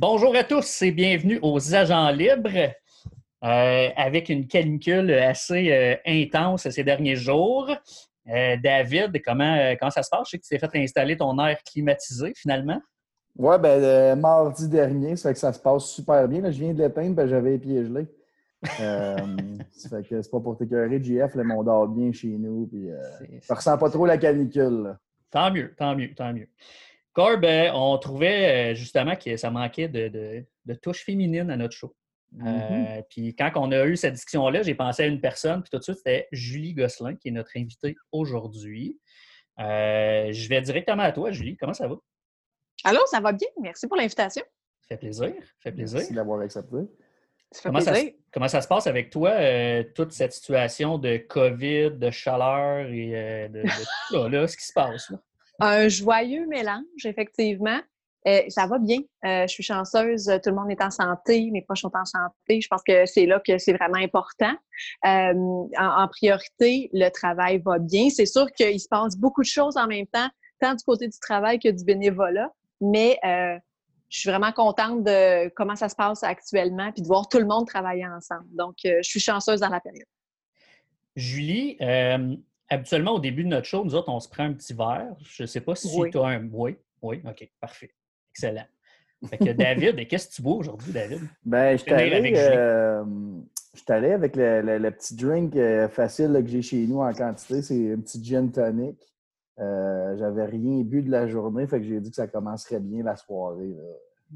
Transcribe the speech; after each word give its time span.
Bonjour 0.00 0.36
à 0.36 0.44
tous 0.44 0.82
et 0.82 0.90
bienvenue 0.90 1.38
aux 1.42 1.74
Agents 1.74 2.10
Libres. 2.10 2.72
Euh, 3.44 3.88
avec 3.96 4.28
une 4.28 4.48
canicule 4.48 5.12
assez 5.12 5.72
euh, 5.72 5.96
intense 6.04 6.68
ces 6.68 6.82
derniers 6.82 7.16
jours. 7.16 7.70
Euh, 8.28 8.56
David, 8.62 9.22
comment, 9.24 9.74
comment 9.78 9.90
ça 9.90 10.02
se 10.02 10.08
passe? 10.10 10.26
Je 10.26 10.30
sais 10.30 10.38
que 10.38 10.42
tu 10.42 10.48
t'es 10.48 10.58
fait 10.58 10.82
installer 10.82 11.16
ton 11.16 11.38
air 11.38 11.58
climatisé 11.64 12.32
finalement. 12.36 12.80
Oui, 13.38 13.56
ben, 13.60 14.18
mardi 14.18 14.68
dernier, 14.68 15.16
ça 15.16 15.30
fait 15.30 15.34
que 15.34 15.40
ça 15.40 15.52
se 15.52 15.60
passe 15.60 15.86
super 15.86 16.26
bien. 16.28 16.50
je 16.50 16.58
viens 16.58 16.74
de 16.74 16.82
l'éteindre, 16.82 17.14
ben, 17.14 17.26
j'avais 17.28 17.52
les 17.52 17.58
pieds 17.58 17.84
gelés. 17.84 18.06
ça 18.62 19.88
fait 19.88 20.02
que 20.08 20.20
c'est 20.20 20.30
pas 20.30 20.40
pour 20.40 20.56
t'écœurer, 20.56 21.02
JF, 21.02 21.36
le 21.36 21.44
monde 21.44 21.66
dort 21.66 21.86
bien 21.86 22.12
chez 22.12 22.36
nous. 22.36 22.66
Puis, 22.66 22.88
ça 23.42 23.54
ressent 23.54 23.78
pas 23.78 23.88
trop 23.88 24.04
la 24.04 24.18
canicule. 24.18 24.96
Tant 25.30 25.52
mieux, 25.52 25.74
tant 25.76 25.94
mieux, 25.94 26.12
tant 26.14 26.32
mieux. 26.32 26.48
Corb, 27.12 27.44
on 27.74 27.98
trouvait 27.98 28.74
justement 28.74 29.14
que 29.16 29.36
ça 29.36 29.50
manquait 29.50 29.88
de, 29.88 30.08
de, 30.08 30.44
de 30.66 30.74
touche 30.74 31.04
féminine 31.04 31.50
à 31.50 31.56
notre 31.56 31.74
show. 31.74 31.94
Mm-hmm. 32.36 32.98
Euh, 32.98 33.02
puis 33.08 33.34
quand 33.34 33.50
on 33.56 33.72
a 33.72 33.86
eu 33.86 33.96
cette 33.96 34.14
discussion-là, 34.14 34.62
j'ai 34.62 34.74
pensé 34.74 35.02
à 35.02 35.06
une 35.06 35.20
personne, 35.20 35.62
puis 35.62 35.70
tout 35.70 35.78
de 35.78 35.82
suite, 35.82 35.96
c'était 35.96 36.28
Julie 36.32 36.74
Gosselin, 36.74 37.16
qui 37.16 37.28
est 37.28 37.32
notre 37.32 37.56
invitée 37.56 37.96
aujourd'hui. 38.12 38.98
Euh, 39.58 40.32
je 40.32 40.48
vais 40.48 40.60
directement 40.60 41.02
à 41.02 41.12
toi, 41.12 41.30
Julie. 41.30 41.56
Comment 41.56 41.74
ça 41.74 41.88
va? 41.88 41.96
Allô, 42.84 43.00
ça 43.06 43.20
va 43.20 43.32
bien? 43.32 43.48
Merci 43.60 43.86
pour 43.86 43.96
l'invitation. 43.96 44.42
Ça 44.82 44.88
fait 44.88 44.96
plaisir. 44.96 45.34
Ça 45.38 45.70
fait 45.70 45.72
plaisir. 45.72 45.98
Merci 45.98 46.14
d'avoir 46.14 46.40
accepté. 46.40 46.76
Ça 47.50 47.62
fait 47.62 47.68
comment, 47.68 47.80
plaisir. 47.80 48.10
Ça, 48.10 48.16
comment 48.32 48.48
ça 48.48 48.60
se 48.60 48.68
passe 48.68 48.86
avec 48.86 49.10
toi, 49.10 49.30
euh, 49.30 49.84
toute 49.94 50.12
cette 50.12 50.32
situation 50.32 50.98
de 50.98 51.16
COVID, 51.16 51.92
de 51.92 52.10
chaleur 52.10 52.86
et 52.86 53.48
de, 53.48 53.62
tout 53.62 54.16
ça, 54.18 54.28
là, 54.28 54.46
ce 54.46 54.56
qui 54.56 54.64
se 54.64 54.72
passe? 54.72 55.10
Là? 55.10 55.18
Un 55.60 55.88
joyeux 55.88 56.46
mélange, 56.46 57.04
effectivement. 57.04 57.80
Euh, 58.26 58.42
ça 58.48 58.66
va 58.66 58.78
bien. 58.78 58.98
Euh, 59.24 59.42
je 59.42 59.52
suis 59.52 59.62
chanceuse. 59.62 60.26
Tout 60.42 60.50
le 60.50 60.56
monde 60.56 60.70
est 60.70 60.82
en 60.82 60.90
santé. 60.90 61.50
Mes 61.50 61.62
proches 61.62 61.80
sont 61.80 61.92
en 61.94 62.04
santé. 62.04 62.60
Je 62.60 62.68
pense 62.68 62.82
que 62.86 63.06
c'est 63.06 63.26
là 63.26 63.40
que 63.44 63.58
c'est 63.58 63.72
vraiment 63.72 63.96
important. 63.96 64.54
Euh, 65.06 65.34
en, 65.78 66.08
priorité, 66.08 66.90
le 66.92 67.08
travail 67.10 67.62
va 67.64 67.78
bien. 67.78 68.10
C'est 68.10 68.26
sûr 68.26 68.50
qu'il 68.52 68.78
se 68.80 68.88
passe 68.88 69.16
beaucoup 69.16 69.42
de 69.42 69.46
choses 69.46 69.76
en 69.76 69.86
même 69.86 70.06
temps, 70.06 70.28
tant 70.60 70.74
du 70.74 70.84
côté 70.84 71.08
du 71.08 71.18
travail 71.18 71.58
que 71.58 71.68
du 71.68 71.84
bénévolat. 71.84 72.52
Mais 72.80 73.18
je 73.22 74.20
suis 74.20 74.30
vraiment 74.30 74.52
contente 74.52 75.04
de 75.04 75.48
comment 75.50 75.76
ça 75.76 75.88
se 75.88 75.96
passe 75.96 76.22
actuellement 76.22 76.90
puis 76.92 77.02
de 77.02 77.06
voir 77.06 77.28
tout 77.28 77.38
le 77.38 77.46
monde 77.46 77.66
travailler 77.66 78.06
ensemble. 78.06 78.46
Donc, 78.52 78.76
je 78.82 79.02
suis 79.02 79.20
chanceuse 79.20 79.60
dans 79.60 79.68
la 79.68 79.80
période. 79.80 80.06
Julie, 81.16 81.76
habituellement, 82.68 83.14
au 83.14 83.20
début 83.20 83.44
de 83.44 83.48
notre 83.48 83.66
show, 83.66 83.84
nous 83.84 83.94
autres, 83.94 84.08
on 84.08 84.20
se 84.20 84.28
prend 84.28 84.44
un 84.44 84.52
petit 84.52 84.74
verre. 84.74 85.14
Je 85.22 85.42
ne 85.42 85.46
sais 85.46 85.60
pas 85.60 85.74
si 85.74 85.88
tu 86.10 86.18
as 86.18 86.26
un. 86.26 86.48
Oui, 86.52 86.76
oui, 87.02 87.20
OK, 87.24 87.48
parfait. 87.60 87.90
Excellent. 88.32 88.66
Fait 89.26 89.38
que 89.38 89.50
David, 89.52 90.06
qu'est-ce 90.08 90.28
que 90.28 90.34
tu 90.34 90.42
bois 90.42 90.54
aujourd'hui, 90.54 90.92
David? 90.92 91.20
Ben, 91.44 91.76
je 91.76 91.82
suis 91.82 91.92
allé, 91.92 92.32
euh, 92.36 93.04
allé, 93.88 94.12
avec 94.12 94.36
le, 94.36 94.90
petit 94.90 95.16
drink 95.16 95.56
euh, 95.56 95.88
facile 95.88 96.38
que 96.42 96.48
j'ai 96.48 96.62
chez 96.62 96.86
nous 96.86 97.00
en 97.00 97.12
quantité. 97.12 97.62
C'est 97.62 97.92
un 97.92 98.00
petit 98.00 98.22
gin 98.22 98.50
tonic. 98.50 98.96
Euh, 99.60 100.16
J'avais 100.18 100.44
rien 100.44 100.82
bu 100.82 101.02
de 101.02 101.10
la 101.10 101.26
journée, 101.26 101.66
fait 101.66 101.80
que 101.80 101.86
j'ai 101.86 102.00
dit 102.00 102.10
que 102.10 102.16
ça 102.16 102.28
commencerait 102.28 102.80
bien 102.80 103.02
la 103.02 103.16
soirée. 103.16 103.74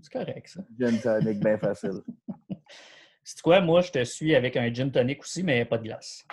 C'est 0.00 0.12
correct, 0.12 0.48
ça. 0.48 0.60
Gin 0.78 0.98
tonic 1.00 1.40
bien 1.40 1.58
facile. 1.58 2.00
C'est 3.24 3.40
quoi, 3.40 3.60
moi, 3.60 3.82
je 3.82 3.92
te 3.92 4.02
suis 4.02 4.34
avec 4.34 4.56
un 4.56 4.72
gin 4.72 4.90
tonic 4.90 5.20
aussi, 5.20 5.42
mais 5.42 5.64
pas 5.64 5.78
de 5.78 5.84
glace. 5.84 6.27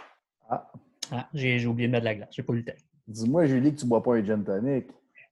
Ah. 0.49 0.71
ah 1.11 1.29
j'ai 1.33 1.65
oublié 1.67 1.87
de 1.87 1.91
mettre 1.91 2.03
de 2.03 2.09
la 2.09 2.15
glace. 2.15 2.29
J'ai 2.31 2.41
pas 2.41 2.53
eu 2.53 2.57
le 2.57 2.65
temps. 2.65 2.79
Dis-moi, 3.07 3.45
Julie, 3.45 3.75
que 3.75 3.79
tu 3.79 3.85
bois 3.85 4.01
pas 4.01 4.15
un 4.15 4.23
gin 4.23 4.43
tonic. 4.43 4.87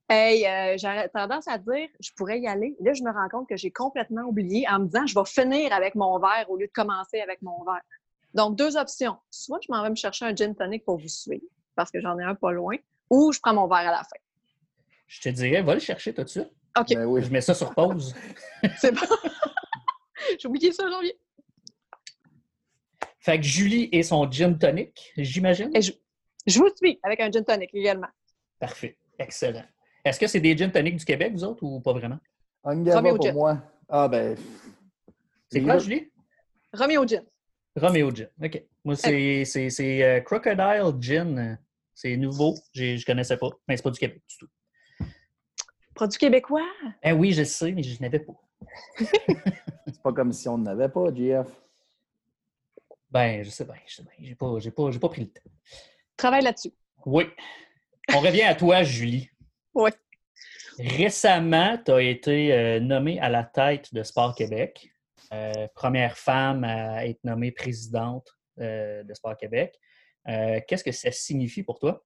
Hey, 0.10 0.46
euh, 0.46 0.78
j'aurais 0.78 1.10
tendance 1.10 1.48
à 1.48 1.58
dire, 1.58 1.90
je 2.00 2.12
pourrais 2.16 2.40
y 2.40 2.48
aller. 2.48 2.76
Là, 2.80 2.94
je 2.94 3.04
me 3.04 3.12
rends 3.12 3.28
compte 3.28 3.50
que 3.50 3.58
j'ai 3.58 3.72
complètement 3.72 4.22
oublié 4.22 4.66
en 4.70 4.80
me 4.80 4.86
disant, 4.86 5.06
je 5.06 5.14
vais 5.14 5.26
finir 5.26 5.74
avec 5.74 5.96
mon 5.96 6.18
verre 6.20 6.46
au 6.50 6.58
lieu 6.58 6.68
de 6.68 6.72
commencer 6.72 7.20
avec 7.20 7.42
mon 7.42 7.64
verre. 7.66 7.82
Donc, 8.34 8.56
deux 8.56 8.78
options. 8.78 9.18
Soit 9.32 9.60
je 9.62 9.72
m'en 9.72 9.84
vais 9.84 9.90
me 9.90 9.96
chercher 9.96 10.26
un 10.26 10.36
gin 10.36 10.56
tonic 10.56 10.86
pour 10.86 10.98
vous 10.98 11.08
suivre, 11.08 11.44
parce 11.76 11.92
que 11.92 12.00
j'en 12.00 12.18
ai 12.20 12.24
un 12.24 12.36
pas 12.36 12.52
loin, 12.52 12.78
ou 13.10 13.32
je 13.32 13.40
prends 13.40 13.54
mon 13.54 13.68
verre 13.68 13.90
à 13.90 13.92
la 13.92 14.04
fin. 14.04 14.18
Je 15.08 15.22
te 15.22 15.30
dirais, 15.30 15.62
va 15.62 15.74
le 15.74 15.80
chercher 15.80 16.14
tout 16.14 16.24
de 16.24 16.30
suite. 16.30 16.52
OK. 16.78 16.88
Ben 16.90 17.06
oui. 17.06 17.24
Je 17.24 17.32
mets 17.32 17.42
ça 17.42 17.54
sur 17.54 17.74
pause. 17.74 18.14
C'est 18.78 18.92
bon. 18.92 19.02
j'ai 20.40 20.48
oublié 20.48 20.72
ça, 20.72 20.90
janvier. 20.90 21.18
Fait 23.20 23.38
que 23.38 23.46
Julie 23.46 23.90
et 23.92 24.04
son 24.04 24.30
gin 24.32 24.58
tonic, 24.58 25.12
j'imagine? 25.18 25.70
Je, 25.74 25.92
je 26.46 26.60
vous 26.60 26.70
suis 26.76 27.00
avec 27.04 27.20
un 27.20 27.32
gin 27.32 27.44
tonic 27.44 27.70
également. 27.74 28.08
Parfait. 28.60 28.98
Excellent. 29.20 29.66
Est-ce 30.06 30.20
que 30.20 30.28
c'est 30.28 30.40
des 30.40 30.56
gin 30.56 30.72
toniques 30.72 30.98
du 30.98 31.06
Québec, 31.06 31.34
vous 31.34 31.44
autres, 31.44 31.64
ou 31.64 31.82
pas 31.82 31.94
vraiment? 31.94 32.20
Angava 32.64 33.16
pour 33.16 33.34
moi. 33.34 33.62
Ah, 33.90 34.08
ben. 34.08 34.38
C'est 35.50 35.62
quoi, 35.62 35.78
Julie? 35.78 36.12
Romeo 36.74 37.08
Gin. 37.08 37.24
Romeo 37.76 38.14
Gin. 38.14 38.30
OK. 38.44 38.64
Moi, 38.84 38.96
c'est 38.96 40.04
euh, 40.04 40.20
Crocodile 40.22 40.94
Gin. 41.00 41.58
C'est 41.98 42.16
nouveau. 42.16 42.54
Je 42.76 42.96
ne 42.96 43.04
connaissais 43.04 43.38
pas. 43.38 43.50
Mais 43.68 43.76
c'est 43.76 43.82
pas 43.82 43.90
du 43.90 43.98
Québec 43.98 44.22
du 44.30 44.38
tout. 44.38 44.48
Produit 45.96 46.20
québécois? 46.20 46.62
Eh 47.02 47.12
oui, 47.12 47.32
je 47.34 47.44
sais, 47.44 47.72
mais 47.72 47.82
je 47.82 48.00
n'avais 48.00 48.20
pas. 48.20 48.36
c'est 49.00 50.02
pas 50.04 50.14
comme 50.14 50.32
si 50.32 50.48
on 50.48 50.60
n'avait 50.60 50.90
pas, 50.90 51.12
JF. 51.12 51.48
Ben, 53.10 53.44
je 53.44 53.50
sais 53.50 53.66
bien, 53.66 53.78
je 53.88 53.96
sais 53.96 54.04
bien. 54.04 54.14
J'ai 54.20 54.36
pas, 54.36 54.60
pas, 54.76 55.00
pas 55.00 55.10
pris 55.10 55.22
le 55.22 55.30
temps. 55.30 55.50
Travaille 56.16 56.44
là-dessus. 56.44 56.72
Oui. 57.04 57.24
On 58.14 58.20
revient 58.20 58.44
à 58.44 58.54
toi, 58.54 58.84
Julie. 58.84 59.32
Oui. 59.74 59.90
Récemment, 60.78 61.80
tu 61.84 61.92
as 61.92 62.02
été 62.04 62.54
euh, 62.54 62.80
nommée 62.80 63.20
à 63.20 63.30
la 63.30 63.44
tête 63.44 63.92
de 63.92 64.04
Sport 64.04 64.36
Québec. 64.36 64.94
Euh, 65.34 65.68
première 65.74 66.16
femme 66.16 66.64
à 66.64 67.08
être 67.08 67.24
nommée 67.24 67.52
présidente 67.52 68.38
euh, 68.60 69.02
de 69.02 69.14
Sport 69.16 69.36
Québec. 69.36 69.80
Qu'est-ce 70.28 70.84
que 70.84 70.92
ça 70.92 71.12
signifie 71.12 71.64
pour 71.64 71.80
toi? 71.80 72.04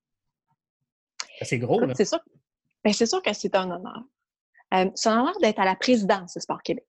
C'est 1.41 1.57
gros, 1.57 1.79
là. 1.79 1.93
C'est 1.95 2.05
sûr, 2.05 2.19
ben, 2.83 2.93
sûr 2.93 3.21
que 3.21 3.33
c'est 3.33 3.55
un 3.55 3.71
honneur. 3.71 4.03
c'est 4.95 5.09
un 5.09 5.21
honneur 5.21 5.37
d'être 5.41 5.59
à 5.59 5.65
la 5.65 5.75
présidence 5.75 6.35
de 6.35 6.39
Sport 6.39 6.61
Québec. 6.61 6.85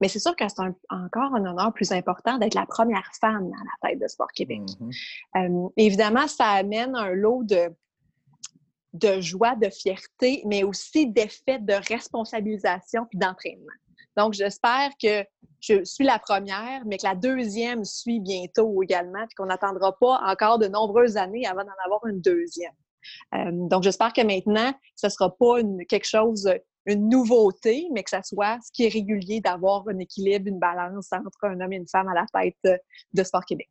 Mais 0.00 0.08
c'est 0.08 0.18
sûr 0.18 0.34
que 0.36 0.44
c'est 0.48 0.60
encore 0.90 1.34
un 1.34 1.46
honneur 1.46 1.72
plus 1.72 1.92
important 1.92 2.38
d'être 2.38 2.54
la 2.54 2.66
première 2.66 3.10
femme 3.20 3.50
à 3.52 3.64
la 3.64 3.88
tête 3.88 4.00
de 4.00 4.08
Sport 4.08 4.32
Québec. 4.34 4.62
Mm-hmm. 5.34 5.72
évidemment, 5.76 6.26
ça 6.26 6.46
amène 6.46 6.94
un 6.96 7.10
lot 7.10 7.44
de, 7.44 7.72
de 8.92 9.20
joie, 9.20 9.56
de 9.56 9.70
fierté, 9.70 10.42
mais 10.46 10.64
aussi 10.64 11.06
d'effet 11.06 11.58
de 11.58 11.74
responsabilisation 11.88 13.06
puis 13.06 13.18
d'entraînement. 13.18 13.72
Donc, 14.16 14.34
j'espère 14.34 14.90
que 15.02 15.24
je 15.60 15.84
suis 15.84 16.04
la 16.04 16.18
première, 16.18 16.82
mais 16.86 16.98
que 16.98 17.06
la 17.06 17.14
deuxième 17.14 17.84
suit 17.84 18.20
bientôt 18.20 18.82
également, 18.82 19.26
puis 19.26 19.34
qu'on 19.36 19.46
n'attendra 19.46 19.96
pas 19.98 20.20
encore 20.26 20.58
de 20.58 20.66
nombreuses 20.66 21.16
années 21.16 21.46
avant 21.46 21.64
d'en 21.64 21.84
avoir 21.84 22.06
une 22.06 22.20
deuxième. 22.20 22.72
Euh, 23.34 23.50
donc, 23.68 23.82
j'espère 23.82 24.12
que 24.12 24.22
maintenant, 24.22 24.72
ce 24.96 25.06
ne 25.06 25.10
sera 25.10 25.34
pas 25.34 25.56
quelque 25.88 26.06
chose, 26.06 26.50
une 26.86 27.08
nouveauté, 27.08 27.88
mais 27.92 28.02
que 28.02 28.10
ça 28.10 28.22
soit 28.22 28.58
ce 28.64 28.70
qui 28.72 28.84
est 28.84 28.92
régulier 28.92 29.40
d'avoir 29.40 29.84
un 29.88 29.98
équilibre, 29.98 30.48
une 30.48 30.58
balance 30.58 31.10
entre 31.12 31.44
un 31.44 31.60
homme 31.60 31.72
et 31.72 31.76
une 31.76 31.88
femme 31.88 32.08
à 32.08 32.14
la 32.14 32.26
tête 32.32 32.80
de 33.12 33.24
Sport 33.24 33.44
Québec. 33.44 33.70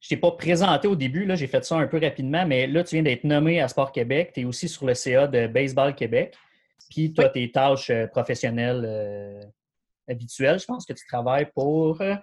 Je 0.00 0.10
t'ai 0.10 0.16
pas 0.16 0.30
présenté 0.32 0.86
au 0.86 0.94
début, 0.94 1.24
là, 1.24 1.34
j'ai 1.34 1.48
fait 1.48 1.64
ça 1.64 1.76
un 1.76 1.86
peu 1.86 1.98
rapidement, 1.98 2.46
mais 2.46 2.66
là, 2.66 2.84
tu 2.84 2.94
viens 2.96 3.02
d'être 3.02 3.24
nommé 3.24 3.60
à 3.60 3.66
Sport 3.68 3.90
Québec. 3.90 4.30
Tu 4.32 4.42
es 4.42 4.44
aussi 4.44 4.68
sur 4.68 4.86
le 4.86 4.94
CA 4.94 5.26
de 5.26 5.48
Baseball 5.48 5.94
Québec. 5.94 6.36
Puis 6.90 7.12
tu 7.12 7.20
as 7.22 7.28
tes 7.28 7.50
tâches 7.50 7.90
euh, 7.90 8.06
professionnelles 8.06 8.84
euh, 8.86 9.42
habituelles. 10.08 10.58
Je 10.58 10.66
pense 10.66 10.86
que 10.86 10.92
tu 10.92 11.06
travailles 11.06 11.50
pour. 11.54 12.00
Euh, 12.00 12.14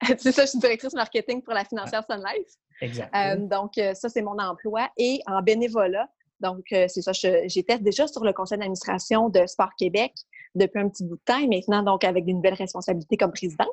c'est 0.18 0.32
ça, 0.32 0.44
je 0.44 0.50
suis 0.50 0.58
directrice 0.58 0.92
marketing 0.94 1.42
pour 1.42 1.54
la 1.54 1.64
financière 1.64 2.04
Sun 2.04 2.22
Life. 2.22 2.52
Exact. 2.82 3.10
donc, 3.48 3.72
ça, 3.94 4.10
c'est 4.10 4.20
mon 4.20 4.38
emploi. 4.38 4.90
Et 4.98 5.20
en 5.26 5.40
bénévolat, 5.40 6.06
donc, 6.40 6.66
c'est 6.68 7.00
ça, 7.00 7.12
j'étais 7.12 7.78
déjà 7.78 8.06
sur 8.06 8.22
le 8.22 8.34
conseil 8.34 8.58
d'administration 8.58 9.30
de 9.30 9.46
Sport 9.46 9.70
Québec 9.78 10.12
depuis 10.54 10.80
un 10.80 10.88
petit 10.88 11.04
bout 11.04 11.16
de 11.16 11.22
temps 11.24 11.38
et 11.38 11.46
maintenant, 11.46 11.82
donc, 11.82 12.04
avec 12.04 12.26
des 12.26 12.34
nouvelles 12.34 12.54
responsabilités 12.54 13.16
comme 13.16 13.32
présidente. 13.32 13.68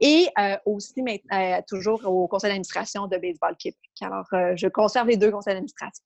Et 0.00 0.28
euh, 0.38 0.56
aussi, 0.66 0.94
euh, 1.32 1.60
toujours 1.66 2.06
au 2.06 2.26
conseil 2.28 2.50
d'administration 2.50 3.06
de 3.06 3.16
Baseball 3.16 3.56
Québec. 3.56 3.78
Alors, 4.00 4.26
euh, 4.32 4.54
je 4.56 4.68
conserve 4.68 5.08
les 5.08 5.16
deux 5.16 5.30
conseils 5.30 5.54
d'administration. 5.54 6.04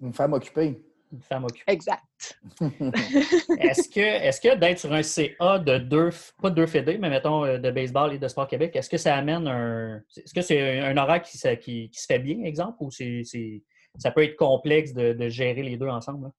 Une 0.00 0.12
femme 0.12 0.32
occupée. 0.32 0.82
Une 1.14 1.22
femme 1.22 1.44
occupée. 1.44 1.72
Exact. 1.72 2.02
est-ce 3.60 3.88
que, 3.88 4.00
est 4.00 4.42
que 4.42 4.56
d'être 4.56 4.80
sur 4.80 4.92
un 4.92 5.02
CA 5.02 5.60
de 5.60 5.78
deux, 5.78 6.10
pas 6.42 6.50
de 6.50 6.56
deux 6.56 6.66
fédés, 6.66 6.98
mais 6.98 7.08
mettons 7.08 7.42
de 7.42 7.70
baseball 7.70 8.12
et 8.12 8.18
de 8.18 8.26
sport 8.26 8.48
Québec, 8.48 8.74
est-ce 8.74 8.90
que 8.90 8.96
ça 8.96 9.14
amène 9.14 9.46
un. 9.46 10.02
Est-ce 10.16 10.34
que 10.34 10.42
c'est 10.42 10.80
un 10.80 10.96
horaire 10.96 11.22
qui, 11.22 11.38
qui, 11.88 12.00
se 12.00 12.06
fait 12.06 12.18
bien, 12.18 12.42
exemple, 12.42 12.78
ou 12.80 12.90
c'est, 12.90 13.22
ça 13.96 14.10
peut 14.10 14.24
être 14.24 14.34
complexe 14.34 14.92
de, 14.92 15.28
gérer 15.28 15.62
les 15.62 15.76
deux 15.76 15.88
ensemble? 15.88 16.30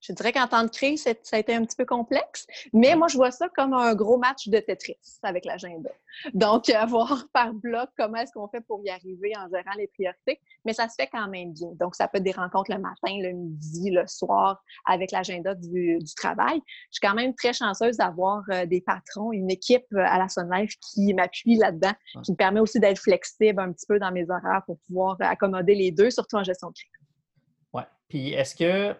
Je 0.00 0.12
dirais 0.12 0.32
qu'en 0.32 0.46
temps 0.46 0.62
de 0.62 0.68
crise, 0.68 1.02
ça 1.02 1.36
a 1.36 1.38
été 1.38 1.54
un 1.54 1.64
petit 1.64 1.76
peu 1.76 1.84
complexe, 1.84 2.46
mais 2.72 2.94
moi, 2.94 3.08
je 3.08 3.16
vois 3.16 3.30
ça 3.30 3.48
comme 3.48 3.72
un 3.72 3.94
gros 3.94 4.18
match 4.18 4.48
de 4.48 4.58
Tetris 4.58 4.96
avec 5.22 5.44
l'agenda. 5.44 5.90
Donc, 6.32 6.70
voir 6.88 7.26
par 7.32 7.52
bloc 7.52 7.88
comment 7.96 8.18
est-ce 8.18 8.32
qu'on 8.32 8.48
fait 8.48 8.60
pour 8.60 8.82
y 8.84 8.90
arriver 8.90 9.32
en 9.36 9.48
gérant 9.48 9.76
les 9.76 9.88
priorités, 9.88 10.40
mais 10.64 10.72
ça 10.72 10.88
se 10.88 10.94
fait 10.98 11.08
quand 11.08 11.28
même 11.28 11.52
bien. 11.52 11.68
Donc, 11.80 11.94
ça 11.94 12.08
peut 12.08 12.18
être 12.18 12.24
des 12.24 12.32
rencontres 12.32 12.72
le 12.72 12.78
matin, 12.78 13.16
le 13.20 13.32
midi, 13.32 13.90
le 13.90 14.06
soir 14.06 14.62
avec 14.84 15.10
l'agenda 15.10 15.54
du, 15.54 15.98
travail. 16.16 16.60
Je 16.90 16.98
suis 16.98 17.00
quand 17.00 17.14
même 17.14 17.34
très 17.34 17.52
chanceuse 17.52 17.96
d'avoir 17.96 18.42
euh, 18.50 18.64
des 18.64 18.80
patrons, 18.80 19.32
une 19.32 19.50
équipe 19.50 19.86
euh, 19.92 19.98
à 19.98 20.18
la 20.18 20.28
Sun 20.28 20.48
Life 20.50 20.74
qui 20.80 21.12
m'appuie 21.14 21.56
là-dedans, 21.56 21.92
qui 22.22 22.32
me 22.32 22.36
permet 22.36 22.60
aussi 22.60 22.80
d'être 22.80 22.98
flexible 22.98 23.60
un 23.60 23.72
petit 23.72 23.86
peu 23.86 23.98
dans 23.98 24.12
mes 24.12 24.24
horaires 24.30 24.62
pour 24.64 24.78
pouvoir 24.86 25.16
accommoder 25.20 25.74
les 25.74 25.90
deux, 25.90 26.10
surtout 26.10 26.36
en 26.36 26.44
gestion 26.44 26.68
de 26.68 26.74
crise. 26.74 26.90
Oui. 27.72 27.82
Puis, 28.08 28.32
est-ce 28.32 28.54
que 28.54 28.96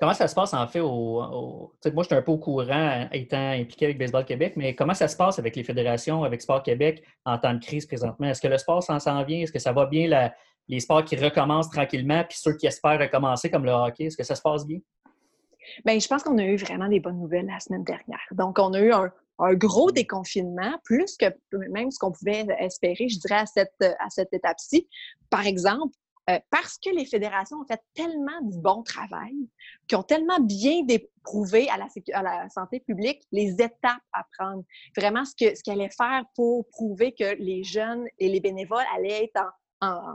Comment 0.00 0.14
ça 0.14 0.28
se 0.28 0.34
passe 0.34 0.54
en 0.54 0.66
fait 0.68 0.80
au. 0.80 1.72
moi, 1.92 2.02
je 2.02 2.02
suis 2.04 2.14
un 2.14 2.22
peu 2.22 2.30
au 2.30 2.38
courant 2.38 3.08
étant 3.12 3.50
impliqué 3.50 3.86
avec 3.86 3.98
Baseball 3.98 4.24
Québec, 4.24 4.52
mais 4.56 4.74
comment 4.74 4.94
ça 4.94 5.08
se 5.08 5.16
passe 5.16 5.40
avec 5.40 5.56
les 5.56 5.64
fédérations, 5.64 6.22
avec 6.22 6.40
Sport 6.40 6.62
Québec 6.62 7.02
en 7.24 7.36
temps 7.36 7.54
de 7.54 7.58
crise 7.58 7.84
présentement? 7.84 8.28
Est-ce 8.28 8.40
que 8.40 8.46
le 8.46 8.58
sport 8.58 8.82
s'en 8.82 9.24
vient? 9.24 9.40
Est-ce 9.40 9.50
que 9.50 9.58
ça 9.58 9.72
va 9.72 9.86
bien, 9.86 10.30
les 10.68 10.80
sports 10.80 11.04
qui 11.04 11.16
recommencent 11.16 11.70
tranquillement, 11.70 12.22
puis 12.28 12.38
ceux 12.38 12.56
qui 12.56 12.68
espèrent 12.68 13.00
recommencer 13.00 13.50
comme 13.50 13.64
le 13.64 13.72
hockey? 13.72 14.04
Est-ce 14.04 14.16
que 14.16 14.22
ça 14.22 14.36
se 14.36 14.42
passe 14.42 14.64
bien? 14.64 14.78
Bien, 15.84 15.98
je 15.98 16.06
pense 16.06 16.22
qu'on 16.22 16.38
a 16.38 16.44
eu 16.44 16.56
vraiment 16.56 16.88
des 16.88 17.00
bonnes 17.00 17.18
nouvelles 17.18 17.46
la 17.46 17.58
semaine 17.58 17.84
dernière. 17.84 18.20
Donc, 18.32 18.58
on 18.60 18.72
a 18.74 18.80
eu 18.80 18.92
un, 18.92 19.10
gros 19.54 19.90
déconfinement, 19.90 20.78
plus 20.84 21.16
que 21.16 21.26
même 21.70 21.90
ce 21.90 21.98
qu'on 21.98 22.12
pouvait 22.12 22.46
espérer, 22.60 23.08
je 23.08 23.18
dirais, 23.18 23.40
à 23.40 23.46
cette, 23.46 23.74
à 23.80 24.10
cette 24.10 24.32
étape-ci. 24.32 24.88
Par 25.28 25.46
exemple, 25.46 25.94
euh, 26.28 26.38
parce 26.50 26.78
que 26.78 26.90
les 26.90 27.06
fédérations 27.06 27.58
ont 27.58 27.64
fait 27.64 27.80
tellement 27.94 28.40
du 28.42 28.58
bon 28.58 28.82
travail, 28.82 29.34
qui 29.86 29.96
ont 29.96 30.02
tellement 30.02 30.40
bien 30.40 30.82
prouvé 31.22 31.68
à 31.70 31.76
la, 31.78 31.86
à 32.12 32.22
la, 32.22 32.48
santé 32.48 32.80
publique 32.80 33.22
les 33.32 33.52
étapes 33.52 34.02
à 34.12 34.24
prendre, 34.38 34.62
vraiment 34.96 35.24
ce 35.24 35.34
qu'elle 35.34 35.56
ce 35.56 35.70
allait 35.70 35.90
faire 35.90 36.24
pour 36.34 36.68
prouver 36.68 37.12
que 37.12 37.34
les 37.38 37.64
jeunes 37.64 38.06
et 38.18 38.28
les 38.28 38.40
bénévoles 38.40 38.84
allaient 38.94 39.24
être 39.24 39.52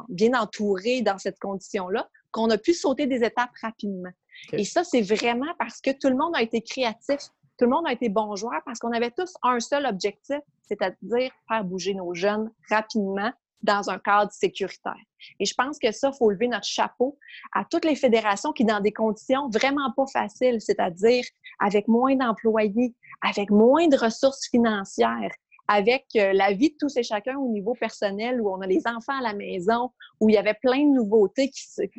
bien 0.10 0.34
entourés 0.34 1.02
dans 1.02 1.18
cette 1.18 1.40
condition-là, 1.40 2.10
qu'on 2.32 2.50
a 2.50 2.58
pu 2.58 2.74
sauter 2.74 3.08
des 3.08 3.24
étapes 3.24 3.52
rapidement. 3.62 4.12
Et 4.52 4.66
ça, 4.66 4.84
c'est 4.84 5.02
vraiment 5.02 5.54
parce 5.58 5.80
que 5.80 5.92
tout 5.92 6.10
le 6.10 6.16
monde 6.16 6.36
a 6.36 6.42
été 6.42 6.62
créatif, 6.62 7.20
tout 7.58 7.66
le 7.66 7.70
monde 7.70 7.88
a 7.88 7.94
été 7.94 8.10
bon 8.10 8.36
joueur, 8.36 8.62
parce 8.66 8.80
qu'on 8.80 8.92
avait 8.92 9.12
tous 9.12 9.34
un 9.42 9.60
seul 9.60 9.86
objectif, 9.86 10.40
c'est-à-dire 10.64 11.32
faire 11.48 11.64
bouger 11.64 11.94
nos 11.94 12.14
jeunes 12.14 12.52
rapidement 12.70 13.32
dans 13.64 13.90
un 13.90 13.98
cadre 13.98 14.32
sécuritaire. 14.32 14.94
Et 15.40 15.46
je 15.46 15.54
pense 15.56 15.80
que 15.80 15.92
ça, 15.92 16.12
il 16.14 16.18
faut 16.18 16.30
lever 16.30 16.48
notre 16.48 16.68
chapeau 16.68 17.18
à 17.54 17.64
toutes 17.66 17.86
les 17.86 17.96
fédérations 17.96 18.52
qui, 18.52 18.66
dans 18.66 18.82
des 18.82 18.92
conditions 18.92 19.50
vraiment 19.50 19.92
pas 19.96 20.06
faciles, 20.08 20.60
c'est-à-dire 20.60 21.24
avec 21.60 21.88
moins 21.88 22.16
d'employés, 22.16 22.94
avec 23.22 23.50
moins 23.50 23.88
de 23.88 23.98
ressources 23.98 24.50
financières, 24.50 25.32
avec 25.70 26.06
euh, 26.18 26.34
la 26.34 26.52
vie 26.52 26.72
de 26.72 26.76
tous 26.78 26.98
et 26.98 27.04
chacun 27.04 27.38
au 27.38 27.50
niveau 27.50 27.74
personnel, 27.74 28.42
où 28.42 28.50
on 28.50 28.60
a 28.60 28.68
les 28.68 28.82
enfants 28.86 29.18
à 29.18 29.22
la 29.22 29.34
maison, 29.34 29.92
où 30.20 30.30
il 30.30 30.34
y 30.36 30.38
avait 30.38 30.56
plein 30.56 30.86
de 30.86 30.94
nouveautés, 30.94 31.52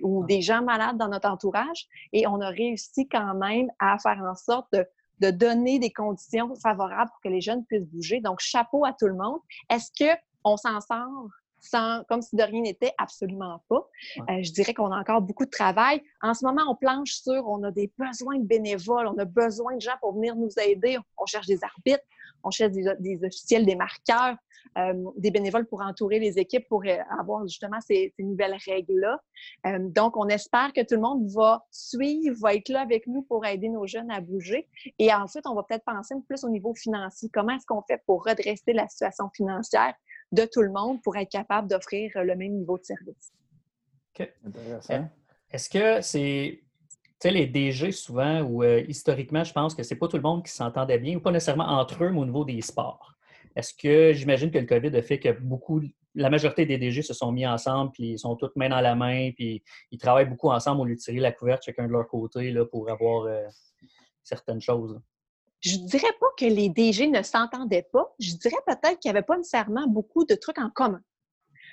ou 0.02 0.24
des 0.26 0.42
gens 0.42 0.62
malades 0.62 0.98
dans 0.98 1.08
notre 1.08 1.30
entourage, 1.30 1.86
et 2.12 2.26
on 2.26 2.40
a 2.42 2.50
réussi 2.50 3.08
quand 3.08 3.34
même 3.34 3.70
à 3.78 3.98
faire 3.98 4.20
en 4.22 4.34
sorte 4.34 4.70
de, 4.74 4.86
de 5.20 5.30
donner 5.30 5.78
des 5.78 5.90
conditions 5.90 6.54
favorables 6.56 7.10
pour 7.10 7.20
que 7.22 7.28
les 7.28 7.40
jeunes 7.40 7.64
puissent 7.64 7.86
bouger. 7.86 8.20
Donc, 8.20 8.40
chapeau 8.40 8.84
à 8.84 8.92
tout 8.92 9.06
le 9.06 9.14
monde. 9.14 9.40
Est-ce 9.70 9.90
qu'on 9.98 10.56
s'en 10.58 10.80
sort 10.82 11.30
comme 12.08 12.22
si 12.22 12.36
de 12.36 12.42
rien 12.42 12.62
n'était, 12.62 12.92
absolument 12.98 13.62
pas. 13.68 13.88
Euh, 14.18 14.42
je 14.42 14.52
dirais 14.52 14.74
qu'on 14.74 14.90
a 14.92 14.98
encore 14.98 15.20
beaucoup 15.20 15.44
de 15.44 15.50
travail. 15.50 16.02
En 16.22 16.34
ce 16.34 16.44
moment, 16.44 16.62
on 16.68 16.74
planche 16.74 17.12
sur, 17.12 17.48
on 17.48 17.62
a 17.64 17.70
des 17.70 17.92
besoins 17.98 18.38
de 18.38 18.44
bénévoles, 18.44 19.06
on 19.06 19.18
a 19.18 19.24
besoin 19.24 19.76
de 19.76 19.80
gens 19.80 19.96
pour 20.00 20.14
venir 20.14 20.36
nous 20.36 20.50
aider. 20.60 20.98
On 21.18 21.26
cherche 21.26 21.46
des 21.46 21.62
arbitres, 21.62 22.04
on 22.42 22.50
cherche 22.50 22.72
des, 22.72 23.24
officiels, 23.24 23.64
des 23.64 23.76
marqueurs, 23.76 24.36
euh, 24.78 24.94
des 25.16 25.30
bénévoles 25.30 25.66
pour 25.66 25.82
entourer 25.82 26.18
les 26.18 26.38
équipes 26.38 26.66
pour 26.68 26.82
euh, 26.84 26.96
avoir 27.18 27.46
justement 27.46 27.80
ces, 27.80 28.14
nouvelles 28.18 28.56
règles-là. 28.66 29.20
donc, 29.78 30.16
on 30.16 30.28
espère 30.28 30.72
que 30.72 30.80
tout 30.80 30.94
le 30.94 31.00
monde 31.00 31.28
va 31.30 31.64
suivre, 31.70 32.36
va 32.40 32.54
être 32.54 32.68
là 32.68 32.80
avec 32.80 33.06
nous 33.06 33.22
pour 33.22 33.44
aider 33.46 33.68
nos 33.68 33.86
jeunes 33.86 34.10
à 34.10 34.20
bouger. 34.20 34.68
Et 34.98 35.12
ensuite, 35.12 35.46
on 35.46 35.54
va 35.54 35.62
peut-être 35.62 35.84
penser 35.84 36.14
plus 36.26 36.44
au 36.44 36.48
niveau 36.48 36.74
financier. 36.74 37.28
Comment 37.32 37.56
est-ce 37.56 37.66
qu'on 37.66 37.82
fait 37.82 38.02
pour 38.06 38.24
redresser 38.24 38.72
la 38.72 38.88
situation 38.88 39.30
financière? 39.34 39.94
De 40.34 40.48
tout 40.50 40.62
le 40.62 40.70
monde 40.70 41.00
pour 41.02 41.16
être 41.16 41.30
capable 41.30 41.68
d'offrir 41.68 42.10
le 42.16 42.34
même 42.36 42.52
niveau 42.52 42.78
de 42.78 42.84
service. 42.84 43.32
OK. 44.18 44.28
Intéressant. 44.46 45.08
Est-ce 45.50 45.68
que 45.68 46.00
c'est. 46.00 46.60
Tu 47.20 47.28
sais, 47.28 47.30
les 47.30 47.46
DG, 47.46 47.92
souvent, 47.92 48.42
ou 48.42 48.62
euh, 48.64 48.82
historiquement, 48.88 49.44
je 49.44 49.52
pense 49.52 49.74
que 49.74 49.82
c'est 49.82 49.96
pas 49.96 50.08
tout 50.08 50.16
le 50.16 50.22
monde 50.22 50.44
qui 50.44 50.50
s'entendait 50.50 50.98
bien, 50.98 51.16
ou 51.16 51.20
pas 51.20 51.30
nécessairement 51.30 51.68
entre 51.68 52.04
eux, 52.04 52.10
mais 52.10 52.18
au 52.18 52.24
niveau 52.24 52.44
des 52.44 52.60
sports. 52.60 53.14
Est-ce 53.56 53.72
que 53.72 54.12
j'imagine 54.12 54.50
que 54.50 54.58
le 54.58 54.66
COVID 54.66 54.94
a 54.96 55.00
fait 55.02 55.20
que 55.20 55.30
beaucoup, 55.30 55.80
la 56.14 56.28
majorité 56.28 56.66
des 56.66 56.76
DG 56.76 57.02
se 57.02 57.14
sont 57.14 57.30
mis 57.30 57.46
ensemble, 57.46 57.92
puis 57.92 58.12
ils 58.12 58.18
sont 58.18 58.34
tous 58.34 58.50
main 58.56 58.68
dans 58.68 58.80
la 58.80 58.96
main, 58.96 59.30
puis 59.30 59.62
ils 59.92 59.98
travaillent 59.98 60.28
beaucoup 60.28 60.50
ensemble 60.50 60.80
au 60.80 60.84
lieu 60.84 60.96
de 60.96 61.00
tirer 61.00 61.20
la 61.20 61.32
couverte 61.32 61.62
chacun 61.64 61.86
de 61.86 61.92
leur 61.92 62.08
côté 62.08 62.50
là, 62.50 62.66
pour 62.66 62.90
avoir 62.90 63.26
euh, 63.26 63.46
certaines 64.24 64.60
choses? 64.60 65.00
Je 65.64 65.78
dirais 65.78 66.12
pas 66.20 66.26
que 66.36 66.44
les 66.44 66.68
DG 66.68 67.06
ne 67.06 67.22
s'entendaient 67.22 67.88
pas. 67.90 68.14
Je 68.18 68.34
dirais 68.34 68.56
peut-être 68.66 68.98
qu'il 69.00 69.10
n'y 69.10 69.16
avait 69.16 69.24
pas 69.24 69.38
nécessairement 69.38 69.86
beaucoup 69.86 70.24
de 70.24 70.34
trucs 70.34 70.58
en 70.58 70.68
commun. 70.68 71.00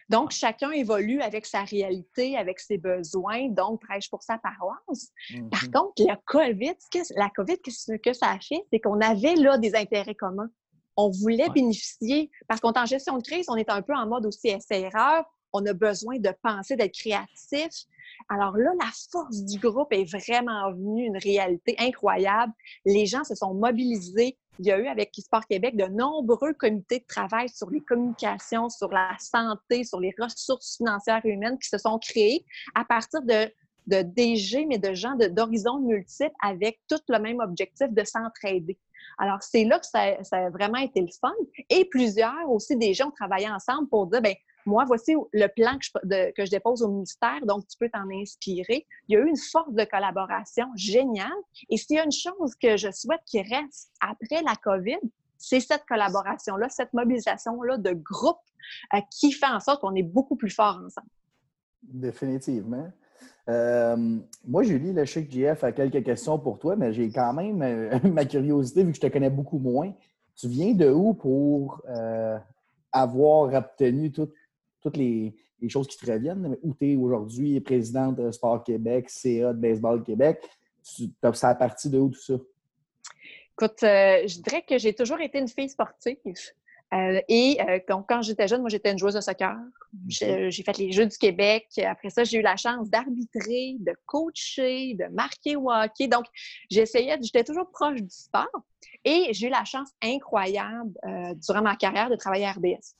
Donc, 0.09 0.31
chacun 0.31 0.71
évolue 0.71 1.21
avec 1.21 1.45
sa 1.45 1.63
réalité, 1.63 2.37
avec 2.37 2.59
ses 2.59 2.77
besoins, 2.77 3.49
donc 3.49 3.81
prêche 3.81 4.09
pour 4.09 4.23
sa 4.23 4.37
paroisse. 4.37 5.11
Par 5.49 5.63
mm-hmm. 5.63 5.71
contre, 5.71 6.03
la 6.05 6.17
COVID, 6.25 6.75
la 7.15 7.29
COVID, 7.29 7.57
ce 7.67 7.97
que 7.97 8.13
ça 8.13 8.31
a 8.31 8.39
fait, 8.39 8.65
c'est 8.71 8.79
qu'on 8.79 8.99
avait 8.99 9.35
là 9.35 9.57
des 9.57 9.75
intérêts 9.75 10.15
communs. 10.15 10.49
On 10.97 11.09
voulait 11.09 11.49
bénéficier, 11.49 12.29
parce 12.47 12.59
qu'on 12.59 12.73
est 12.73 12.79
en 12.79 12.85
gestion 12.85 13.17
de 13.17 13.23
crise, 13.23 13.45
on 13.49 13.55
est 13.55 13.69
un 13.69 13.81
peu 13.81 13.93
en 13.93 14.07
mode 14.07 14.25
aussi 14.25 14.49
essai-erreur. 14.49 15.25
On 15.53 15.65
a 15.65 15.73
besoin 15.73 16.17
de 16.17 16.31
penser, 16.41 16.75
d'être 16.75 16.93
créatif. 16.93 17.85
Alors 18.29 18.57
là, 18.57 18.71
la 18.79 18.89
force 19.11 19.43
du 19.43 19.59
groupe 19.59 19.91
est 19.91 20.05
vraiment 20.05 20.71
venue, 20.71 21.05
une 21.05 21.17
réalité 21.17 21.75
incroyable. 21.79 22.53
Les 22.85 23.05
gens 23.05 23.23
se 23.23 23.35
sont 23.35 23.53
mobilisés. 23.53 24.37
Il 24.59 24.65
y 24.65 24.71
a 24.71 24.79
eu 24.79 24.87
avec 24.87 25.11
Sport 25.15 25.45
Québec 25.47 25.75
de 25.75 25.85
nombreux 25.85 26.53
comités 26.53 26.99
de 26.99 27.05
travail 27.05 27.49
sur 27.49 27.69
les 27.69 27.81
communications, 27.81 28.69
sur 28.69 28.89
la 28.89 29.15
santé, 29.19 29.83
sur 29.83 29.99
les 29.99 30.13
ressources 30.19 30.77
financières 30.77 31.25
et 31.25 31.29
humaines 31.29 31.57
qui 31.57 31.69
se 31.69 31.77
sont 31.77 31.97
créés 31.99 32.45
à 32.75 32.85
partir 32.85 33.21
de, 33.21 33.51
de 33.87 34.01
DG, 34.03 34.65
mais 34.65 34.77
de 34.77 34.93
gens 34.93 35.15
d'horizons 35.15 35.79
multiples 35.79 36.35
avec 36.43 36.79
tout 36.87 36.99
le 37.09 37.19
même 37.19 37.39
objectif 37.39 37.89
de 37.89 38.03
s'entraider. 38.03 38.77
Alors, 39.17 39.41
c'est 39.41 39.65
là 39.65 39.79
que 39.79 39.85
ça, 39.85 40.23
ça, 40.23 40.37
a 40.37 40.49
vraiment 40.49 40.77
été 40.77 41.01
le 41.01 41.11
fun. 41.19 41.33
Et 41.69 41.85
plusieurs 41.85 42.49
aussi 42.49 42.75
des 42.75 42.93
gens 42.93 43.07
ont 43.07 43.11
travaillé 43.11 43.49
ensemble 43.49 43.89
pour 43.89 44.07
dire, 44.07 44.21
ben 44.21 44.35
moi, 44.65 44.85
voici 44.85 45.15
le 45.33 45.47
plan 45.47 45.77
que 45.77 45.85
je, 45.85 46.31
que 46.31 46.45
je, 46.45 46.51
dépose 46.51 46.81
au 46.81 46.89
ministère, 46.89 47.45
donc 47.45 47.67
tu 47.67 47.77
peux 47.77 47.89
t'en 47.89 48.09
inspirer. 48.13 48.85
Il 49.07 49.13
y 49.13 49.17
a 49.17 49.21
eu 49.21 49.27
une 49.27 49.37
force 49.37 49.73
de 49.73 49.83
collaboration 49.83 50.67
géniale. 50.75 51.29
Et 51.69 51.77
s'il 51.77 51.95
y 51.95 51.99
a 51.99 52.05
une 52.05 52.11
chose 52.11 52.55
que 52.55 52.77
je 52.77 52.91
souhaite 52.91 53.21
qui 53.25 53.41
reste 53.41 53.91
après 53.99 54.41
la 54.43 54.55
COVID, 54.55 54.99
c'est 55.41 55.59
cette 55.59 55.85
collaboration-là, 55.85 56.69
cette 56.69 56.93
mobilisation-là 56.93 57.77
de 57.77 57.93
groupe 57.93 58.37
euh, 58.93 58.99
qui 59.09 59.31
fait 59.31 59.47
en 59.47 59.59
sorte 59.59 59.81
qu'on 59.81 59.95
est 59.95 60.03
beaucoup 60.03 60.35
plus 60.35 60.51
fort 60.51 60.79
ensemble. 60.85 61.09
Définitivement. 61.81 62.91
Euh, 63.49 64.19
moi, 64.45 64.63
Julie, 64.63 64.93
le 64.93 65.03
chèque 65.05 65.31
GF 65.31 65.63
a 65.63 65.71
quelques 65.71 66.03
questions 66.03 66.37
pour 66.37 66.59
toi, 66.59 66.75
mais 66.75 66.93
j'ai 66.93 67.09
quand 67.11 67.33
même 67.33 67.61
euh, 67.63 67.99
ma 68.09 68.25
curiosité, 68.25 68.83
vu 68.83 68.91
que 68.91 68.97
je 68.97 69.01
te 69.01 69.07
connais 69.07 69.31
beaucoup 69.31 69.57
moins. 69.57 69.91
Tu 70.35 70.47
viens 70.47 70.73
de 70.73 70.89
où 70.89 71.13
pour 71.13 71.81
avoir 72.91 73.53
obtenu 73.53 74.11
tout, 74.11 74.29
toutes 74.81 74.97
les, 74.97 75.33
choses 75.69 75.87
qui 75.87 75.97
te 75.97 76.11
reviennent, 76.11 76.57
où 76.63 76.73
tu 76.73 76.91
es 76.91 76.95
aujourd'hui 76.95 77.59
présidente 77.61 78.15
de 78.15 78.31
Sport 78.31 78.63
Québec, 78.63 79.09
CA 79.09 79.53
de 79.53 79.59
Baseball 79.59 80.03
Québec. 80.03 80.41
Ça 80.81 81.49
a 81.49 81.55
parti 81.55 81.89
de 81.89 81.99
où 81.99 82.09
tout 82.09 82.19
ça? 82.19 82.33
Écoute, 83.61 83.83
euh, 83.83 84.27
je 84.27 84.39
dirais 84.41 84.63
que 84.67 84.79
j'ai 84.79 84.93
toujours 84.93 85.21
été 85.21 85.37
une 85.37 85.47
fille 85.47 85.69
sportive. 85.69 86.17
Euh, 86.93 87.21
et 87.29 87.57
euh, 87.61 87.79
quand 87.87 88.21
j'étais 88.21 88.47
jeune, 88.47 88.61
moi, 88.61 88.69
j'étais 88.69 88.91
une 88.91 88.97
joueuse 88.97 89.13
de 89.13 89.21
soccer. 89.21 89.55
J'ai 90.07 90.63
fait 90.65 90.77
les 90.77 90.91
Jeux 90.91 91.05
du 91.05 91.17
Québec. 91.17 91.67
Après 91.85 92.09
ça, 92.09 92.23
j'ai 92.23 92.39
eu 92.39 92.41
la 92.41 92.55
chance 92.55 92.89
d'arbitrer, 92.89 93.77
de 93.79 93.93
coacher, 94.05 94.95
de 94.95 95.05
marquer 95.13 95.55
au 95.55 95.71
hockey. 95.71 96.07
Donc, 96.07 96.25
j'essayais, 96.69 97.17
j'étais 97.21 97.43
toujours 97.43 97.69
proche 97.71 98.01
du 98.01 98.09
sport. 98.09 98.49
Et 99.05 99.27
j'ai 99.31 99.47
eu 99.47 99.51
la 99.51 99.63
chance 99.63 99.89
incroyable 100.01 100.91
durant 101.47 101.61
ma 101.61 101.75
carrière 101.75 102.09
de 102.09 102.15
travailler 102.15 102.45
à 102.45 102.53
RDS. 102.53 102.95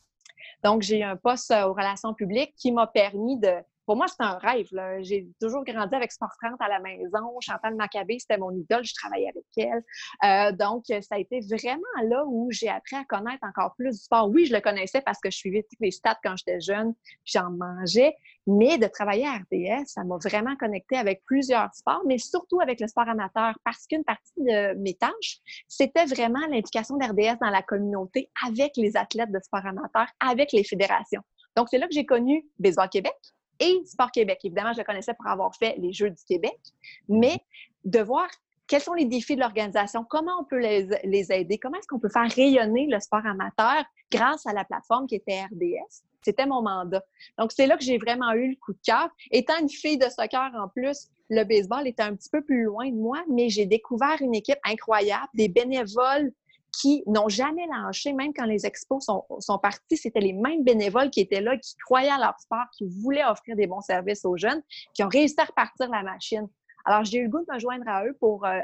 Donc, 0.63 0.81
j'ai 0.81 1.03
un 1.03 1.15
poste 1.15 1.51
euh, 1.51 1.65
aux 1.65 1.73
relations 1.73 2.13
publiques 2.13 2.53
qui 2.55 2.71
m'a 2.71 2.87
permis 2.87 3.37
de, 3.37 3.53
pour 3.85 3.95
moi, 3.95 4.07
c'est 4.07 4.21
un 4.21 4.37
rêve. 4.37 4.67
J'ai 5.01 5.27
toujours 5.39 5.63
grandi 5.63 5.95
avec 5.95 6.11
Sport 6.11 6.31
30 6.41 6.59
à 6.59 6.67
la 6.67 6.79
maison. 6.79 7.39
Chantal 7.39 7.75
Maccabé, 7.75 8.19
c'était 8.19 8.37
mon 8.37 8.51
idole. 8.51 8.83
Je 8.83 8.93
travaillais 8.93 9.29
avec 9.29 9.45
elle. 9.57 9.83
Euh, 10.23 10.51
donc, 10.55 10.85
ça 10.87 11.15
a 11.15 11.19
été 11.19 11.39
vraiment 11.41 11.81
là 12.03 12.23
où 12.25 12.49
j'ai 12.51 12.69
appris 12.69 12.95
à 12.95 13.03
connaître 13.05 13.43
encore 13.43 13.75
plus 13.75 13.91
du 13.91 14.03
sport. 14.03 14.29
Oui, 14.29 14.45
je 14.45 14.53
le 14.53 14.61
connaissais 14.61 15.01
parce 15.01 15.19
que 15.19 15.31
je 15.31 15.37
suivais 15.37 15.63
tous 15.63 15.77
les 15.81 15.91
stats 15.91 16.19
quand 16.23 16.35
j'étais 16.37 16.59
jeune, 16.59 16.93
j'en 17.25 17.49
mangeais. 17.51 18.15
Mais 18.47 18.77
de 18.77 18.87
travailler 18.87 19.27
à 19.27 19.37
RDS, 19.37 19.85
ça 19.85 20.03
m'a 20.03 20.17
vraiment 20.17 20.55
connecté 20.55 20.97
avec 20.97 21.23
plusieurs 21.25 21.73
sports, 21.75 22.01
mais 22.07 22.17
surtout 22.17 22.59
avec 22.59 22.79
le 22.79 22.87
sport 22.87 23.07
amateur 23.07 23.53
parce 23.63 23.85
qu'une 23.85 24.03
partie 24.03 24.33
de 24.37 24.73
mes 24.79 24.95
tâches, 24.95 25.39
c'était 25.67 26.05
vraiment 26.05 26.39
l'implication 26.49 26.97
d'RDS 26.97 27.37
dans 27.39 27.51
la 27.51 27.61
communauté 27.61 28.31
avec 28.47 28.73
les 28.77 28.97
athlètes 28.97 29.31
de 29.31 29.39
sport 29.43 29.65
amateur, 29.65 30.07
avec 30.19 30.51
les 30.53 30.63
fédérations. 30.63 31.21
Donc, 31.55 31.67
c'est 31.69 31.77
là 31.77 31.87
que 31.87 31.93
j'ai 31.93 32.05
connu 32.05 32.47
Baseball 32.59 32.89
Québec, 32.89 33.13
et 33.61 33.81
Sport 33.85 34.11
Québec. 34.11 34.39
Évidemment, 34.43 34.73
je 34.73 34.79
le 34.79 34.83
connaissais 34.83 35.13
pour 35.13 35.27
avoir 35.27 35.55
fait 35.55 35.75
les 35.77 35.93
Jeux 35.93 36.09
du 36.09 36.23
Québec, 36.25 36.59
mais 37.07 37.37
de 37.85 37.99
voir 37.99 38.27
quels 38.67 38.81
sont 38.81 38.93
les 38.93 39.05
défis 39.05 39.35
de 39.35 39.41
l'organisation, 39.41 40.05
comment 40.09 40.31
on 40.39 40.43
peut 40.45 40.59
les, 40.59 41.31
aider, 41.31 41.57
comment 41.57 41.77
est-ce 41.77 41.87
qu'on 41.87 41.99
peut 41.99 42.09
faire 42.09 42.29
rayonner 42.31 42.87
le 42.87 42.99
sport 42.99 43.25
amateur 43.25 43.83
grâce 44.11 44.45
à 44.45 44.53
la 44.53 44.63
plateforme 44.63 45.07
qui 45.07 45.15
était 45.15 45.43
RDS. 45.43 46.03
C'était 46.23 46.45
mon 46.45 46.61
mandat. 46.61 47.03
Donc, 47.37 47.51
c'est 47.51 47.67
là 47.67 47.77
que 47.77 47.83
j'ai 47.83 47.97
vraiment 47.97 48.31
eu 48.33 48.51
le 48.51 48.55
coup 48.55 48.73
de 48.73 48.79
cœur. 48.85 49.09
Étant 49.31 49.59
une 49.59 49.69
fille 49.69 49.97
de 49.97 50.05
soccer 50.05 50.51
en 50.55 50.69
plus, 50.69 51.09
le 51.29 51.43
baseball 51.43 51.87
était 51.87 52.03
un 52.03 52.15
petit 52.15 52.29
peu 52.29 52.41
plus 52.43 52.63
loin 52.63 52.89
de 52.89 52.95
moi, 52.95 53.21
mais 53.29 53.49
j'ai 53.49 53.65
découvert 53.65 54.17
une 54.21 54.35
équipe 54.35 54.59
incroyable, 54.63 55.27
des 55.33 55.49
bénévoles 55.49 56.31
qui 56.71 57.03
n'ont 57.07 57.29
jamais 57.29 57.67
lâché, 57.67 58.13
même 58.13 58.33
quand 58.33 58.45
les 58.45 58.65
expos 58.65 59.03
sont, 59.03 59.57
partis, 59.59 59.97
c'était 59.97 60.19
les 60.19 60.33
mêmes 60.33 60.63
bénévoles 60.63 61.09
qui 61.09 61.19
étaient 61.19 61.41
là, 61.41 61.57
qui 61.57 61.75
croyaient 61.85 62.09
à 62.09 62.17
leur 62.17 62.39
sport, 62.39 62.65
qui 62.77 62.85
voulaient 62.87 63.25
offrir 63.25 63.55
des 63.55 63.67
bons 63.67 63.81
services 63.81 64.25
aux 64.25 64.37
jeunes, 64.37 64.61
qui 64.93 65.03
ont 65.03 65.09
réussi 65.09 65.35
à 65.39 65.45
repartir 65.45 65.89
la 65.89 66.03
machine. 66.03 66.47
Alors, 66.85 67.03
j'ai 67.03 67.19
eu 67.19 67.23
le 67.23 67.29
goût 67.29 67.39
de 67.47 67.53
me 67.53 67.59
joindre 67.59 67.87
à 67.87 68.05
eux 68.05 68.15
pour, 68.19 68.45
euh, 68.45 68.59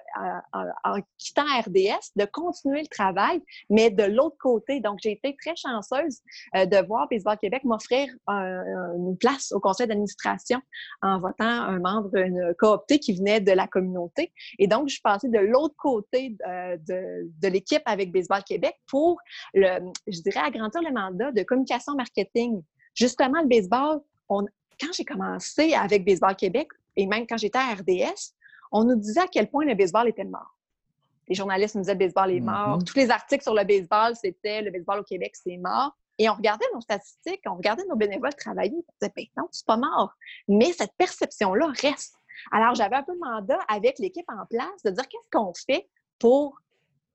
en 0.84 1.00
quittant 1.18 1.46
RDS, 1.46 2.12
de 2.16 2.26
continuer 2.26 2.82
le 2.82 2.88
travail, 2.88 3.42
mais 3.70 3.90
de 3.90 4.04
l'autre 4.04 4.38
côté. 4.40 4.80
Donc, 4.80 5.00
j'ai 5.02 5.12
été 5.12 5.36
très 5.40 5.56
chanceuse 5.56 6.22
euh, 6.56 6.66
de 6.66 6.86
voir 6.86 7.08
Baseball 7.10 7.38
Québec 7.38 7.64
m'offrir 7.64 8.08
une 8.28 9.18
place 9.20 9.52
au 9.52 9.60
conseil 9.60 9.88
d'administration 9.88 10.60
en 11.02 11.20
votant 11.20 11.46
un 11.46 11.80
membre, 11.80 12.16
une 12.16 12.54
coopté 12.58 13.00
qui 13.00 13.14
venait 13.14 13.42
de 13.42 13.52
la 13.52 13.68
communauté. 13.68 14.32
Et 14.60 14.68
donc, 14.68 14.88
je 14.88 14.94
suis 14.94 15.02
passée 15.02 15.30
de 15.30 15.40
l'autre 15.40 15.76
côté 15.78 16.36
euh, 16.48 16.78
de, 16.88 17.30
de 17.42 17.48
l'équipe 17.48 17.82
avec 17.86 18.12
Baseball 18.12 18.44
Québec 18.44 18.76
pour, 18.88 19.20
le, 19.54 19.92
je 20.08 20.22
dirais, 20.22 20.40
agrandir 20.40 20.82
le 20.82 20.92
mandat 20.92 21.32
de 21.32 21.44
communication 21.44 21.96
marketing. 21.96 22.62
Justement, 22.96 23.42
le 23.42 23.48
baseball, 23.48 24.02
on, 24.30 24.46
quand 24.80 24.94
j'ai 24.94 25.06
commencé 25.06 25.74
avec 25.74 26.06
Baseball 26.06 26.36
Québec, 26.36 26.68
et 26.98 27.08
même 27.08 27.26
quand 27.26 27.38
j'étais 27.38 27.60
à 27.60 27.74
RDS, 27.74 28.34
on 28.72 28.84
nous 28.84 28.96
disait 28.96 29.22
à 29.22 29.28
quel 29.28 29.50
point 29.50 29.64
le 29.64 29.76
baseball 29.76 30.10
était 30.10 30.26
mort. 30.26 30.58
Les 31.30 31.36
journalistes 31.36 31.76
nous 31.76 31.82
disaient 31.82 31.94
le 31.94 32.00
baseball 32.00 32.32
est 32.32 32.42
mort. 32.42 32.80
Mm-hmm. 32.80 32.84
Tous 32.84 32.98
les 32.98 33.10
articles 33.10 33.44
sur 33.44 33.54
le 33.54 33.64
baseball, 33.64 34.16
c'était 34.16 34.62
le 34.62 34.72
baseball 34.72 35.00
au 35.00 35.04
Québec, 35.04 35.36
c'est 35.36 35.58
mort. 35.58 35.96
Et 36.18 36.30
on 36.30 36.34
regardait 36.34 36.66
nos 36.74 36.82
statistiques, 36.82 37.42
on 37.46 37.56
regardait 37.56 37.86
nos 37.88 37.96
bénévoles 37.96 38.34
travailler, 38.34 38.76
on 38.76 38.94
disait, 39.00 39.14
ben 39.16 39.26
non, 39.38 39.48
c'est 39.52 39.66
pas 39.66 39.78
mort. 39.78 40.14
Mais 40.48 40.74
cette 40.74 40.94
perception-là 40.98 41.72
reste. 41.82 42.16
Alors, 42.52 42.76
j'avais 42.76 42.96
un 42.96 43.04
peu 43.04 43.14
le 43.14 43.20
mandat 43.20 43.60
avec 43.68 44.00
l'équipe 44.00 44.26
en 44.28 44.46
place 44.48 44.82
de 44.84 44.90
dire 44.90 45.08
qu'est-ce 45.08 45.38
qu'on 45.38 45.54
fait 45.54 45.88
pour 46.20 46.60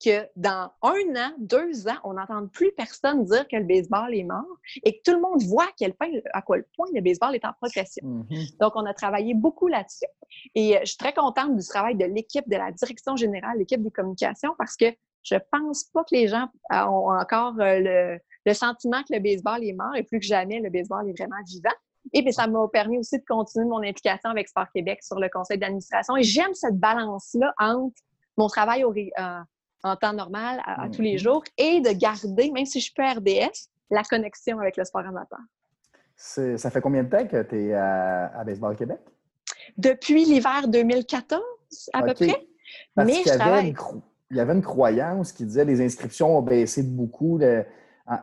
que 0.03 0.29
dans 0.37 0.71
un 0.83 1.17
an, 1.17 1.33
deux 1.39 1.89
ans, 1.89 1.97
on 2.05 2.15
n'entende 2.15 2.51
plus 2.51 2.73
personne 2.73 3.25
dire 3.25 3.47
que 3.49 3.57
le 3.57 3.65
baseball 3.65 4.15
est 4.15 4.25
mort 4.25 4.45
et 4.85 4.99
que 4.99 5.03
tout 5.05 5.15
le 5.15 5.21
monde 5.21 5.43
voit 5.43 5.65
à 5.65 5.73
quel 5.77 5.95
point, 5.95 6.09
à 6.33 6.43
quel 6.43 6.65
point 6.77 6.89
le 6.93 7.01
baseball 7.01 7.35
est 7.35 7.45
en 7.45 7.53
progression. 7.61 8.07
Mm-hmm. 8.07 8.59
Donc, 8.59 8.73
on 8.77 8.85
a 8.87 8.95
travaillé 8.95 9.35
beaucoup 9.35 9.69
là-dessus. 9.69 10.07
Et 10.55 10.77
euh, 10.77 10.81
je 10.81 10.87
suis 10.87 10.97
très 10.97 11.13
contente 11.13 11.57
du 11.57 11.67
travail 11.67 11.97
de 11.97 12.05
l'équipe 12.05 12.49
de 12.49 12.57
la 12.57 12.73
direction 12.73 13.17
générale, 13.17 13.59
l'équipe 13.59 13.83
des 13.83 13.91
communications, 13.91 14.55
parce 14.59 14.77
que 14.77 14.87
je 15.23 15.37
pense 15.51 15.85
pas 15.85 16.03
que 16.03 16.15
les 16.15 16.29
gens 16.29 16.49
euh, 16.73 16.85
ont 16.85 17.17
encore 17.17 17.55
euh, 17.61 18.19
le, 18.45 18.55
sentiment 18.55 19.03
que 19.03 19.15
le 19.15 19.21
baseball 19.21 19.65
est 19.65 19.73
mort 19.73 19.95
et 19.95 20.03
plus 20.03 20.19
que 20.19 20.27
jamais, 20.27 20.61
le 20.61 20.71
baseball 20.71 21.09
est 21.09 21.17
vraiment 21.17 21.43
vivant. 21.47 21.75
Et 22.13 22.23
puis, 22.23 22.33
ça 22.33 22.49
m'a 22.49 22.67
permis 22.73 22.99
aussi 22.99 23.19
de 23.19 23.25
continuer 23.29 23.67
mon 23.67 23.83
implication 23.83 24.31
avec 24.31 24.49
Sport 24.49 24.67
Québec 24.75 25.03
sur 25.03 25.21
le 25.21 25.29
conseil 25.29 25.59
d'administration. 25.59 26.17
Et 26.17 26.25
j'aime 26.25 26.53
cette 26.53 26.79
balance-là 26.79 27.55
entre 27.61 27.95
mon 28.37 28.49
travail 28.49 28.83
au, 28.83 28.93
en 29.83 29.97
temps 29.97 30.13
normal, 30.13 30.63
à, 30.65 30.89
tous 30.89 31.03
les 31.03 31.17
mm-hmm. 31.17 31.23
jours, 31.23 31.45
et 31.57 31.81
de 31.81 31.91
garder, 31.91 32.51
même 32.53 32.67
si 32.67 32.81
je 32.81 32.93
peux 32.95 33.03
RDS, 33.03 33.69
la 33.91 34.03
connexion 34.03 34.59
avec 34.59 34.77
le 34.77 34.85
sport 34.85 35.07
amateur. 35.07 35.41
Ça 36.17 36.71
fait 36.71 36.81
combien 36.81 37.03
de 37.03 37.09
temps 37.09 37.27
que 37.27 37.43
tu 37.43 37.69
es 37.69 37.75
à, 37.75 38.43
Baseball 38.45 38.77
Québec? 38.77 39.01
Depuis 39.77 40.25
l'hiver 40.25 40.69
2014, 40.69 41.43
à 41.93 42.03
peu 42.03 42.15
près. 42.15 42.47
Mais 42.97 43.23
je 43.25 43.35
travaille... 43.37 43.75
il 44.31 44.37
y 44.37 44.41
avait 44.41 44.53
une 44.53 44.63
croyance 44.63 45.33
qui 45.33 45.45
disait 45.45 45.65
que 45.65 45.69
les 45.69 45.81
inscriptions 45.85 46.39
ont 46.39 46.43
baissé 46.43 46.83
beaucoup 46.83 47.39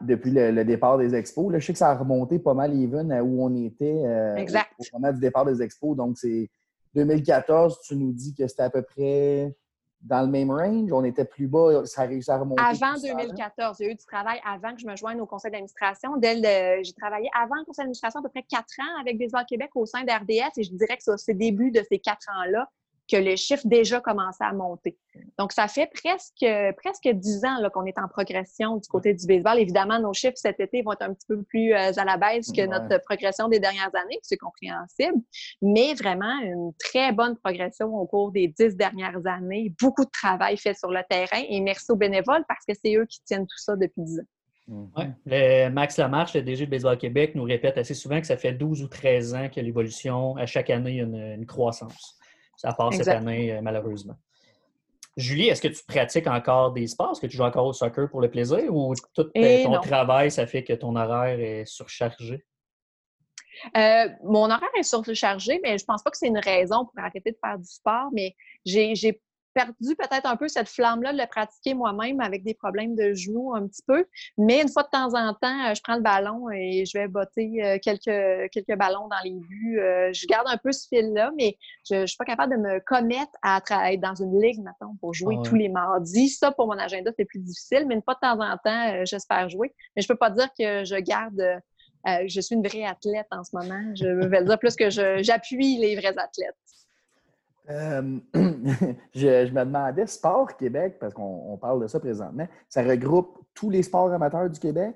depuis 0.01 0.31
le, 0.31 0.63
départ 0.63 0.97
des 0.97 1.13
expos. 1.13 1.51
Là, 1.51 1.59
je 1.59 1.65
sais 1.65 1.73
que 1.73 1.79
ça 1.79 1.89
a 1.89 1.95
remonté 1.95 2.39
pas 2.39 2.53
mal 2.53 2.73
even 2.73 3.11
à 3.11 3.23
où 3.23 3.43
on 3.43 3.55
était 3.55 4.01
euh, 4.05 4.35
exact. 4.35 4.71
au 4.79 4.97
moment 4.97 5.11
du 5.11 5.19
départ 5.19 5.45
des 5.45 5.61
expos. 5.61 5.95
Donc, 5.95 6.17
c'est 6.17 6.49
2014, 6.95 7.81
tu 7.81 7.95
nous 7.95 8.11
dis 8.11 8.33
que 8.33 8.47
c'était 8.47 8.63
à 8.63 8.69
peu 8.69 8.81
près 8.81 9.55
dans 10.01 10.21
le 10.21 10.27
même 10.27 10.49
range? 10.51 10.91
On 10.91 11.03
était 11.03 11.25
plus 11.25 11.47
bas, 11.47 11.85
ça 11.85 12.03
a 12.03 12.05
réussi 12.05 12.31
à 12.31 12.37
remonter. 12.37 12.61
Avant 12.61 12.99
2014, 12.99 13.77
il 13.79 13.83
y 13.83 13.89
a 13.89 13.91
eu 13.91 13.95
du 13.95 14.05
travail 14.05 14.39
avant 14.45 14.73
que 14.73 14.79
je 14.81 14.87
me 14.87 14.95
joigne 14.95 15.19
au 15.19 15.25
conseil 15.25 15.51
d'administration. 15.51 16.11
J'ai 16.21 16.93
travaillé 16.93 17.29
avant 17.33 17.55
le 17.55 17.65
conseil 17.65 17.83
d'administration 17.83 18.19
à 18.19 18.23
peu 18.23 18.29
près 18.29 18.43
quatre 18.43 18.73
ans 18.79 19.01
avec 19.01 19.17
Baseball 19.17 19.45
Québec 19.45 19.69
au 19.75 19.85
sein 19.85 20.03
d'RDS 20.03 20.57
et 20.57 20.63
je 20.63 20.71
dirais 20.71 20.97
que 20.97 21.03
c'est 21.03 21.33
au 21.33 21.37
début 21.37 21.71
de 21.71 21.83
ces 21.89 21.99
quatre 21.99 22.27
ans-là 22.29 22.69
que 23.09 23.17
les 23.17 23.37
chiffres 23.37 23.65
déjà 23.65 23.99
commençaient 23.99 24.43
à 24.43 24.53
monter. 24.53 24.97
Donc, 25.37 25.51
ça 25.51 25.67
fait 25.67 25.89
presque 25.93 26.45
presque 26.77 27.09
dix 27.09 27.43
ans 27.45 27.57
qu'on 27.73 27.85
est 27.85 27.97
en 27.97 28.07
progression 28.07 28.77
du 28.77 28.87
côté 28.87 29.13
du 29.13 29.25
baseball. 29.25 29.59
Évidemment, 29.59 29.99
nos 29.99 30.13
chiffres 30.13 30.37
cet 30.37 30.59
été 30.59 30.81
vont 30.81 30.93
être 30.93 31.01
un 31.01 31.13
petit 31.13 31.27
peu 31.27 31.41
plus 31.43 31.73
euh, 31.73 31.91
à 31.95 32.05
la 32.05 32.17
baisse 32.17 32.51
que 32.51 32.65
notre 32.65 33.01
progression 33.03 33.47
des 33.47 33.59
dernières 33.59 33.91
années, 33.95 34.19
c'est 34.21 34.37
compréhensible, 34.37 35.17
mais 35.61 35.93
vraiment 35.93 36.39
une 36.41 36.71
très 36.79 37.11
bonne 37.11 37.35
progression 37.37 37.87
au 37.87 38.05
cours 38.05 38.31
des 38.31 38.47
dix 38.47 38.75
dernières 38.75 39.25
années. 39.25 39.73
Beaucoup 39.81 40.05
de 40.05 40.11
travail 40.11 40.57
fait 40.57 40.77
sur 40.77 40.89
le 40.89 41.01
terrain 41.09 41.43
et 41.49 41.59
merci 41.61 41.91
aux 41.91 41.95
bénévoles 41.95 42.45
parce 42.47 42.65
que 42.67 42.73
c'est 42.83 42.95
eux 42.95 43.05
qui 43.05 43.21
tiennent 43.23 43.47
tout 43.47 43.57
ça 43.57 43.75
depuis 43.75 44.01
dix 44.01 44.19
ans. 44.19 44.23
Ouais. 44.95 45.69
Max 45.69 45.97
Lamarche, 45.97 46.35
le 46.35 46.43
DG 46.43 46.67
de 46.67 46.71
Baseball 46.71 46.97
Québec, 46.97 47.33
nous 47.33 47.43
répète 47.43 47.77
assez 47.79 47.95
souvent 47.95 48.21
que 48.21 48.27
ça 48.27 48.37
fait 48.37 48.53
12 48.53 48.83
ou 48.83 48.87
13 48.87 49.33
ans 49.33 49.49
que 49.49 49.59
l'évolution, 49.59 50.35
à 50.37 50.45
chaque 50.45 50.69
année, 50.69 50.91
il 50.91 50.97
y 50.97 51.01
a 51.01 51.33
une 51.33 51.45
croissance. 51.47 52.18
Ça 52.59 52.73
passe 52.73 52.97
cette 52.97 53.07
année, 53.07 53.53
euh, 53.53 53.61
malheureusement. 53.61 54.17
Julie, 55.15 55.47
est-ce 55.47 55.61
que 55.61 55.69
tu 55.69 55.81
pratiques 55.87 56.27
encore 56.27 56.73
des 56.73 56.87
sports? 56.87 57.11
Est-ce 57.11 57.21
que 57.21 57.27
tu 57.27 57.37
joues 57.37 57.43
encore 57.43 57.65
au 57.65 57.71
soccer 57.71 58.09
pour 58.09 58.19
le 58.19 58.29
plaisir 58.29 58.75
ou 58.75 58.93
tout 59.13 59.29
euh, 59.37 59.63
ton 59.63 59.79
travail, 59.79 60.29
ça 60.29 60.45
fait 60.45 60.65
que 60.65 60.73
ton 60.73 60.93
horaire 60.97 61.39
est 61.39 61.63
surchargé? 61.65 62.45
Euh, 63.77 64.09
mon 64.25 64.51
horaire 64.51 64.69
est 64.77 64.83
surchargé, 64.83 65.61
mais 65.63 65.77
je 65.77 65.85
pense 65.85 66.03
pas 66.03 66.11
que 66.11 66.17
c'est 66.17 66.27
une 66.27 66.37
raison 66.37 66.83
pour 66.83 66.93
arrêter 66.97 67.31
de 67.31 67.37
faire 67.41 67.57
du 67.57 67.65
sport, 67.65 68.09
mais 68.11 68.35
j'ai 68.65 69.21
perdu 69.53 69.95
peut-être 69.95 70.25
un 70.25 70.35
peu 70.35 70.47
cette 70.47 70.69
flamme-là 70.69 71.13
de 71.13 71.17
le 71.17 71.27
pratiquer 71.27 71.73
moi-même 71.73 72.19
avec 72.19 72.43
des 72.43 72.53
problèmes 72.53 72.95
de 72.95 73.13
genoux 73.13 73.53
un 73.55 73.67
petit 73.67 73.81
peu. 73.85 74.05
Mais 74.37 74.61
une 74.61 74.69
fois 74.69 74.83
de 74.83 74.89
temps 74.89 75.13
en 75.13 75.33
temps, 75.33 75.69
euh, 75.69 75.73
je 75.73 75.81
prends 75.81 75.95
le 75.95 76.01
ballon 76.01 76.49
et 76.51 76.85
je 76.85 76.97
vais 76.97 77.07
botter 77.07 77.63
euh, 77.63 77.77
quelques, 77.81 78.51
quelques 78.51 78.77
ballons 78.77 79.07
dans 79.07 79.21
les 79.23 79.35
buts. 79.35 79.79
Euh, 79.79 80.11
je 80.13 80.25
garde 80.27 80.47
un 80.47 80.57
peu 80.57 80.71
ce 80.71 80.87
fil-là, 80.87 81.31
mais 81.37 81.57
je 81.89 81.95
ne 81.95 82.05
suis 82.05 82.17
pas 82.17 82.25
capable 82.25 82.55
de 82.55 82.61
me 82.61 82.79
commettre 82.79 83.31
à 83.41 83.61
être 83.91 84.01
dans 84.01 84.15
une 84.15 84.41
ligue, 84.41 84.61
maintenant 84.61 84.95
pour 84.99 85.13
jouer 85.13 85.37
tous 85.43 85.55
les 85.55 85.69
mardis. 85.69 86.29
Ça, 86.29 86.51
pour 86.51 86.67
mon 86.67 86.77
agenda, 86.77 87.11
c'est 87.17 87.25
plus 87.25 87.39
difficile, 87.39 87.85
mais 87.87 87.95
une 87.95 88.03
fois 88.03 88.15
de 88.15 88.19
temps 88.19 88.39
en 88.39 88.57
temps, 88.57 89.05
j'espère 89.05 89.49
jouer. 89.49 89.73
Mais 89.95 90.01
je 90.01 90.07
peux 90.07 90.15
pas 90.15 90.29
dire 90.29 90.49
que 90.57 90.83
je 90.83 90.95
garde... 90.95 91.41
je 92.05 92.41
suis 92.41 92.55
une 92.55 92.65
vraie 92.65 92.85
athlète 92.85 93.27
en 93.31 93.43
ce 93.43 93.55
moment. 93.55 93.93
Je 93.95 94.27
vais 94.27 94.43
dire 94.43 94.59
plus 94.59 94.75
que 94.75 94.89
j'appuie 94.89 95.77
les 95.77 95.95
vrais 95.95 96.17
athlètes. 96.17 96.55
Euh, 97.69 98.19
je, 99.13 99.51
me 99.51 99.63
demandais, 99.63 100.07
Sport 100.07 100.57
Québec, 100.57 100.97
parce 100.99 101.13
qu'on 101.13 101.57
parle 101.61 101.81
de 101.81 101.87
ça 101.87 101.99
présentement, 101.99 102.47
ça 102.67 102.81
regroupe 102.81 103.39
tous 103.53 103.69
les 103.69 103.83
sports 103.83 104.11
amateurs 104.11 104.49
du 104.49 104.59
Québec? 104.59 104.95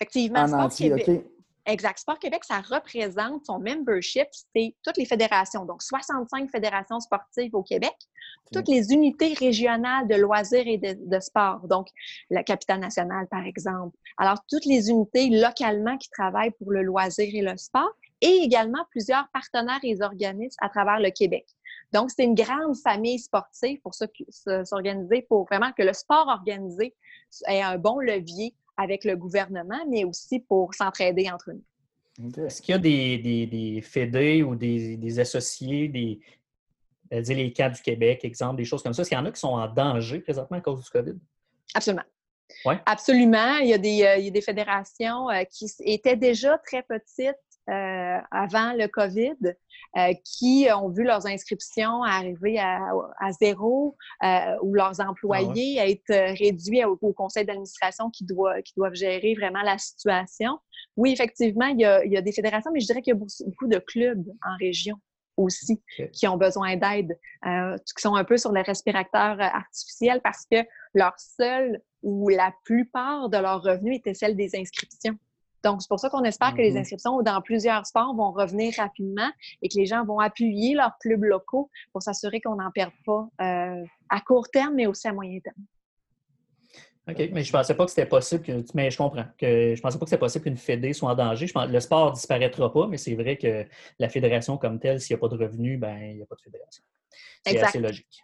Effectivement, 0.00 0.46
Sport 0.46 0.74
Québec. 0.74 1.24
Exact. 1.66 1.98
Sport 1.98 2.18
Québec, 2.18 2.44
ça 2.44 2.60
représente 2.60 3.46
son 3.46 3.58
membership, 3.58 4.26
c'est 4.54 4.74
toutes 4.82 4.98
les 4.98 5.06
fédérations, 5.06 5.64
donc 5.64 5.82
65 5.82 6.50
fédérations 6.50 7.00
sportives 7.00 7.54
au 7.54 7.62
Québec, 7.62 7.94
toutes 8.52 8.68
les 8.68 8.92
unités 8.92 9.32
régionales 9.32 10.06
de 10.06 10.14
loisirs 10.14 10.66
et 10.66 10.76
de, 10.76 10.98
de, 11.00 11.20
sport, 11.20 11.66
donc 11.66 11.88
la 12.28 12.42
capitale 12.42 12.80
nationale, 12.80 13.26
par 13.28 13.46
exemple. 13.46 13.96
Alors, 14.18 14.38
toutes 14.46 14.66
les 14.66 14.90
unités 14.90 15.30
localement 15.30 15.96
qui 15.96 16.10
travaillent 16.10 16.50
pour 16.50 16.70
le 16.70 16.82
loisir 16.82 17.30
et 17.32 17.40
le 17.40 17.56
sport, 17.56 17.94
et 18.24 18.42
également 18.42 18.84
plusieurs 18.90 19.28
partenaires 19.32 19.80
et 19.82 20.00
organismes 20.00 20.56
à 20.60 20.70
travers 20.70 20.98
le 20.98 21.10
Québec. 21.10 21.44
Donc, 21.92 22.10
c'est 22.10 22.24
une 22.24 22.34
grande 22.34 22.76
famille 22.76 23.18
sportive 23.18 23.80
pour 23.82 23.94
s'organiser, 23.94 25.22
pour 25.22 25.44
vraiment 25.44 25.72
que 25.72 25.82
le 25.82 25.92
sport 25.92 26.26
organisé 26.28 26.94
ait 27.46 27.60
un 27.62 27.76
bon 27.76 27.98
levier 27.98 28.54
avec 28.76 29.04
le 29.04 29.16
gouvernement, 29.16 29.80
mais 29.88 30.04
aussi 30.04 30.40
pour 30.40 30.74
s'entraider 30.74 31.30
entre 31.30 31.52
nous. 31.52 32.44
Est-ce 32.44 32.62
qu'il 32.62 32.72
y 32.72 32.76
a 32.76 32.78
des, 32.78 33.18
des, 33.18 33.46
des 33.46 33.80
fédés 33.82 34.42
ou 34.42 34.54
des, 34.54 34.96
des 34.96 35.20
associés, 35.20 35.88
des, 35.88 36.20
dire 37.22 37.36
les 37.36 37.52
cas 37.52 37.68
du 37.68 37.80
Québec, 37.82 38.24
exemple, 38.24 38.56
des 38.56 38.64
choses 38.64 38.82
comme 38.82 38.94
ça? 38.94 39.02
Est-ce 39.02 39.10
qu'il 39.10 39.18
y 39.18 39.20
en 39.20 39.26
a 39.26 39.32
qui 39.32 39.40
sont 39.40 39.48
en 39.48 39.68
danger 39.68 40.20
présentement 40.20 40.56
à 40.56 40.60
cause 40.60 40.82
du 40.82 40.90
COVID? 40.90 41.18
Absolument. 41.74 42.04
Ouais. 42.64 42.78
Absolument. 42.86 43.58
Il 43.58 43.68
y, 43.68 43.74
a 43.74 43.78
des, 43.78 44.02
euh, 44.04 44.16
il 44.16 44.24
y 44.26 44.28
a 44.28 44.30
des 44.30 44.40
fédérations 44.40 45.30
euh, 45.30 45.44
qui 45.44 45.66
étaient 45.80 46.16
déjà 46.16 46.58
très 46.58 46.82
petites 46.82 47.36
euh, 47.70 48.18
avant 48.30 48.72
le 48.74 48.86
COVID, 48.88 49.54
qui 50.24 50.66
ont 50.74 50.88
vu 50.88 51.04
leurs 51.04 51.24
inscriptions 51.26 52.02
arriver 52.02 52.58
à, 52.58 53.30
zéro 53.40 53.96
ou 54.62 54.74
leurs 54.74 55.00
employés 55.00 55.78
ah 55.78 55.88
être 55.88 56.36
réduits 56.36 56.84
au, 56.84 56.96
conseil 57.12 57.44
d'administration 57.44 58.10
qui, 58.10 58.24
doit, 58.24 58.60
qui 58.62 58.72
doivent 58.76 58.94
gérer 58.94 59.34
vraiment 59.34 59.62
la 59.62 59.78
situation. 59.78 60.58
Oui, 60.96 61.12
effectivement, 61.12 61.66
il 61.66 61.80
y 61.80 61.84
a, 61.84 62.04
il 62.04 62.12
y 62.12 62.16
a 62.16 62.22
des 62.22 62.32
fédérations, 62.32 62.72
mais 62.72 62.80
je 62.80 62.86
dirais 62.86 63.02
qu'il 63.02 63.14
y 63.14 63.16
a 63.16 63.20
beaucoup 63.20 63.68
de 63.68 63.78
clubs 63.78 64.26
en 64.44 64.56
région 64.58 64.96
aussi 65.36 65.80
qui 66.12 66.26
ont 66.26 66.36
besoin 66.36 66.76
d'aide, 66.76 67.18
euh, 67.46 67.76
qui 67.78 68.02
sont 68.02 68.14
un 68.14 68.24
peu 68.24 68.36
sur 68.36 68.52
les 68.52 68.62
respirateurs 68.62 69.40
euh, 69.40 69.42
artificiels 69.42 70.20
parce 70.22 70.46
que 70.50 70.58
leur 70.94 71.14
seul 71.18 71.80
ou 72.02 72.28
la 72.28 72.52
plupart 72.64 73.28
de 73.28 73.38
leurs 73.38 73.62
revenus 73.62 73.98
étaient 73.98 74.14
celles 74.14 74.36
des 74.36 74.56
inscriptions. 74.56 75.16
Donc, 75.64 75.80
c'est 75.80 75.88
pour 75.88 75.98
ça 75.98 76.10
qu'on 76.10 76.22
espère 76.24 76.52
que 76.52 76.58
les 76.58 76.74
mm-hmm. 76.74 76.80
inscriptions 76.80 77.22
dans 77.22 77.40
plusieurs 77.40 77.86
sports 77.86 78.14
vont 78.14 78.32
revenir 78.32 78.74
rapidement 78.76 79.30
et 79.62 79.68
que 79.68 79.76
les 79.76 79.86
gens 79.86 80.04
vont 80.04 80.20
appuyer 80.20 80.74
leurs 80.74 80.96
clubs 81.00 81.24
locaux 81.24 81.70
pour 81.92 82.02
s'assurer 82.02 82.40
qu'on 82.40 82.56
n'en 82.56 82.70
perde 82.70 82.92
pas 83.06 83.28
euh, 83.40 83.82
à 84.10 84.20
court 84.20 84.48
terme, 84.50 84.74
mais 84.74 84.86
aussi 84.86 85.08
à 85.08 85.12
moyen 85.12 85.40
terme. 85.40 85.56
OK, 87.06 87.30
mais 87.32 87.42
je 87.42 87.52
pensais 87.52 87.74
pas 87.74 87.84
que 87.84 87.90
c'était 87.90 88.06
possible 88.06 88.42
que. 88.42 88.64
Mais 88.72 88.90
je 88.90 88.96
comprends. 88.96 89.26
Que 89.36 89.74
je 89.74 89.80
pensais 89.80 89.98
pas 89.98 90.04
que 90.04 90.10
c'était 90.10 90.20
possible 90.20 90.44
qu'une 90.44 90.56
fédé 90.56 90.94
soit 90.94 91.10
en 91.10 91.14
danger. 91.14 91.46
Je 91.46 91.52
pense, 91.52 91.68
le 91.68 91.80
sport 91.80 92.10
ne 92.10 92.14
disparaîtra 92.14 92.72
pas, 92.72 92.86
mais 92.86 92.96
c'est 92.96 93.14
vrai 93.14 93.36
que 93.36 93.66
la 93.98 94.08
fédération 94.08 94.56
comme 94.56 94.78
telle, 94.78 95.00
s'il 95.00 95.14
n'y 95.14 95.18
a 95.18 95.20
pas 95.20 95.28
de 95.28 95.42
revenus, 95.42 95.78
ben 95.78 95.98
il 95.98 96.16
n'y 96.16 96.22
a 96.22 96.26
pas 96.26 96.36
de 96.36 96.40
fédération. 96.40 96.82
C'est 97.46 97.60
assez 97.60 97.78
logique. 97.78 98.22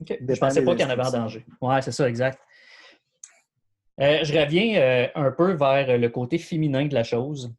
OK. 0.00 0.16
Je 0.26 0.40
pensais 0.40 0.64
pas 0.64 0.72
qu'il 0.72 0.80
y 0.80 0.84
en 0.84 0.90
avait 0.90 1.06
en 1.06 1.10
danger. 1.10 1.44
Oui, 1.60 1.74
c'est 1.82 1.92
ça, 1.92 2.08
exact. 2.08 2.38
Euh, 4.00 4.24
je 4.24 4.38
reviens 4.38 4.80
euh, 4.80 5.08
un 5.14 5.30
peu 5.30 5.52
vers 5.52 5.98
le 5.98 6.08
côté 6.08 6.38
féminin 6.38 6.86
de 6.86 6.94
la 6.94 7.04
chose. 7.04 7.54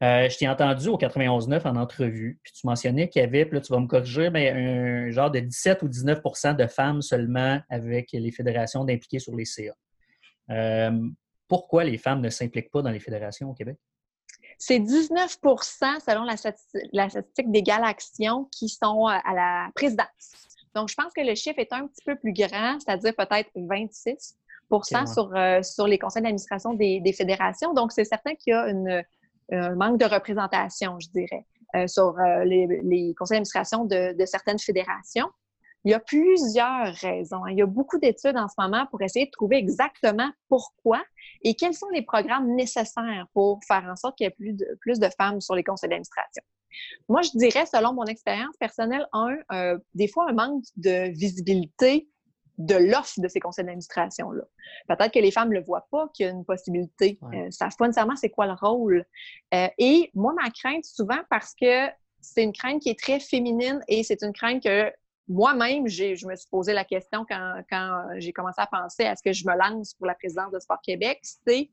Euh, 0.00 0.28
je 0.28 0.38
t'ai 0.38 0.48
entendu 0.48 0.88
au 0.88 0.96
91.9 0.96 1.66
en 1.66 1.74
entrevue, 1.74 2.38
puis 2.44 2.52
tu 2.52 2.66
mentionnais 2.68 3.08
qu'il 3.08 3.20
y 3.20 3.24
avait, 3.24 3.44
puis 3.44 3.56
là 3.56 3.60
tu 3.60 3.72
vas 3.72 3.80
me 3.80 3.88
corriger, 3.88 4.30
mais 4.30 4.50
un 4.50 5.10
genre 5.10 5.30
de 5.30 5.40
17 5.40 5.82
ou 5.82 5.88
19% 5.88 6.54
de 6.54 6.66
femmes 6.68 7.02
seulement 7.02 7.60
avec 7.68 8.12
les 8.12 8.30
fédérations 8.30 8.84
d'impliquer 8.84 9.18
sur 9.18 9.34
les 9.34 9.44
CA. 9.44 9.74
Euh, 10.50 10.92
pourquoi 11.48 11.82
les 11.82 11.98
femmes 11.98 12.20
ne 12.20 12.30
s'impliquent 12.30 12.70
pas 12.70 12.82
dans 12.82 12.90
les 12.90 13.00
fédérations 13.00 13.50
au 13.50 13.54
Québec? 13.54 13.76
C'est 14.56 14.78
19% 14.78 16.00
selon 16.00 16.24
la, 16.24 16.36
statistique 16.36 17.50
d'Égal 17.50 17.82
Action 17.82 18.48
qui 18.52 18.68
sont 18.68 19.08
euh, 19.08 19.18
à 19.24 19.34
la 19.34 19.70
présidence. 19.74 20.46
Donc, 20.76 20.90
je 20.90 20.94
pense 20.94 21.12
que 21.12 21.22
le 21.22 21.34
chiffre 21.34 21.58
est 21.58 21.72
un 21.72 21.88
petit 21.88 22.04
peu 22.04 22.14
plus 22.16 22.32
grand, 22.32 22.78
c'est-à-dire 22.78 23.14
peut-être 23.16 23.50
26 23.56 24.36
sur, 25.06 25.34
euh, 25.34 25.62
sur 25.62 25.86
les 25.86 25.98
conseils 25.98 26.22
d'administration 26.22 26.74
des, 26.74 27.14
fédérations. 27.16 27.72
Donc, 27.74 27.92
c'est 27.92 28.04
certain 28.04 28.34
qu'il 28.34 28.52
y 28.52 28.54
a 28.54 28.66
un 29.52 29.74
manque 29.74 29.98
de 29.98 30.04
représentation, 30.04 30.98
je 31.00 31.08
dirais, 31.08 31.46
sur 31.86 32.16
les, 32.44 33.14
conseils 33.18 33.36
d'administration 33.36 33.84
de, 33.84 34.24
certaines 34.26 34.58
fédérations. 34.58 35.28
Il 35.84 35.92
y 35.92 35.94
a 35.94 36.00
plusieurs 36.00 36.92
raisons. 36.96 37.44
Hein. 37.44 37.50
Il 37.50 37.58
y 37.58 37.62
a 37.62 37.66
beaucoup 37.66 37.98
d'études 37.98 38.36
en 38.36 38.48
ce 38.48 38.54
moment 38.58 38.86
pour 38.90 39.00
essayer 39.00 39.26
de 39.26 39.30
trouver 39.30 39.56
exactement 39.56 40.28
pourquoi 40.48 41.02
et 41.42 41.54
quels 41.54 41.74
sont 41.74 41.88
les 41.90 42.02
programmes 42.02 42.54
nécessaires 42.56 43.26
pour 43.32 43.60
faire 43.66 43.84
en 43.88 43.96
sorte 43.96 44.18
qu'il 44.18 44.24
y 44.24 44.28
ait 44.28 44.34
plus 44.34 44.54
de, 44.54 44.66
plus 44.80 44.98
de 44.98 45.08
femmes 45.16 45.40
sur 45.40 45.54
les 45.54 45.62
conseils 45.62 45.88
d'administration. 45.88 46.42
Moi, 47.08 47.22
je 47.22 47.30
dirais, 47.34 47.66
selon 47.66 47.94
mon 47.94 48.04
expérience 48.04 48.56
personnelle, 48.58 49.06
un, 49.12 49.36
euh, 49.52 49.78
des 49.94 50.08
fois 50.08 50.28
un 50.28 50.32
manque 50.32 50.64
de 50.76 51.10
visibilité 51.12 52.08
de 52.58 52.74
l'offre 52.74 53.20
de 53.20 53.28
ces 53.28 53.40
conseils 53.40 53.64
d'administration-là. 53.64 54.42
Peut-être 54.88 55.12
que 55.12 55.20
les 55.20 55.30
femmes 55.30 55.50
ne 55.50 55.54
le 55.54 55.64
voient 55.64 55.86
pas, 55.90 56.08
qu'il 56.12 56.26
y 56.26 56.28
a 56.28 56.32
une 56.32 56.44
possibilité. 56.44 57.18
Ils 57.32 57.46
ne 57.46 57.50
savent 57.50 57.76
pas 57.78 57.86
nécessairement 57.86 58.16
c'est 58.16 58.30
quoi 58.30 58.46
le 58.46 58.54
rôle. 58.54 59.06
Euh, 59.54 59.68
et 59.78 60.10
moi, 60.14 60.34
ma 60.34 60.50
crainte, 60.50 60.84
souvent, 60.84 61.20
parce 61.30 61.54
que 61.54 61.86
c'est 62.20 62.42
une 62.42 62.52
crainte 62.52 62.82
qui 62.82 62.90
est 62.90 62.98
très 62.98 63.20
féminine 63.20 63.80
et 63.86 64.02
c'est 64.02 64.22
une 64.22 64.32
crainte 64.32 64.62
que 64.62 64.92
moi-même, 65.28 65.86
je 65.88 66.26
me 66.26 66.34
suis 66.34 66.48
posé 66.50 66.72
la 66.72 66.84
question 66.84 67.24
quand, 67.28 68.06
j'ai 68.16 68.32
commencé 68.32 68.60
à 68.60 68.66
penser 68.66 69.04
à 69.04 69.14
ce 69.14 69.22
que 69.22 69.32
je 69.32 69.46
me 69.46 69.56
lance 69.56 69.94
pour 69.94 70.06
la 70.06 70.14
présidence 70.14 70.50
de 70.52 70.58
Sport 70.58 70.80
Québec, 70.82 71.20
c'est 71.22 71.70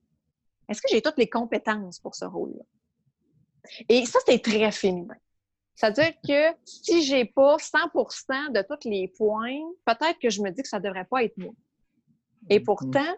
est-ce 0.68 0.82
que 0.82 0.88
j'ai 0.90 1.02
toutes 1.02 1.18
les 1.18 1.30
compétences 1.30 2.00
pour 2.00 2.16
ce 2.16 2.26
rôle-là? 2.26 2.64
Et 3.90 4.06
ça, 4.06 4.20
c'est 4.28 4.42
très 4.42 4.72
féminin. 4.72 5.16
C'est-à-dire 5.76 6.14
que 6.26 6.58
si 6.64 7.04
j'ai 7.04 7.26
pas 7.26 7.58
100% 7.58 8.52
de 8.54 8.62
tous 8.62 8.90
les 8.90 9.08
points, 9.10 9.60
peut-être 9.86 10.20
que 10.20 10.30
je 10.30 10.42
me 10.42 10.50
dis 10.50 10.62
que 10.62 10.68
ça 10.68 10.80
devrait 10.80 11.06
pas 11.06 11.24
être 11.24 11.38
moi. 11.38 11.54
Et 12.50 12.60
mm-hmm. 12.60 12.64
pourtant, 12.64 13.16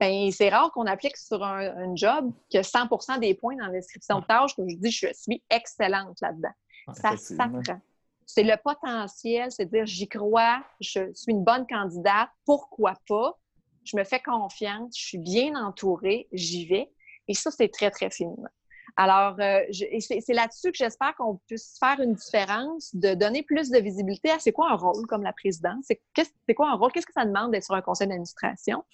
ben, 0.00 0.30
c'est 0.30 0.48
rare 0.48 0.72
qu'on 0.72 0.86
applique 0.86 1.16
sur 1.16 1.42
un, 1.44 1.94
job 1.96 2.32
que 2.52 2.58
100% 2.58 3.20
des 3.20 3.34
points 3.34 3.56
dans 3.56 3.66
la 3.66 3.72
description 3.72 4.20
de 4.20 4.24
tâche, 4.24 4.56
que 4.56 4.62
je 4.66 4.76
dis 4.76 4.90
je 4.90 5.08
suis 5.12 5.42
excellente 5.50 6.18
là-dedans. 6.20 6.54
Ça 6.94 7.16
s'apprend 7.16 7.80
c'est 8.28 8.42
le 8.42 8.56
potentiel, 8.62 9.50
c'est 9.50 9.64
dire 9.64 9.86
j'y 9.86 10.06
crois, 10.06 10.62
je 10.80 11.10
suis 11.14 11.32
une 11.32 11.42
bonne 11.42 11.66
candidate, 11.66 12.28
pourquoi 12.44 12.94
pas? 13.08 13.38
Je 13.84 13.96
me 13.96 14.04
fais 14.04 14.20
confiance, 14.20 14.98
je 14.98 15.06
suis 15.06 15.18
bien 15.18 15.54
entourée, 15.56 16.28
j'y 16.30 16.66
vais. 16.66 16.92
Et 17.26 17.32
ça, 17.32 17.50
c'est 17.50 17.68
très, 17.68 17.90
très 17.90 18.10
féminin. 18.10 18.50
Alors, 19.00 19.36
euh, 19.38 19.60
c'est 19.70 20.34
là-dessus 20.34 20.72
que 20.72 20.76
j'espère 20.76 21.14
qu'on 21.14 21.36
puisse 21.46 21.78
faire 21.78 22.00
une 22.00 22.14
différence, 22.14 22.92
de 22.96 23.14
donner 23.14 23.44
plus 23.44 23.70
de 23.70 23.78
visibilité 23.78 24.28
à 24.28 24.40
c'est 24.40 24.50
quoi 24.50 24.72
un 24.72 24.74
rôle 24.74 25.06
comme 25.06 25.22
la 25.22 25.32
présidente, 25.32 25.84
c'est 25.86 26.54
quoi 26.54 26.72
un 26.72 26.74
rôle, 26.74 26.90
qu'est-ce 26.90 27.06
que 27.06 27.12
ça 27.12 27.24
demande 27.24 27.52
d'être 27.52 27.62
sur 27.62 27.76
un 27.76 27.80
conseil 27.80 28.08
d'administration 28.08 28.84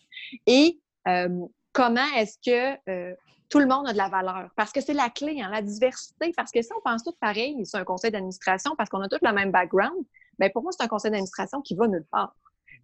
et 0.46 0.78
euh, 1.08 1.46
comment 1.72 2.04
est-ce 2.18 2.36
que 2.44 2.78
euh, 2.90 3.14
tout 3.48 3.60
le 3.60 3.66
monde 3.66 3.88
a 3.88 3.92
de 3.92 3.96
la 3.96 4.10
valeur? 4.10 4.50
Parce 4.56 4.72
que 4.72 4.82
c'est 4.82 4.92
la 4.92 5.08
clé, 5.08 5.40
hein, 5.40 5.48
la 5.50 5.62
diversité. 5.62 6.34
Parce 6.36 6.50
que 6.50 6.60
si 6.60 6.68
on 6.76 6.82
pense 6.82 7.02
tous 7.02 7.16
pareil 7.18 7.56
c'est 7.64 7.78
un 7.78 7.84
conseil 7.84 8.10
d'administration 8.10 8.76
parce 8.76 8.90
qu'on 8.90 9.00
a 9.00 9.08
tous 9.08 9.20
le 9.22 9.32
même 9.32 9.52
background, 9.52 10.04
bien 10.38 10.50
pour 10.50 10.62
moi, 10.62 10.72
c'est 10.72 10.84
un 10.84 10.88
conseil 10.88 11.12
d'administration 11.12 11.62
qui 11.62 11.74
va 11.76 11.88
nulle 11.88 12.06
part. 12.10 12.34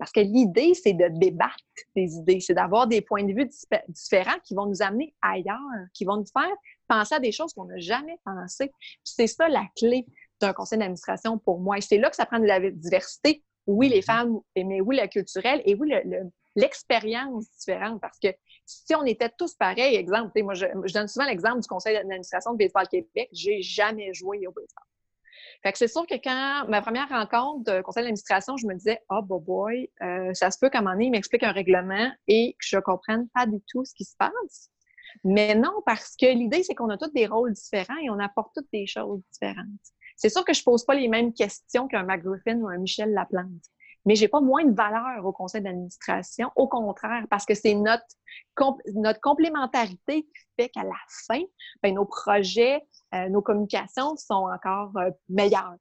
Parce 0.00 0.12
que 0.12 0.20
l'idée, 0.20 0.72
c'est 0.72 0.94
de 0.94 1.08
débattre 1.08 1.54
des 1.94 2.14
idées, 2.14 2.40
c'est 2.40 2.54
d'avoir 2.54 2.86
des 2.86 3.02
points 3.02 3.22
de 3.22 3.34
vue 3.34 3.50
différents 3.88 4.38
qui 4.42 4.54
vont 4.54 4.64
nous 4.64 4.80
amener 4.80 5.14
ailleurs, 5.20 5.58
qui 5.92 6.06
vont 6.06 6.16
nous 6.16 6.24
faire 6.32 6.50
penser 6.88 7.16
à 7.16 7.20
des 7.20 7.32
choses 7.32 7.52
qu'on 7.52 7.66
n'a 7.66 7.78
jamais 7.78 8.18
pensées. 8.24 8.72
C'est 9.04 9.26
ça 9.26 9.50
la 9.50 9.66
clé 9.76 10.06
d'un 10.40 10.54
conseil 10.54 10.78
d'administration 10.78 11.36
pour 11.36 11.60
moi. 11.60 11.76
Et 11.76 11.82
c'est 11.82 11.98
là 11.98 12.08
que 12.08 12.16
ça 12.16 12.24
prend 12.24 12.38
de 12.38 12.46
la 12.46 12.70
diversité. 12.70 13.44
Oui, 13.66 13.90
les 13.90 14.00
mm-hmm. 14.00 14.04
femmes, 14.04 14.40
mais 14.56 14.80
oui, 14.80 14.98
le 14.98 15.06
culturel 15.06 15.60
et 15.66 15.74
oui, 15.74 15.92
l'expérience 16.56 17.50
différente. 17.58 18.00
Parce 18.00 18.18
que 18.18 18.28
si 18.64 18.94
on 18.94 19.04
était 19.04 19.30
tous 19.38 19.54
pareils, 19.54 19.96
exemple, 19.96 20.42
moi, 20.42 20.54
je, 20.54 20.64
donne 20.94 21.08
souvent 21.08 21.26
l'exemple 21.26 21.60
du 21.60 21.68
conseil 21.68 21.94
d'administration 21.94 22.54
de 22.54 22.56
Baseball 22.56 22.88
Québec, 22.88 23.28
j'ai 23.32 23.60
jamais 23.60 24.14
joué 24.14 24.46
au 24.46 24.52
baseball. 24.52 24.89
Fait 25.62 25.72
que 25.72 25.78
c'est 25.78 25.88
sûr 25.88 26.06
que 26.06 26.14
quand 26.14 26.68
ma 26.68 26.82
première 26.82 27.08
rencontre 27.08 27.72
de 27.72 27.82
conseil 27.82 28.04
d'administration, 28.04 28.56
je 28.56 28.66
me 28.66 28.74
disais, 28.74 29.00
oh, 29.10 29.22
boy, 29.22 29.90
euh, 30.02 30.32
ça 30.34 30.50
se 30.50 30.58
peut 30.58 30.70
qu'à 30.70 30.78
un 30.78 30.82
moment 30.82 30.94
donné, 30.94 31.06
il 31.06 31.10
m'explique 31.10 31.42
un 31.42 31.52
règlement 31.52 32.10
et 32.28 32.52
que 32.52 32.66
je 32.66 32.76
ne 32.76 32.80
comprenne 32.80 33.28
pas 33.34 33.46
du 33.46 33.60
tout 33.68 33.84
ce 33.84 33.94
qui 33.94 34.04
se 34.04 34.16
passe. 34.16 34.70
Mais 35.24 35.54
non, 35.54 35.82
parce 35.86 36.14
que 36.16 36.26
l'idée, 36.26 36.62
c'est 36.62 36.74
qu'on 36.74 36.88
a 36.88 36.96
tous 36.96 37.12
des 37.12 37.26
rôles 37.26 37.52
différents 37.52 37.98
et 38.02 38.10
on 38.10 38.18
apporte 38.18 38.52
toutes 38.54 38.68
des 38.72 38.86
choses 38.86 39.20
différentes. 39.32 39.66
C'est 40.16 40.28
sûr 40.28 40.44
que 40.44 40.52
je 40.52 40.60
ne 40.60 40.64
pose 40.64 40.84
pas 40.84 40.94
les 40.94 41.08
mêmes 41.08 41.32
questions 41.32 41.88
qu'un 41.88 42.04
McGriffin 42.04 42.58
ou 42.58 42.68
un 42.68 42.78
Michel 42.78 43.12
Laplante 43.12 43.48
mais 44.06 44.14
j'ai 44.14 44.28
pas 44.28 44.40
moins 44.40 44.64
de 44.64 44.74
valeur 44.74 45.24
au 45.24 45.32
conseil 45.32 45.62
d'administration. 45.62 46.50
Au 46.56 46.68
contraire, 46.68 47.24
parce 47.28 47.44
que 47.44 47.54
c'est 47.54 47.74
notre, 47.74 48.04
notre 48.94 49.20
complémentarité 49.20 50.22
qui 50.22 50.46
fait 50.58 50.68
qu'à 50.68 50.84
la 50.84 50.96
fin, 51.26 51.42
ben, 51.82 51.94
nos 51.94 52.04
projets, 52.04 52.82
euh, 53.14 53.28
nos 53.28 53.42
communications 53.42 54.16
sont 54.16 54.48
encore 54.52 54.92
euh, 54.96 55.10
meilleures. 55.28 55.76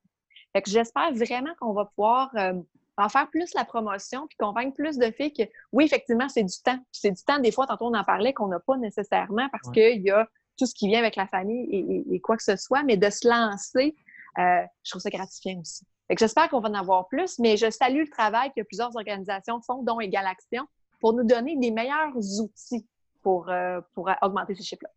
Fait 0.53 0.62
que 0.62 0.69
j'espère 0.69 1.13
vraiment 1.13 1.53
qu'on 1.60 1.73
va 1.73 1.86
pouvoir 1.86 2.32
euh, 2.36 2.53
en 2.97 3.10
faire 3.10 3.29
plus 3.29 3.53
la 3.53 3.65
promotion 3.65 4.27
puis 4.27 4.38
convaincre 4.38 4.75
plus 4.75 4.97
de 4.97 5.12
filles 5.12 5.34
que 5.34 5.43
oui, 5.71 5.86
effectivement, 5.86 6.27
c'est 6.27 6.43
du 6.43 6.62
temps. 6.63 6.79
C'est 6.91 7.12
du 7.12 7.23
temps, 7.23 7.39
des 7.39 7.51
fois, 7.51 7.67
tantôt 7.67 7.86
on 7.86 7.93
en 7.93 8.03
parlait, 8.03 8.34
qu'on 8.34 8.47
n'a 8.47 8.60
pas 8.60 8.77
nécessairement 8.77 9.47
parce 9.49 9.69
qu'il 9.71 10.01
y 10.01 10.12
a 10.12 10.27
tout 10.58 10.65
ce 10.65 10.73
qui 10.75 10.88
vient 10.88 10.99
avec 10.99 11.15
la 11.15 11.27
famille 11.27 11.69
et, 11.71 12.15
et, 12.15 12.19
quoi 12.19 12.36
que 12.36 12.43
ce 12.43 12.58
soit, 12.58 12.84
mais 12.84 12.97
de 12.97 13.10
se 13.10 13.25
lancer, 13.29 13.95
je 14.36 14.89
trouve 14.89 15.01
ça 15.01 15.10
gratifiant 15.10 15.62
aussi 15.62 15.86
j'espère 16.17 16.49
qu'on 16.49 16.59
va 16.59 16.69
en 16.69 16.73
avoir 16.73 17.07
plus, 17.07 17.37
mais 17.39 17.57
je 17.57 17.69
salue 17.69 18.01
le 18.01 18.09
travail 18.09 18.51
que 18.55 18.61
plusieurs 18.63 18.95
organisations 18.95 19.61
font, 19.61 19.83
dont 19.83 19.99
Égal 19.99 20.25
Action, 20.25 20.65
pour 20.99 21.13
nous 21.13 21.23
donner 21.23 21.55
des 21.57 21.71
meilleurs 21.71 22.15
outils 22.15 22.87
pour, 23.21 23.49
euh, 23.49 23.79
pour 23.93 24.09
augmenter 24.21 24.55
ces 24.55 24.63
chiffres-là. 24.63 24.89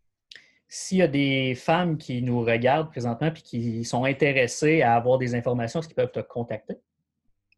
S'il 0.68 0.98
y 0.98 1.03
a 1.03 1.09
des 1.09 1.55
femmes 1.55 1.98
qui 1.98 2.22
nous 2.22 2.40
regardent 2.40 2.90
présentement 2.90 3.29
et 3.29 3.33
qui 3.35 3.85
sont 3.85 4.05
intéressées 4.05 4.81
à 4.81 4.94
avoir 4.94 5.18
des 5.18 5.35
informations, 5.35 5.81
est-ce 5.81 5.88
qu'ils 5.88 5.96
peuvent 5.96 6.12
te 6.12 6.20
contacter? 6.20 6.77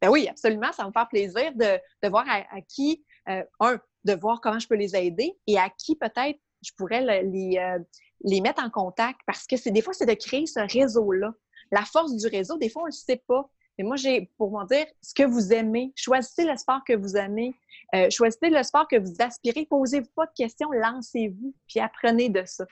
Ben 0.02 0.10
oui, 0.10 0.26
absolument. 0.28 0.72
Ça 0.72 0.82
va 0.82 0.88
me 0.88 0.92
faire 0.92 1.08
plaisir 1.08 1.52
de, 1.54 2.08
voir 2.08 2.24
à, 2.28 2.60
qui, 2.62 3.04
euh, 3.28 3.44
un, 3.60 3.78
de 4.04 4.14
voir 4.14 4.40
comment 4.40 4.58
je 4.58 4.66
peux 4.66 4.74
les 4.74 4.96
aider 4.96 5.32
et 5.46 5.58
à 5.58 5.70
qui 5.70 5.94
peut-être 5.96 6.40
je 6.60 6.72
pourrais 6.76 7.22
les, 7.22 7.58
euh, 7.58 7.78
les 8.24 8.40
mettre 8.40 8.62
en 8.62 8.70
contact 8.70 9.20
parce 9.26 9.46
que 9.46 9.56
c'est 9.56 9.70
des 9.70 9.82
fois, 9.82 9.92
c'est 9.92 10.06
de 10.06 10.14
créer 10.14 10.46
ce 10.46 10.60
réseau-là. 10.60 11.32
La 11.70 11.82
force 11.82 12.16
du 12.16 12.26
réseau, 12.26 12.58
des 12.58 12.68
fois, 12.68 12.82
on 12.82 12.86
ne 12.86 12.90
le 12.90 12.96
sait 12.96 13.22
pas. 13.26 13.48
Mais 13.78 13.84
moi, 13.84 13.96
j'ai 13.96 14.30
pour 14.38 14.50
vous 14.50 14.64
dire 14.66 14.86
ce 15.02 15.12
que 15.14 15.24
vous 15.24 15.52
aimez. 15.52 15.92
Choisissez 15.96 16.44
le 16.44 16.56
sport 16.56 16.82
que 16.86 16.94
vous 16.94 17.16
aimez. 17.16 17.54
Euh, 17.94 18.08
choisissez 18.10 18.50
le 18.50 18.62
sport 18.62 18.86
que 18.88 18.96
vous 18.96 19.14
aspirez. 19.18 19.66
Posez-vous 19.66 20.10
pas 20.14 20.26
de 20.26 20.32
questions, 20.36 20.70
lancez-vous, 20.70 21.54
puis 21.68 21.80
apprenez 21.80 22.28
de 22.28 22.42
ça. 22.46 22.64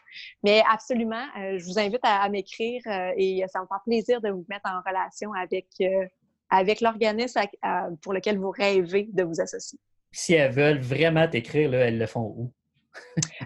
Mais 0.45 0.63
absolument, 0.71 1.25
euh, 1.39 1.59
je 1.59 1.65
vous 1.65 1.79
invite 1.79 2.01
à, 2.03 2.29
m'écrire 2.29 2.83
euh, 2.87 3.13
et 3.17 3.45
ça 3.49 3.61
me 3.61 3.67
fait 3.67 3.83
plaisir 3.85 4.21
de 4.21 4.31
vous 4.31 4.45
mettre 4.49 4.69
en 4.71 4.81
relation 4.87 5.33
avec, 5.33 5.67
l'organisme 6.81 7.41
pour 8.01 8.13
lequel 8.13 8.39
vous 8.39 8.51
rêvez 8.51 9.09
de 9.13 9.23
vous 9.23 9.41
associer. 9.41 9.79
Si 10.13 10.35
elles 10.35 10.53
veulent 10.53 10.81
vraiment 10.81 11.27
t'écrire, 11.27 11.73
elles 11.75 11.99
le 11.99 12.07
font 12.07 12.35
où? 12.37 12.53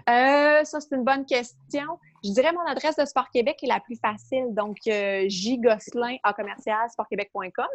Ça, 0.07 0.63
c'est 0.79 0.95
une 0.95 1.03
bonne 1.03 1.25
question. 1.25 1.99
Je 2.23 2.31
dirais 2.31 2.51
mon 2.51 2.65
adresse 2.65 2.95
de 2.95 3.05
Sport 3.05 3.29
Québec 3.31 3.57
est 3.63 3.67
la 3.67 3.79
plus 3.79 3.97
facile. 3.97 4.47
Donc, 4.51 4.77
euh, 4.87 5.25
jgosselin 5.29 6.17
à 6.23 6.33
commercial 6.33 6.89
sportquebec.com. 6.89 7.65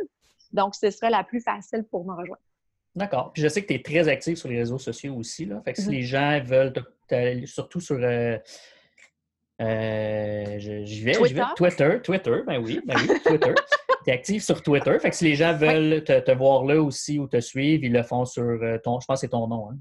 Donc, 0.53 0.75
ce 0.75 0.91
serait 0.91 1.11
la 1.11 1.25
plus 1.25 1.41
facile 1.41 1.85
pour 1.85 2.05
me 2.05 2.13
rejoindre. 2.13 2.43
D'accord. 2.95 3.33
Puis 3.33 3.43
je 3.43 3.49
sais 3.49 3.63
que 3.63 3.69
tu 3.69 3.75
es 3.75 3.83
très 3.83 4.09
active 4.09 4.37
sur 4.37 4.49
les 4.49 4.59
réseaux 4.59 4.79
sociaux 4.79 5.15
aussi. 5.15 5.47
Là. 5.47 5.63
Fait 5.65 5.73
que 5.73 5.81
si 5.81 5.87
mhm. 5.87 5.95
les 5.95 6.03
gens 6.03 6.41
veulent, 6.45 6.73
surtout 7.47 7.81
sur. 7.81 7.97
Euh, 7.99 8.37
euh, 9.61 10.59
j'y 10.59 11.03
vais, 11.03 11.13
Twitter? 11.13 11.45
Twitter, 11.57 12.01
Twitter, 12.03 12.43
ben 12.47 12.59
oui, 12.59 12.81
ben 12.85 12.97
oui, 12.99 13.21
Twitter. 13.25 13.55
tu 14.05 14.11
es 14.11 14.13
active 14.13 14.43
sur 14.43 14.61
Twitter. 14.63 14.99
Fait 14.99 15.11
que 15.11 15.17
si 15.17 15.25
les 15.25 15.37
gens 15.37 15.57
veulent 15.57 16.03
te, 16.05 16.33
voir 16.33 16.65
là 16.65 16.83
aussi 16.83 17.19
ou 17.19 17.29
te 17.29 17.41
suivre, 17.41 17.85
ils 17.85 17.93
le 17.93 18.03
font 18.03 18.25
sur 18.25 18.59
ton. 18.83 19.01
Je 19.01 19.07
pense 19.07 19.21
que 19.21 19.21
c'est 19.21 19.29
ton 19.29 19.47
nom. 19.47 19.71
Hein? 19.71 19.79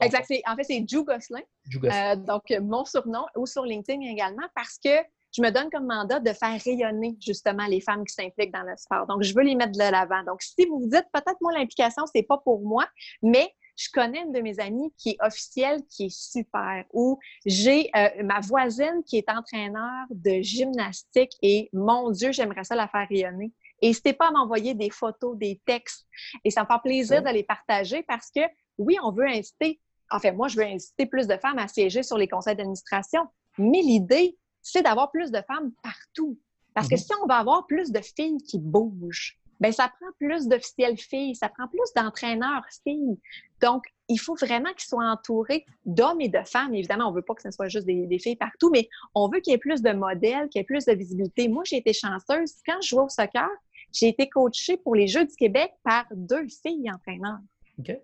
Exact. 0.00 0.32
En 0.46 0.56
fait, 0.56 0.64
c'est 0.64 0.84
Jou 0.88 1.04
Gosselin. 1.04 1.40
Euh, 1.84 2.16
donc, 2.16 2.42
mon 2.62 2.84
surnom, 2.84 3.24
ou 3.36 3.46
sur 3.46 3.64
LinkedIn 3.64 4.00
également, 4.00 4.46
parce 4.54 4.78
que 4.82 4.90
je 5.36 5.42
me 5.42 5.50
donne 5.50 5.68
comme 5.70 5.86
mandat 5.86 6.20
de 6.20 6.32
faire 6.32 6.60
rayonner 6.64 7.16
justement 7.20 7.66
les 7.66 7.80
femmes 7.80 8.04
qui 8.04 8.14
s'impliquent 8.14 8.52
dans 8.52 8.62
le 8.62 8.76
sport. 8.76 9.06
Donc, 9.06 9.22
je 9.22 9.34
veux 9.34 9.42
les 9.42 9.56
mettre 9.56 9.72
de 9.72 9.90
l'avant. 9.90 10.22
Donc, 10.24 10.42
si 10.42 10.66
vous 10.66 10.80
vous 10.80 10.88
dites 10.88 11.06
peut-être 11.12 11.40
moi 11.40 11.52
l'implication, 11.52 12.04
c'est 12.12 12.22
pas 12.22 12.38
pour 12.38 12.60
moi, 12.60 12.86
mais 13.22 13.52
je 13.76 13.88
connais 13.92 14.20
une 14.20 14.32
de 14.32 14.40
mes 14.40 14.60
amies 14.60 14.92
qui 14.96 15.10
est 15.10 15.16
officielle, 15.20 15.82
qui 15.90 16.06
est 16.06 16.16
super, 16.16 16.84
ou 16.92 17.18
j'ai 17.44 17.90
euh, 17.96 18.22
ma 18.22 18.40
voisine 18.40 19.02
qui 19.04 19.18
est 19.18 19.28
entraîneur 19.28 20.06
de 20.10 20.40
gymnastique 20.42 21.32
et 21.42 21.68
mon 21.72 22.10
Dieu, 22.10 22.30
j'aimerais 22.30 22.62
ça 22.62 22.76
la 22.76 22.86
faire 22.86 23.08
rayonner. 23.08 23.52
Et 23.82 23.88
n'hésitez 23.88 24.12
pas 24.12 24.28
à 24.28 24.30
m'envoyer 24.30 24.74
des 24.74 24.90
photos, 24.90 25.36
des 25.36 25.60
textes. 25.66 26.06
Et 26.44 26.50
ça 26.50 26.62
me 26.62 26.66
fait 26.66 26.80
plaisir 26.82 27.22
de 27.22 27.28
les 27.30 27.42
partager 27.42 28.02
parce 28.04 28.30
que 28.30 28.40
oui, 28.78 28.96
on 29.02 29.12
veut 29.12 29.26
inciter, 29.26 29.80
enfin, 30.10 30.32
moi, 30.32 30.48
je 30.48 30.56
veux 30.56 30.66
inciter 30.66 31.06
plus 31.06 31.26
de 31.26 31.36
femmes 31.36 31.58
à 31.58 31.68
siéger 31.68 32.02
sur 32.02 32.18
les 32.18 32.28
conseils 32.28 32.56
d'administration, 32.56 33.22
mais 33.58 33.80
l'idée, 33.80 34.36
c'est 34.62 34.82
d'avoir 34.82 35.10
plus 35.10 35.30
de 35.30 35.40
femmes 35.46 35.72
partout. 35.82 36.38
Parce 36.74 36.88
que 36.88 36.94
mhm. 36.94 37.00
si 37.00 37.12
on 37.22 37.26
va 37.26 37.36
avoir 37.36 37.66
plus 37.66 37.92
de 37.92 38.00
filles 38.00 38.38
qui 38.38 38.58
bougent, 38.58 39.38
ben 39.60 39.72
ça 39.72 39.88
prend 39.88 40.10
plus 40.18 40.48
d'officiels 40.48 40.98
filles, 40.98 41.36
ça 41.36 41.48
prend 41.48 41.68
plus 41.68 41.92
d'entraîneurs 41.94 42.64
filles. 42.82 43.18
Donc, 43.62 43.84
il 44.08 44.18
faut 44.18 44.34
vraiment 44.34 44.70
qu'ils 44.70 44.88
soient 44.88 45.08
entourés 45.08 45.64
d'hommes 45.86 46.20
et 46.20 46.28
de 46.28 46.42
femmes. 46.44 46.74
Évidemment, 46.74 47.06
on 47.06 47.10
ne 47.10 47.16
veut 47.16 47.22
pas 47.22 47.34
que 47.34 47.42
ce 47.42 47.52
soit 47.52 47.68
juste 47.68 47.86
des, 47.86 48.06
des 48.06 48.18
filles 48.18 48.36
partout, 48.36 48.70
mais 48.70 48.88
on 49.14 49.28
veut 49.28 49.40
qu'il 49.40 49.52
y 49.52 49.54
ait 49.54 49.58
plus 49.58 49.80
de 49.80 49.92
modèles, 49.92 50.48
qu'il 50.48 50.58
y 50.58 50.62
ait 50.62 50.66
plus 50.66 50.84
de 50.84 50.92
visibilité. 50.92 51.48
Moi, 51.48 51.62
j'ai 51.64 51.76
été 51.76 51.92
chanceuse. 51.92 52.54
Quand 52.66 52.80
je 52.82 52.88
jouais 52.88 53.04
au 53.04 53.08
soccer, 53.08 53.48
j'ai 53.92 54.08
été 54.08 54.28
coachée 54.28 54.76
pour 54.76 54.96
les 54.96 55.06
Jeux 55.06 55.24
du 55.24 55.34
Québec 55.36 55.72
par 55.84 56.04
deux 56.12 56.46
filles 56.48 56.90
entraîneurs. 56.92 57.38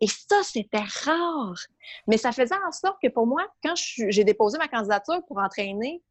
Et 0.00 0.06
ça, 0.06 0.42
c'était 0.42 0.84
rare. 1.04 1.58
Mais 2.06 2.16
ça 2.16 2.32
faisait 2.32 2.56
en 2.66 2.72
sorte 2.72 2.98
que 3.02 3.08
pour 3.08 3.26
moi, 3.26 3.46
quand 3.62 3.74
j'ai 3.76 4.24
déposé 4.24 4.58
ma 4.58 4.68
candidature 4.68 5.24
pour 5.26 5.38
entraîner, 5.38 6.02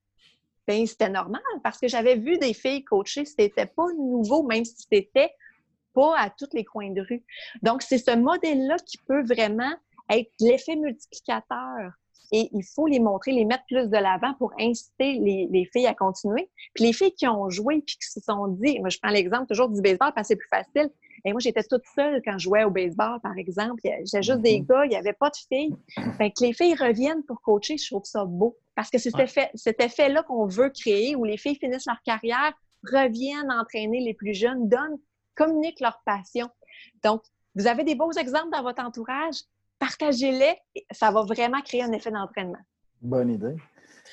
ben, 0.67 0.85
c'était 0.85 1.09
normal 1.09 1.41
parce 1.63 1.79
que 1.79 1.87
j'avais 1.87 2.15
vu 2.15 2.37
des 2.37 2.53
filles 2.53 2.83
coachées. 2.83 3.25
C'était 3.25 3.65
pas 3.65 3.87
nouveau, 3.97 4.43
même 4.43 4.63
si 4.63 4.75
c'était 4.89 5.33
pas 5.93 6.17
à 6.17 6.29
tous 6.29 6.49
les 6.53 6.63
coins 6.63 6.91
de 6.91 7.01
rue. 7.01 7.23
Donc, 7.63 7.81
c'est 7.81 7.97
ce 7.97 8.15
modèle-là 8.15 8.77
qui 8.85 8.97
peut 8.99 9.23
vraiment 9.23 9.73
être 10.09 10.31
l'effet 10.39 10.75
multiplicateur. 10.75 11.91
Et 12.31 12.49
il 12.53 12.63
faut 12.63 12.85
les 12.85 12.99
montrer, 12.99 13.31
les 13.31 13.45
mettre 13.45 13.65
plus 13.65 13.89
de 13.89 13.97
l'avant 13.97 14.33
pour 14.35 14.53
inciter 14.59 15.13
les, 15.19 15.69
filles 15.73 15.87
à 15.87 15.95
continuer. 15.95 16.49
Puis 16.75 16.85
les 16.85 16.93
filles 16.93 17.13
qui 17.13 17.27
ont 17.27 17.49
joué 17.49 17.81
puis 17.81 17.97
qui 17.97 18.07
se 18.07 18.19
sont 18.19 18.47
dit, 18.47 18.79
moi 18.79 18.89
je 18.89 18.99
prends 19.01 19.11
l'exemple 19.11 19.47
toujours 19.47 19.69
du 19.69 19.81
baseball 19.81 20.11
parce 20.13 20.27
que 20.27 20.35
c'est 20.35 20.35
plus 20.35 20.49
facile, 20.49 20.91
et 21.25 21.31
moi, 21.31 21.39
j'étais 21.39 21.63
toute 21.63 21.85
seule 21.95 22.21
quand 22.23 22.37
je 22.37 22.43
jouais 22.43 22.63
au 22.63 22.69
baseball, 22.69 23.19
par 23.21 23.37
exemple. 23.37 23.81
J'étais 23.83 24.21
juste 24.21 24.41
des 24.41 24.59
mhm. 24.59 24.65
gars, 24.65 24.85
il 24.85 24.89
n'y 24.89 24.95
avait 24.95 25.13
pas 25.13 25.29
de 25.29 25.35
filles. 25.35 25.75
Fait 26.17 26.31
que 26.31 26.43
les 26.43 26.53
filles 26.53 26.75
reviennent 26.75 27.23
pour 27.23 27.41
coacher, 27.41 27.77
je 27.77 27.87
trouve 27.87 28.05
ça 28.05 28.25
beau. 28.25 28.57
Parce 28.75 28.89
que 28.89 28.97
c'est 28.97 29.11
cet 29.55 29.81
effet-là 29.81 30.23
qu'on 30.23 30.45
veut 30.45 30.69
créer, 30.69 31.15
où 31.15 31.25
les 31.25 31.37
filles 31.37 31.57
finissent 31.57 31.87
leur 31.87 32.01
carrière, 32.03 32.53
reviennent 32.91 33.51
entraîner 33.51 33.99
les 33.99 34.13
plus 34.13 34.33
jeunes, 34.33 34.69
donnent, 34.69 34.97
communiquent 35.35 35.81
leur 35.81 36.01
passion. 36.05 36.49
Donc, 37.03 37.23
vous 37.55 37.67
avez 37.67 37.83
des 37.83 37.95
beaux 37.95 38.11
exemples 38.11 38.51
dans 38.51 38.63
votre 38.63 38.81
entourage, 38.83 39.35
partagez-les, 39.79 40.55
ça 40.91 41.11
va 41.11 41.23
vraiment 41.23 41.61
créer 41.61 41.83
un 41.83 41.91
effet 41.91 42.11
d'entraînement. 42.11 42.59
Bonne 43.01 43.31
idée. 43.31 43.55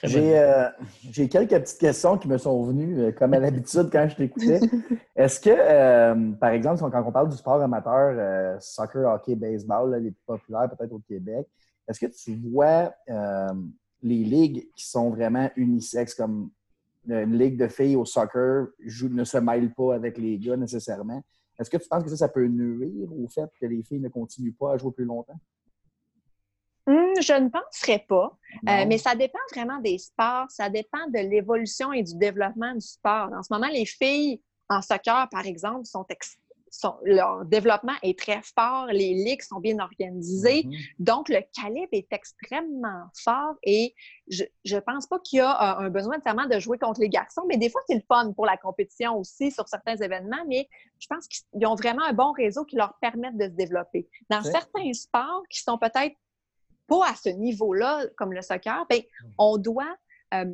Euh, 0.05 0.69
j'ai 1.11 1.29
quelques 1.29 1.59
petites 1.59 1.79
questions 1.79 2.19
qui 2.19 2.29
me 2.29 2.39
sont 2.39 2.63
venues, 2.65 3.01
euh, 3.01 3.13
comme 3.13 3.35
à 3.35 3.39
l'habitude 3.39 3.89
quand 3.91 4.07
je 4.09 4.17
t'écoutais. 4.17 4.61
Est-ce 5.17 5.41
que, 5.41 5.51
euh, 5.51 6.33
par 6.33 6.51
exemple, 6.51 6.81
quand 6.91 7.05
on 7.07 7.13
parle 7.13 7.31
du 7.31 7.37
sport 7.37 7.61
amateur, 7.61 8.61
soccer, 8.61 9.13
hockey, 9.13 9.35
baseball, 9.35 9.95
les 9.97 10.11
plus 10.11 10.25
populaires 10.27 10.69
peut-être 10.71 10.93
au 10.93 11.01
Québec, 11.01 11.47
est-ce 11.89 12.01
que 12.01 12.07
tu 12.07 12.35
vois 12.51 12.93
les 14.03 14.25
ligues 14.25 14.69
qui 14.75 14.87
sont 14.87 15.11
vraiment 15.11 15.49
unisexes, 15.57 16.15
comme 16.15 16.51
une 17.09 17.39
ligue 17.39 17.57
de 17.57 17.69
filles 17.69 17.97
au 17.97 18.05
soccer 18.05 18.67
ne 18.81 19.25
se 19.25 19.39
mêle 19.39 19.73
pas 19.73 19.95
avec 19.95 20.19
les 20.19 20.39
gars 20.39 20.57
nécessairement? 20.57 21.23
Est-ce 21.59 21.71
que 21.71 21.77
tu 21.79 21.89
penses 21.89 22.03
que 22.03 22.11
ça, 22.11 22.17
ça 22.17 22.29
peut 22.29 22.47
nuire 22.47 23.09
au 23.13 23.29
fait 23.29 23.49
que 23.59 23.67
les 23.67 23.83
filles 23.83 24.01
ne 24.01 24.09
continuent 24.09 24.53
pas 24.53 24.75
à 24.75 24.77
jouer 24.77 24.93
plus 24.93 25.05
longtemps? 25.07 25.39
Je 27.21 27.33
ne 27.33 27.49
penserais 27.49 28.05
pas, 28.09 28.37
euh, 28.69 28.85
mais 28.87 28.99
ça 28.99 29.15
dépend 29.15 29.39
vraiment 29.53 29.79
des 29.79 29.99
sports, 29.99 30.51
ça 30.51 30.69
dépend 30.69 31.07
de 31.09 31.19
l'évolution 31.19 31.93
et 31.93 32.03
du 32.03 32.17
développement 32.17 32.75
du 32.75 32.81
sport. 32.81 33.31
En 33.33 33.43
ce 33.43 33.53
moment, 33.53 33.69
les 33.69 33.87
filles 33.87 34.41
en 34.69 34.83
soccer, 34.83 35.29
par 35.31 35.47
exemple, 35.47 35.87
sont, 35.87 36.05
leur 37.05 37.45
développement 37.45 37.95
est 38.03 38.19
très 38.19 38.41
fort, 38.43 38.87
les 38.87 39.15
ligues 39.15 39.43
sont 39.43 39.61
bien 39.61 39.79
organisées, 39.79 40.63
mm-hmm. 40.63 40.95
donc 40.99 41.29
le 41.29 41.41
calibre 41.55 41.89
est 41.93 42.13
extrêmement 42.13 43.05
fort 43.15 43.55
et 43.63 43.95
je 44.29 44.45
ne 44.67 44.81
pense 44.81 45.07
pas 45.07 45.19
qu'il 45.21 45.39
y 45.39 45.41
a 45.41 45.79
euh, 45.81 45.87
un 45.87 45.91
besoin 45.91 46.17
nécessairement 46.17 46.47
de 46.47 46.59
jouer 46.59 46.79
contre 46.79 47.01
les 47.01 47.09
garçons, 47.09 47.43
mais 47.49 47.57
des 47.57 47.71
fois, 47.71 47.81
c'est 47.89 47.95
le 47.95 48.03
fun 48.07 48.33
pour 48.33 48.47
la 48.47 48.57
compétition 48.57 49.17
aussi 49.17 49.51
sur 49.51 49.69
certains 49.69 49.97
événements, 49.97 50.45
mais 50.49 50.69
je 50.99 51.07
pense 51.09 51.27
qu'ils 51.29 51.67
ont 51.67 51.77
vraiment 51.77 52.05
un 52.05 52.13
bon 52.13 52.33
réseau 52.33 52.65
qui 52.65 52.77
leur 52.77 52.95
permet 53.01 53.33
de 53.33 53.45
se 53.45 53.57
développer. 53.57 54.09
Dans 54.29 54.43
certains 54.43 54.93
sports 54.93 55.43
qui 55.49 55.61
sont 55.61 55.79
peut-être 55.79 56.17
pas 56.87 57.09
à 57.09 57.14
ce 57.14 57.29
niveau-là, 57.29 58.05
comme 58.16 58.33
le 58.33 58.42
soccer, 58.42 58.87
bien, 58.88 58.99
mm. 58.99 59.27
on 59.38 59.59
doit 59.59 59.96
euh, 60.35 60.46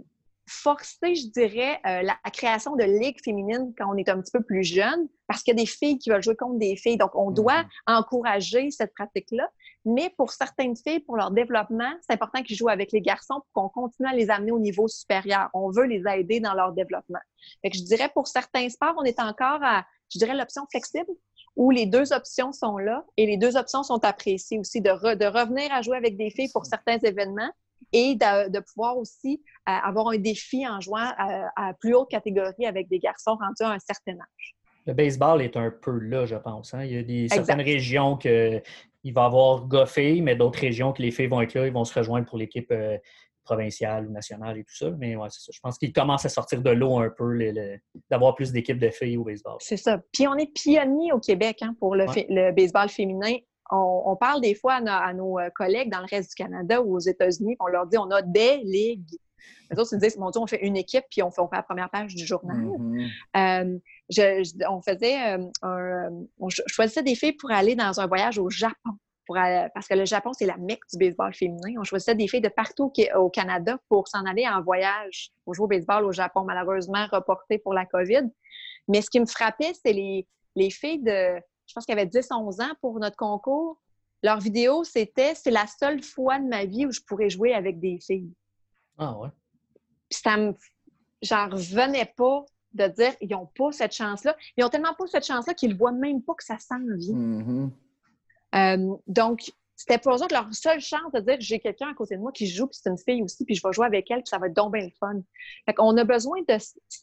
forcer, 0.48 1.14
je 1.14 1.28
dirais, 1.28 1.80
euh, 1.86 2.02
la, 2.02 2.16
création 2.32 2.76
de 2.76 2.84
ligues 2.84 3.22
féminines 3.24 3.72
quand 3.78 3.92
on 3.92 3.96
est 3.96 4.08
un 4.08 4.20
petit 4.20 4.32
peu 4.32 4.42
plus 4.42 4.64
jeune, 4.64 5.08
parce 5.26 5.42
qu'il 5.42 5.56
y 5.56 5.60
a 5.60 5.62
des 5.62 5.68
filles 5.68 5.98
qui 5.98 6.10
veulent 6.10 6.22
jouer 6.22 6.36
contre 6.36 6.58
des 6.58 6.76
filles. 6.76 6.96
Donc, 6.96 7.14
on 7.14 7.30
doit 7.30 7.62
mm-hmm. 7.62 7.96
encourager 7.98 8.70
cette 8.70 8.92
pratique-là. 8.94 9.48
Mais 9.84 10.12
pour 10.16 10.30
certaines 10.30 10.76
filles, 10.76 11.00
pour 11.00 11.16
leur 11.16 11.30
développement, 11.30 11.90
c'est 12.02 12.12
important 12.12 12.42
qu'ils 12.42 12.56
jouent 12.56 12.68
avec 12.68 12.92
les 12.92 13.00
garçons 13.00 13.40
pour 13.52 13.70
qu'on 13.72 13.82
continue 13.82 14.08
à 14.08 14.14
les 14.14 14.30
amener 14.30 14.52
au 14.52 14.60
niveau 14.60 14.88
supérieur. 14.88 15.48
On 15.54 15.70
veut 15.70 15.84
les 15.84 16.02
aider 16.06 16.40
dans 16.40 16.54
leur 16.54 16.72
développement. 16.72 17.20
Fait 17.62 17.70
que 17.70 17.76
je 17.76 17.82
dirais, 17.82 18.08
pour 18.12 18.28
certains 18.28 18.68
sports, 18.68 18.94
on 18.98 19.04
est 19.04 19.20
encore 19.20 19.62
à, 19.62 19.84
je 20.12 20.18
dirais, 20.18 20.34
l'option 20.34 20.66
flexible 20.70 21.10
où 21.56 21.70
les 21.70 21.86
deux 21.86 22.12
options 22.12 22.52
sont 22.52 22.78
là 22.78 23.04
et 23.16 23.26
les 23.26 23.36
deux 23.36 23.56
options 23.56 23.82
sont 23.82 24.04
appréciées 24.04 24.58
aussi, 24.58 24.80
de, 24.80 24.90
revenir 24.90 25.72
à 25.72 25.82
jouer 25.82 25.96
avec 25.96 26.16
des 26.16 26.30
filles 26.30 26.50
pour 26.52 26.66
certains 26.66 26.98
événements 26.98 27.50
et 27.92 28.14
de, 28.14 28.60
pouvoir 28.60 28.96
aussi 28.96 29.42
euh, 29.68 29.72
avoir 29.72 30.08
un 30.08 30.18
défi 30.18 30.66
en 30.66 30.80
jouant 30.80 31.12
à, 31.16 31.74
plus 31.80 31.94
haute 31.94 32.10
catégorie 32.10 32.66
avec 32.66 32.88
des 32.88 32.98
garçons 32.98 33.36
rendus 33.38 33.62
à 33.62 33.70
un 33.70 33.78
certain 33.78 34.12
âge. 34.12 34.56
Le 34.86 34.94
baseball 34.94 35.42
est 35.42 35.56
un 35.56 35.70
peu 35.70 35.98
là, 35.98 36.26
je 36.26 36.36
pense. 36.36 36.74
Hein. 36.74 36.84
Il 36.84 36.92
y 36.92 36.98
a 36.98 37.02
des, 37.02 37.28
certaines 37.28 37.60
régions 37.60 38.16
qu'il 38.16 38.62
va 39.04 39.22
y 39.22 39.24
avoir 39.24 39.66
goffé, 39.66 40.20
mais 40.20 40.34
d'autres 40.34 40.58
régions 40.58 40.92
que 40.92 41.02
les 41.02 41.10
filles 41.10 41.28
vont 41.28 41.40
être 41.40 41.54
là, 41.54 41.66
ils 41.66 41.72
vont 41.72 41.84
se 41.84 41.96
rejoindre 41.96 42.26
pour 42.26 42.38
l'équipe 42.38 42.70
euh, 42.72 42.98
provinciale 43.44 44.06
ou 44.06 44.12
nationale 44.12 44.58
et 44.58 44.64
tout 44.64 44.74
ça. 44.74 44.90
Mais 44.98 45.16
ouais, 45.16 45.28
c'est 45.30 45.40
ça. 45.40 45.50
Je 45.52 45.60
pense 45.60 45.78
qu'il 45.78 45.92
commence 45.92 46.24
à 46.24 46.28
sortir 46.28 46.62
de 46.62 46.70
l'eau 46.70 46.98
un 46.98 47.10
peu, 47.10 47.38
d'avoir 48.10 48.34
plus 48.34 48.52
d'équipes 48.52 48.78
de 48.78 48.90
filles 48.90 49.16
au 49.16 49.24
baseball. 49.24 49.56
C'est 49.60 49.76
ça. 49.76 50.00
Puis 50.12 50.26
on 50.26 50.34
est 50.34 50.52
pionniers 50.52 51.12
au 51.12 51.20
Québec 51.20 51.58
hein, 51.62 51.74
pour 51.78 51.96
le, 51.96 52.06
le, 52.28 52.52
baseball 52.52 52.88
féminin. 52.88 53.36
On, 53.70 54.16
parle 54.16 54.42
des 54.42 54.54
fois 54.54 54.74
à, 54.74 55.14
nos 55.14 55.38
euh, 55.38 55.48
collègues 55.54 55.90
dans 55.90 56.00
le 56.00 56.06
reste 56.10 56.30
du 56.30 56.34
Canada 56.34 56.82
ou 56.82 56.94
aux 56.96 57.00
États-Unis, 57.00 57.56
on 57.58 57.68
leur 57.68 57.86
dit 57.86 57.96
on 57.96 58.10
a 58.10 58.20
des 58.20 58.58
ligues. 58.58 59.18
Les 59.70 59.78
autres 59.78 59.88
se 59.88 59.96
disent, 59.96 60.18
mon 60.18 60.28
Dieu, 60.30 60.42
on 60.42 60.46
fait 60.46 60.62
une 60.64 60.76
équipe 60.76 61.04
puis 61.10 61.22
on 61.22 61.30
fait, 61.30 61.40
la 61.50 61.62
première 61.62 61.88
page 61.88 62.14
du 62.14 62.26
journal. 62.26 62.58
Mm-hmm. 62.58 63.08
Euh, 63.36 63.78
je, 64.10 64.66
on 64.68 64.82
faisait 64.82 65.38
euh, 65.38 65.46
un, 65.62 66.10
on 66.38 66.48
choisissait 66.50 67.02
des 67.02 67.14
filles 67.14 67.32
pour 67.32 67.50
aller 67.50 67.74
dans 67.74 67.98
un 67.98 68.06
voyage 68.06 68.38
au 68.38 68.50
Japon 68.50 68.92
pour, 69.26 69.36
parce 69.74 69.86
que 69.86 69.94
le 69.94 70.04
Japon, 70.04 70.32
c'est 70.32 70.46
la 70.46 70.56
mecque 70.56 70.82
du 70.92 70.98
baseball 70.98 71.32
féminin. 71.34 71.78
On 71.78 71.84
choisissait 71.84 72.14
des 72.14 72.28
filles 72.28 72.40
de 72.40 72.48
partout 72.48 72.92
au 73.16 73.30
Canada 73.30 73.78
pour 73.88 74.08
s'en 74.08 74.24
aller 74.24 74.46
en 74.48 74.62
voyage 74.62 75.30
pour 75.44 75.54
jouer 75.54 75.64
au 75.64 75.68
baseball 75.68 76.04
au 76.04 76.12
Japon, 76.12 76.44
malheureusement 76.44 77.06
reporté 77.10 77.58
pour 77.58 77.74
la 77.74 77.86
COVID. 77.86 78.28
Mais 78.88 79.00
ce 79.00 79.10
qui 79.10 79.20
me 79.20 79.26
frappait, 79.26 79.72
c'est 79.84 79.92
les, 79.92 80.26
les 80.56 80.70
filles 80.70 81.02
de, 81.02 81.40
je 81.66 81.74
pense 81.74 81.86
qu'elles 81.86 81.98
avaient 81.98 82.08
10-11 82.08 82.62
ans 82.62 82.74
pour 82.80 82.98
notre 82.98 83.16
concours. 83.16 83.78
Leur 84.22 84.38
vidéo, 84.38 84.84
c'était 84.84 85.34
c'est 85.34 85.50
la 85.50 85.66
seule 85.66 86.02
fois 86.02 86.38
de 86.38 86.46
ma 86.46 86.64
vie 86.64 86.86
où 86.86 86.92
je 86.92 87.00
pourrais 87.00 87.30
jouer 87.30 87.54
avec 87.54 87.80
des 87.80 87.98
filles. 87.98 88.32
Ah 88.98 89.18
ouais. 89.18 89.28
Puis 90.08 90.20
ça 90.22 90.36
me. 90.36 90.54
J'en 91.22 91.48
revenais 91.48 92.12
pas 92.16 92.44
de 92.74 92.86
dire 92.88 93.12
ils 93.20 93.30
n'ont 93.30 93.46
pas 93.46 93.72
cette 93.72 93.92
chance-là. 93.92 94.36
Ils 94.56 94.64
ont 94.64 94.68
tellement 94.68 94.94
pas 94.94 95.06
cette 95.06 95.24
chance-là 95.24 95.54
qu'ils 95.54 95.70
ne 95.70 95.76
voient 95.76 95.92
même 95.92 96.22
pas 96.22 96.34
que 96.34 96.44
ça 96.44 96.58
s'en 96.58 96.78
vient. 96.96 97.16
Mm-hmm. 97.16 97.70
Euh, 98.54 98.96
donc, 99.06 99.52
c'était 99.82 99.98
pour 99.98 100.14
eux 100.14 100.28
leur 100.30 100.52
seule 100.54 100.80
chance 100.80 101.10
de 101.12 101.20
dire 101.20 101.36
j'ai 101.40 101.58
quelqu'un 101.58 101.90
à 101.90 101.94
côté 101.94 102.16
de 102.16 102.20
moi 102.20 102.30
qui 102.30 102.46
joue, 102.46 102.66
puis 102.68 102.78
c'est 102.80 102.88
une 102.88 102.98
fille 102.98 103.22
aussi, 103.22 103.44
puis 103.44 103.54
je 103.54 103.66
vais 103.66 103.72
jouer 103.72 103.86
avec 103.86 104.08
elle, 104.10 104.18
puis 104.18 104.28
ça 104.28 104.38
va 104.38 104.46
être 104.46 104.54
donc 104.54 104.72
bien 104.72 104.84
le 104.84 104.92
fun. 105.00 105.20
Fait 105.66 105.74
qu'on 105.74 105.96
a 105.96 106.04
besoin 106.04 106.38
de. 106.48 106.56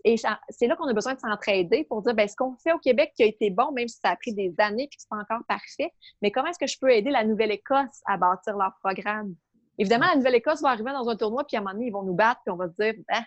Et 0.06 0.16
c'est 0.50 0.68
là 0.68 0.76
qu'on 0.76 0.88
a 0.88 0.94
besoin 0.94 1.14
de 1.14 1.20
s'entraider 1.20 1.84
pour 1.84 2.02
dire 2.02 2.14
ben, 2.14 2.28
ce 2.28 2.36
qu'on 2.36 2.56
fait 2.56 2.72
au 2.72 2.80
Québec 2.80 3.12
qui 3.16 3.24
a 3.24 3.26
été 3.26 3.50
bon, 3.50 3.72
même 3.74 3.88
si 3.88 4.00
ça 4.02 4.12
a 4.12 4.16
pris 4.16 4.34
des 4.34 4.54
années 4.60 4.88
puis 4.88 4.98
que 4.98 5.02
c'est 5.02 5.10
pas 5.10 5.18
encore 5.18 5.46
parfait, 5.48 5.92
mais 6.22 6.32
comment 6.32 6.48
est-ce 6.48 6.60
que 6.60 6.68
je 6.68 6.78
peux 6.80 6.90
aider 6.90 7.10
la 7.10 7.26
Nouvelle-Écosse 7.26 8.02
à 8.06 8.18
bâtir 8.18 8.56
leur 8.56 8.74
programme? 8.82 9.36
Évidemment, 9.78 10.08
la 10.08 10.16
Nouvelle-Écosse 10.16 10.62
va 10.62 10.70
arriver 10.70 10.92
dans 10.92 11.10
un 11.10 11.16
tournoi, 11.16 11.46
puis 11.46 11.58
à 11.58 11.60
un 11.60 11.64
moment 11.64 11.74
donné, 11.74 11.88
ils 11.88 11.94
vont 11.94 12.04
nous 12.04 12.16
battre, 12.16 12.42
puis 12.46 12.52
on 12.52 12.58
va 12.58 12.70
se 12.70 12.76
dire 12.82 12.94
ben, 13.10 13.24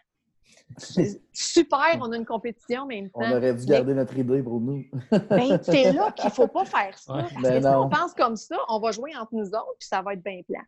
super, 1.32 1.98
on 2.00 2.12
a 2.12 2.16
une 2.16 2.26
compétition, 2.26 2.86
mais 2.86 3.10
On 3.14 3.30
aurait 3.30 3.54
dû 3.54 3.66
garder 3.66 3.94
notre 3.94 4.16
idée 4.16 4.42
pour 4.42 4.60
nous. 4.60 4.84
ben, 5.10 5.60
c'est 5.62 5.92
là 5.92 6.12
qu'il 6.12 6.26
ne 6.26 6.30
faut 6.30 6.48
pas 6.48 6.64
faire 6.64 6.96
ça. 6.98 7.14
parce 7.14 7.32
que 7.32 7.42
ben 7.42 7.62
si 7.62 7.68
on 7.68 7.88
pense 7.88 8.14
comme 8.14 8.36
ça, 8.36 8.56
on 8.68 8.80
va 8.80 8.92
jouer 8.92 9.14
entre 9.16 9.34
nous 9.34 9.48
autres, 9.48 9.76
puis 9.78 9.88
ça 9.88 10.02
va 10.02 10.14
être 10.14 10.22
bien 10.22 10.40
plat. 10.46 10.62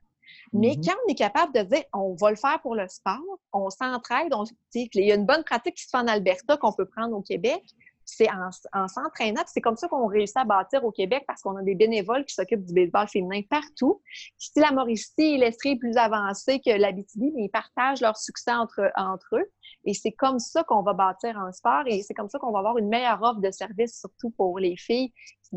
Mais 0.53 0.71
mm-hmm. 0.71 0.87
quand 0.87 0.95
on 1.07 1.11
est 1.11 1.15
capable 1.15 1.53
de 1.55 1.63
dire 1.63 1.85
on 1.93 2.15
va 2.15 2.31
le 2.31 2.37
faire 2.37 2.61
pour 2.63 2.75
le 2.75 2.89
sport, 2.89 3.21
on 3.53 3.71
s'entraide, 3.71 4.33
il 4.75 4.89
y 4.95 5.13
a 5.13 5.15
une 5.15 5.27
bonne 5.27 5.45
pratique 5.45 5.75
qui 5.75 5.85
se 5.85 5.91
fait 5.91 5.99
en 5.99 6.07
Alberta 6.07 6.57
qu'on 6.57 6.73
peut 6.73 6.87
prendre 6.87 7.17
au 7.17 7.23
Québec, 7.23 7.63
c'est 8.05 8.29
en, 8.31 8.89
s'entraînant. 8.89 9.43
C'est 9.47 9.61
comme 9.61 9.77
ça 9.77 9.89
qu'on 9.89 10.07
réussit 10.07 10.37
à 10.37 10.45
bâtir 10.45 10.85
au 10.85 10.91
Québec 10.91 11.25
parce 11.27 11.43
qu'on 11.43 11.57
a 11.57 11.63
des 11.63 11.75
bénévoles 11.75 12.25
qui 12.25 12.35
s'occupent 12.35 12.65
du 12.65 12.75
baseball 12.75 13.09
féminin 13.09 13.43
partout. 13.49 14.03
Si 14.39 14.59
la 14.61 14.73
Mauricie 14.73 15.13
et 15.19 15.39
l'Estrie 15.39 15.77
plus 15.77 15.97
avancée 15.97 16.61
que 16.61 16.71
l'Abitibi, 16.71 17.33
mais 17.35 17.45
ils 17.45 17.51
partagent 17.51 18.01
leur 18.01 18.17
succès 18.17 18.53
entre, 18.53 18.91
entre 18.97 19.37
eux. 19.37 19.51
Et 19.85 19.95
c'est 19.95 20.13
comme 20.13 20.39
ça 20.39 20.65
qu'on 20.65 20.83
va 20.83 20.93
bâtir 20.93 21.39
un 21.39 21.53
sport 21.53 21.83
et 21.87 22.03
c'est 22.03 22.15
comme 22.15 22.29
ça 22.29 22.39
qu'on 22.39 22.53
va 22.53 22.61
avoir 22.61 22.79
une 22.79 22.89
meilleure 22.89 23.23
offre 23.23 23.41
de 23.41 23.51
service, 23.51 23.99
surtout 23.99 24.31
pour 24.31 24.59
les 24.59 24.77
filles. 24.77 25.13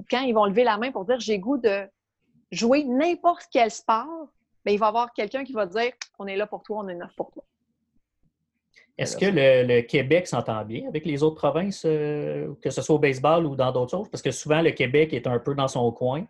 Quand 0.09 0.21
ils 0.21 0.33
vont 0.33 0.45
lever 0.45 0.63
la 0.63 0.77
main 0.77 0.91
pour 0.91 1.05
dire 1.05 1.19
j'ai 1.19 1.39
goût 1.39 1.57
de 1.57 1.87
jouer 2.51 2.83
n'importe 2.83 3.45
quel 3.51 3.71
sport, 3.71 4.29
bien, 4.65 4.73
il 4.73 4.79
va 4.79 4.87
y 4.87 4.89
avoir 4.89 5.13
quelqu'un 5.13 5.43
qui 5.43 5.53
va 5.53 5.65
dire 5.65 5.91
on 6.19 6.27
est 6.27 6.37
là 6.37 6.47
pour 6.47 6.63
toi, 6.63 6.79
on 6.83 6.87
est 6.87 6.95
neuf 6.95 7.15
pour 7.15 7.31
toi. 7.31 7.43
Est-ce 8.97 9.15
que 9.15 9.25
le, 9.25 9.81
Québec 9.81 10.27
s'entend 10.27 10.65
bien 10.65 10.87
avec 10.87 11.05
les 11.05 11.21
autres 11.21 11.35
provinces, 11.35 11.83
euh, 11.85 12.53
que 12.61 12.71
ce 12.71 12.81
soit 12.81 12.95
au 12.95 12.99
baseball 12.99 13.45
ou 13.45 13.55
dans 13.55 13.71
d'autres 13.71 13.91
choses? 13.91 14.09
Parce 14.09 14.23
que 14.23 14.31
souvent, 14.31 14.61
le 14.61 14.71
Québec 14.71 15.13
est 15.13 15.27
un 15.27 15.37
peu 15.37 15.53
dans 15.53 15.67
son 15.67 15.91
coin. 15.91 16.25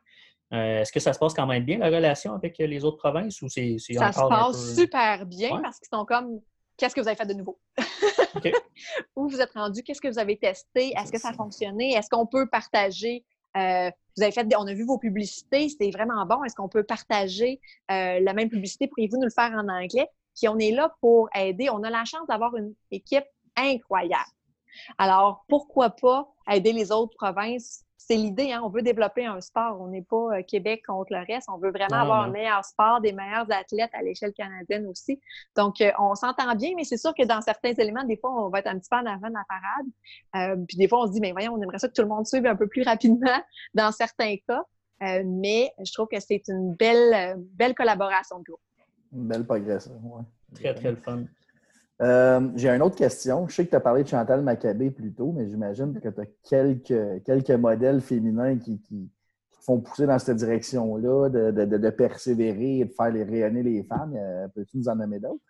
Euh, 0.53 0.81
est-ce 0.81 0.91
que 0.91 0.99
ça 0.99 1.13
se 1.13 1.19
passe 1.19 1.33
quand 1.33 1.45
même 1.45 1.63
bien, 1.63 1.77
la 1.77 1.87
relation 1.87 2.33
avec 2.33 2.57
les 2.57 2.83
autres 2.83 2.97
provinces? 2.97 3.41
Ou 3.41 3.47
c'est, 3.47 3.77
ça 3.79 4.11
se 4.11 4.19
passe 4.19 4.75
super 4.75 5.25
bien 5.25 5.61
parce 5.61 5.79
qu'ils 5.79 5.89
sont 5.93 6.05
comme 6.05 6.41
qu'est-ce 6.75 6.93
que 6.93 7.01
vous 7.01 7.07
avez 7.07 7.17
fait 7.17 7.25
de 7.25 7.33
nouveau? 7.33 7.57
Où 9.15 9.29
vous 9.29 9.39
êtes 9.39 9.53
rendu? 9.53 9.81
Qu'est-ce 9.81 10.01
que 10.01 10.09
vous 10.09 10.19
avez 10.19 10.37
testé? 10.37 10.93
Est-ce 10.95 11.11
que 11.11 11.19
ça 11.19 11.29
a 11.29 11.33
fonctionné? 11.33 11.93
Est-ce 11.93 12.09
qu'on 12.09 12.25
peut 12.25 12.47
partager? 12.47 13.23
Euh, 13.55 13.89
vous 14.15 14.23
avez 14.23 14.31
fait, 14.31 14.45
on 14.57 14.67
a 14.67 14.73
vu 14.73 14.83
vos 14.83 14.97
publicités, 14.97 15.69
c'était 15.69 15.89
vraiment 15.89 16.25
bon. 16.25 16.43
Est-ce 16.43 16.55
qu'on 16.55 16.69
peut 16.69 16.83
partager 16.83 17.61
la 17.89 18.33
même 18.33 18.49
publicité? 18.49 18.87
Pourriez-vous 18.87 19.17
nous 19.17 19.25
le 19.25 19.31
faire 19.31 19.51
en 19.53 19.67
anglais? 19.69 20.07
Puis 20.37 20.47
on 20.47 20.57
est 20.59 20.71
là 20.71 20.93
pour 21.01 21.29
aider. 21.35 21.69
On 21.69 21.83
a 21.83 21.89
la 21.89 22.05
chance 22.05 22.27
d'avoir 22.27 22.55
une 22.55 22.73
équipe 22.91 23.25
incroyable. 23.55 24.23
Alors, 24.97 25.43
pourquoi 25.49 25.89
pas 25.89 26.27
aider 26.49 26.71
les 26.71 26.91
autres 26.91 27.15
provinces? 27.17 27.83
C'est 27.97 28.15
l'idée, 28.15 28.53
hein? 28.53 28.61
on 28.63 28.69
veut 28.69 28.83
développer 28.83 29.25
un 29.25 29.41
sport. 29.41 29.81
On 29.81 29.87
n'est 29.87 30.03
pas 30.03 30.37
euh, 30.37 30.43
Québec 30.43 30.83
contre 30.85 31.11
le 31.11 31.25
reste. 31.25 31.49
On 31.51 31.57
veut 31.57 31.71
vraiment 31.71 32.01
avoir 32.01 32.21
un 32.21 32.29
meilleur 32.29 32.63
sport, 32.63 33.01
des 33.01 33.11
meilleurs 33.11 33.51
athlètes 33.51 33.89
à 33.93 34.01
l'échelle 34.01 34.33
canadienne 34.33 34.85
aussi. 34.87 35.19
Donc, 35.55 35.81
euh, 35.81 35.91
on 35.99 36.15
s'entend 36.15 36.55
bien, 36.55 36.71
mais 36.77 36.83
c'est 36.83 36.97
sûr 36.97 37.13
que 37.13 37.25
dans 37.25 37.41
certains 37.41 37.73
éléments, 37.73 38.03
des 38.03 38.15
fois, 38.15 38.31
on 38.31 38.49
va 38.49 38.59
être 38.59 38.67
un 38.67 38.77
petit 38.77 38.87
peu 38.89 38.97
en 38.97 39.05
avant 39.05 39.27
de 39.27 39.33
la 39.33 39.43
parade. 39.49 40.57
Euh, 40.57 40.63
puis 40.67 40.77
des 40.77 40.87
fois, 40.87 41.01
on 41.01 41.07
se 41.07 41.11
dit, 41.13 41.19
mais 41.19 41.31
voyons, 41.31 41.53
on 41.55 41.61
aimerait 41.61 41.79
ça 41.79 41.89
que 41.89 41.93
tout 41.93 42.03
le 42.03 42.07
monde 42.07 42.25
suive 42.25 42.45
un 42.45 42.55
peu 42.55 42.67
plus 42.67 42.83
rapidement 42.83 43.41
dans 43.73 43.91
certains 43.91 44.35
cas. 44.47 44.63
mais 45.01 45.73
je 45.83 45.91
trouve 45.91 46.07
que 46.07 46.19
c'est 46.19 46.43
une 46.47 46.75
belle, 46.75 47.35
belle 47.55 47.73
collaboration 47.73 48.39
de 48.39 48.43
groupe. 48.43 48.61
Une 49.13 49.27
belle 49.27 49.45
progression, 49.45 49.99
oui. 50.03 50.23
Très, 50.55 50.73
très 50.73 50.91
le 50.91 50.97
fun. 50.97 51.23
Euh, 52.01 52.51
j'ai 52.55 52.69
une 52.69 52.81
autre 52.81 52.95
question. 52.95 53.47
Je 53.47 53.55
sais 53.55 53.65
que 53.65 53.71
tu 53.71 53.75
as 53.75 53.79
parlé 53.79 54.03
de 54.03 54.07
Chantal 54.07 54.41
Maccabé 54.41 54.91
plus 54.91 55.13
tôt, 55.13 55.33
mais 55.35 55.47
j'imagine 55.47 55.99
que 55.99 56.09
tu 56.09 56.21
as 56.21 56.25
quelques, 56.47 57.23
quelques 57.23 57.51
modèles 57.51 58.01
féminins 58.01 58.57
qui, 58.57 58.79
qui, 58.81 59.09
font 59.61 59.81
pousser 59.81 60.05
dans 60.05 60.17
cette 60.17 60.37
direction-là, 60.37 61.27
de, 61.27 61.51
de, 61.51 61.65
de, 61.65 61.89
persévérer 61.89 62.79
et 62.79 62.85
de 62.85 62.93
faire 62.93 63.09
les 63.09 63.25
rayonner 63.25 63.63
les 63.63 63.83
femmes. 63.83 64.15
Euh, 64.15 64.47
peux-tu 64.55 64.77
nous 64.77 64.87
en 64.87 64.95
nommer 64.95 65.19
d'autres? 65.19 65.43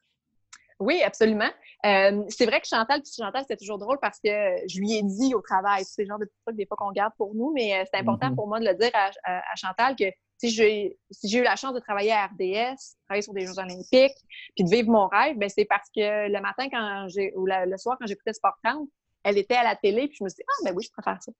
Oui, 0.80 1.04
absolument. 1.04 1.50
Euh, 1.86 2.24
c'est 2.30 2.48
vrai 2.48 2.60
que 2.60 2.65
Chantal, 2.65 3.02
puis 3.04 3.12
Chantal, 3.15 3.43
c'était 3.43 3.58
toujours 3.58 3.78
drôle 3.78 4.00
parce 4.02 4.20
que 4.20 4.30
je 4.67 4.80
lui 4.80 4.93
ai 4.93 5.04
dit 5.04 5.36
au 5.36 5.41
travail, 5.41 5.84
c'est 5.86 6.02
le 6.02 6.08
genre 6.08 6.17
de 6.17 6.26
petits 6.26 6.41
trucs 6.43 6.56
des 6.56 6.65
fois 6.65 6.78
qu'on 6.78 6.91
garde 6.91 7.13
pour 7.15 7.36
nous, 7.36 7.52
mais 7.54 7.86
c'est 7.91 8.00
important 8.00 8.32
mm-hmm. 8.32 8.36
pour 8.36 8.48
moi 8.48 8.60
de 8.60 8.65
le 8.65 8.74
dire 8.74 8.89
à, 8.96 9.12
à 9.38 9.56
Chantal 9.56 9.96
que 9.96 10.06
j'ai 10.41 10.97
eu 11.23 11.43
la 11.43 11.56
chance 11.56 11.73
de 11.73 11.80
travailler 11.80 12.12
à 12.12 12.28
RDS, 12.28 12.95
travailler 13.06 13.21
sur 13.21 13.34
des 13.34 13.45
Jeux 13.45 13.58
olympiques, 13.58 14.17
puis 14.56 14.63
de 14.63 14.69
vivre 14.69 14.89
mon 14.89 15.08
rêve, 15.08 15.38
ben 15.38 15.50
c'est 15.50 15.65
parce 15.65 15.89
que 15.89 16.30
le 16.30 16.41
matin 16.41 16.67
quand 16.69 17.08
j'ai 17.10 17.34
ou 17.36 17.45
le 17.47 17.78
soir 17.78 17.97
quand 18.00 18.08
j'écoutais 18.08 18.34
Sport 18.34 18.58
30, 18.63 18.88
elle 19.23 19.38
était 19.38 19.56
à 19.56 19.63
la 19.63 19.76
télé, 19.76 20.08
puis 20.08 20.17
je 20.19 20.23
me 20.23 20.30
suis 20.30 20.38
dit 20.38 20.43
ah 20.47 20.63
ben 20.65 20.76
oui, 20.76 20.84
je 20.84 20.91
préfère 20.91 21.19
ça. 21.21 21.32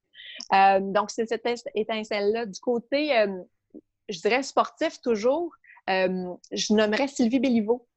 Euh, 0.54 0.80
donc 0.82 1.12
c'est 1.12 1.28
cette 1.28 1.48
étincelle 1.76 2.32
là 2.32 2.46
du 2.46 2.60
côté 2.60 3.18
euh, 3.18 3.44
je 4.10 4.20
dirais 4.20 4.44
sportif 4.44 5.02
toujours, 5.02 5.54
euh, 5.90 6.34
je 6.52 6.74
nommerais 6.74 7.08
Sylvie 7.08 7.40
Béliveau. 7.40 7.88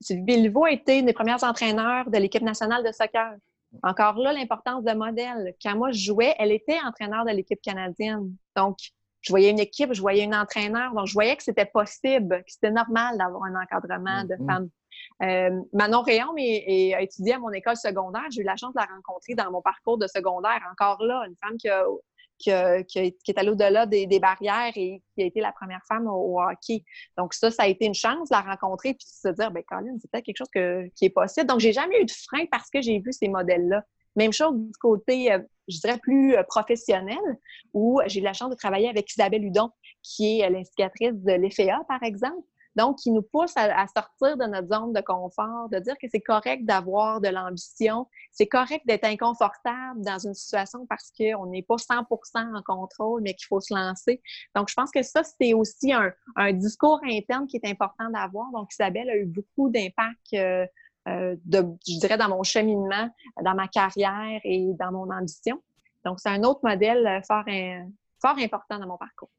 Sylvie 0.00 0.22
Béliveau 0.22 0.64
a 0.64 0.72
été 0.72 0.98
une 0.98 1.06
des 1.06 1.12
premières 1.12 1.42
entraîneurs 1.44 2.10
de 2.10 2.18
l'équipe 2.18 2.42
nationale 2.42 2.84
de 2.84 2.92
soccer. 2.92 3.34
Encore 3.82 4.18
là, 4.18 4.32
l'importance 4.32 4.84
de 4.84 4.92
modèle. 4.92 5.54
Quand 5.62 5.76
moi, 5.76 5.92
je 5.92 5.98
jouais, 5.98 6.34
elle 6.38 6.52
était 6.52 6.78
entraîneur 6.80 7.24
de 7.24 7.30
l'équipe 7.30 7.60
canadienne. 7.62 8.36
Donc, 8.54 8.76
je 9.22 9.32
voyais 9.32 9.50
une 9.50 9.60
équipe, 9.60 9.92
je 9.92 10.00
voyais 10.00 10.24
un 10.24 10.40
entraîneur. 10.40 10.92
Donc, 10.94 11.06
je 11.06 11.14
voyais 11.14 11.36
que 11.36 11.42
c'était 11.42 11.66
possible, 11.66 12.42
que 12.44 12.52
c'était 12.52 12.70
normal 12.70 13.16
d'avoir 13.16 13.44
un 13.44 13.60
encadrement 13.60 14.24
de 14.24 14.34
mm-hmm. 14.34 14.46
femmes. 14.46 14.68
Euh, 15.22 15.62
Manon 15.72 16.02
Réon 16.02 16.34
a 16.36 17.00
étudié 17.00 17.34
à 17.34 17.38
mon 17.38 17.50
école 17.50 17.76
secondaire. 17.76 18.24
J'ai 18.30 18.42
eu 18.42 18.44
la 18.44 18.56
chance 18.56 18.74
de 18.74 18.80
la 18.80 18.86
rencontrer 18.86 19.34
dans 19.34 19.50
mon 19.50 19.62
parcours 19.62 19.96
de 19.96 20.06
secondaire. 20.06 20.60
Encore 20.70 21.02
là, 21.04 21.24
une 21.26 21.36
femme 21.36 21.56
qui, 21.56 21.68
qui, 22.38 22.50
est 22.50 23.38
allée 23.38 23.50
au-delà 23.50 23.86
des, 23.86 24.18
barrières 24.18 24.72
et 24.74 25.02
qui 25.14 25.22
a 25.22 25.26
été 25.26 25.40
la 25.40 25.52
première 25.52 25.82
femme 25.86 26.08
au, 26.08 26.40
hockey. 26.40 26.84
Donc, 27.16 27.34
ça, 27.34 27.50
ça 27.50 27.62
a 27.64 27.66
été 27.68 27.86
une 27.86 27.94
chance 27.94 28.28
de 28.28 28.34
la 28.34 28.40
rencontrer 28.40 28.90
et 28.90 28.94
de 28.94 28.98
se 29.00 29.28
dire, 29.28 29.50
ben 29.52 29.62
Colin, 29.62 29.96
c'est 30.00 30.10
peut-être 30.10 30.24
quelque 30.24 30.38
chose 30.38 30.90
qui 30.94 31.04
est 31.04 31.10
possible. 31.10 31.46
Donc, 31.46 31.60
j'ai 31.60 31.72
jamais 31.72 32.00
eu 32.00 32.04
de 32.04 32.10
frein 32.10 32.44
parce 32.50 32.68
que 32.70 32.82
j'ai 32.82 32.98
vu 32.98 33.12
ces 33.12 33.28
modèles-là. 33.28 33.84
Même 34.16 34.32
chose 34.32 34.54
du 34.54 34.72
côté, 34.80 35.32
euh, 35.32 35.38
je 35.68 35.78
dirais, 35.78 35.98
plus 35.98 36.36
euh, 36.36 36.42
professionnel, 36.44 37.18
où 37.72 38.00
j'ai 38.06 38.20
eu 38.20 38.22
la 38.22 38.32
chance 38.32 38.50
de 38.50 38.56
travailler 38.56 38.88
avec 38.88 39.10
Isabelle 39.10 39.44
Hudon, 39.44 39.70
qui 40.02 40.40
est 40.40 40.50
l'instigatrice 40.50 41.14
de 41.14 41.32
l'EFEA, 41.32 41.84
par 41.88 42.02
exemple. 42.02 42.46
Donc, 42.74 42.98
qui 42.98 43.10
nous 43.10 43.22
pousse 43.22 43.52
à, 43.56 43.86
sortir 43.86 44.36
de 44.38 44.44
notre 44.46 44.68
zone 44.68 44.92
de 44.94 45.00
confort, 45.02 45.68
de 45.70 45.78
dire 45.78 45.94
que 46.00 46.06
c'est 46.10 46.20
correct 46.20 46.64
d'avoir 46.64 47.20
de 47.20 47.28
l'ambition, 47.28 48.06
c'est 48.30 48.46
correct 48.46 48.86
d'être 48.86 49.04
inconfortable 49.04 50.00
dans 50.02 50.18
une 50.18 50.32
situation 50.32 50.86
parce 50.86 51.12
qu'on 51.16 51.46
n'est 51.46 51.62
pas 51.62 51.76
100 51.76 51.94
en 51.98 52.62
contrôle, 52.64 53.20
mais 53.22 53.34
qu'il 53.34 53.46
faut 53.46 53.60
se 53.60 53.74
lancer. 53.74 54.22
Donc, 54.54 54.70
je 54.70 54.74
pense 54.74 54.90
que 54.90 55.02
ça, 55.02 55.22
c'est 55.22 55.52
aussi 55.52 55.92
un, 55.92 56.52
discours 56.54 57.00
interne 57.04 57.46
qui 57.46 57.56
est 57.56 57.68
important 57.68 58.08
d'avoir. 58.08 58.50
Donc, 58.52 58.72
Isabelle 58.72 59.10
a 59.10 59.16
eu 59.16 59.26
beaucoup 59.26 59.68
d'impact 59.68 60.32
euh, 60.34 60.38
euh, 60.62 60.66
de, 61.06 61.66
je 61.86 61.98
dirais, 61.98 62.16
dans 62.16 62.28
mon 62.28 62.42
cheminement, 62.42 63.08
dans 63.42 63.54
ma 63.54 63.68
carrière 63.68 64.40
et 64.44 64.72
dans 64.78 64.92
mon 64.92 65.10
ambition. 65.10 65.60
Donc, 66.04 66.20
c'est 66.20 66.30
un 66.30 66.42
autre 66.42 66.60
modèle 66.64 67.06
euh, 67.06 67.20
fort, 67.22 67.44
fort 68.20 68.36
important 68.38 68.78
dans 68.78 68.86
mon 68.86 68.96
parcours. 68.96 69.30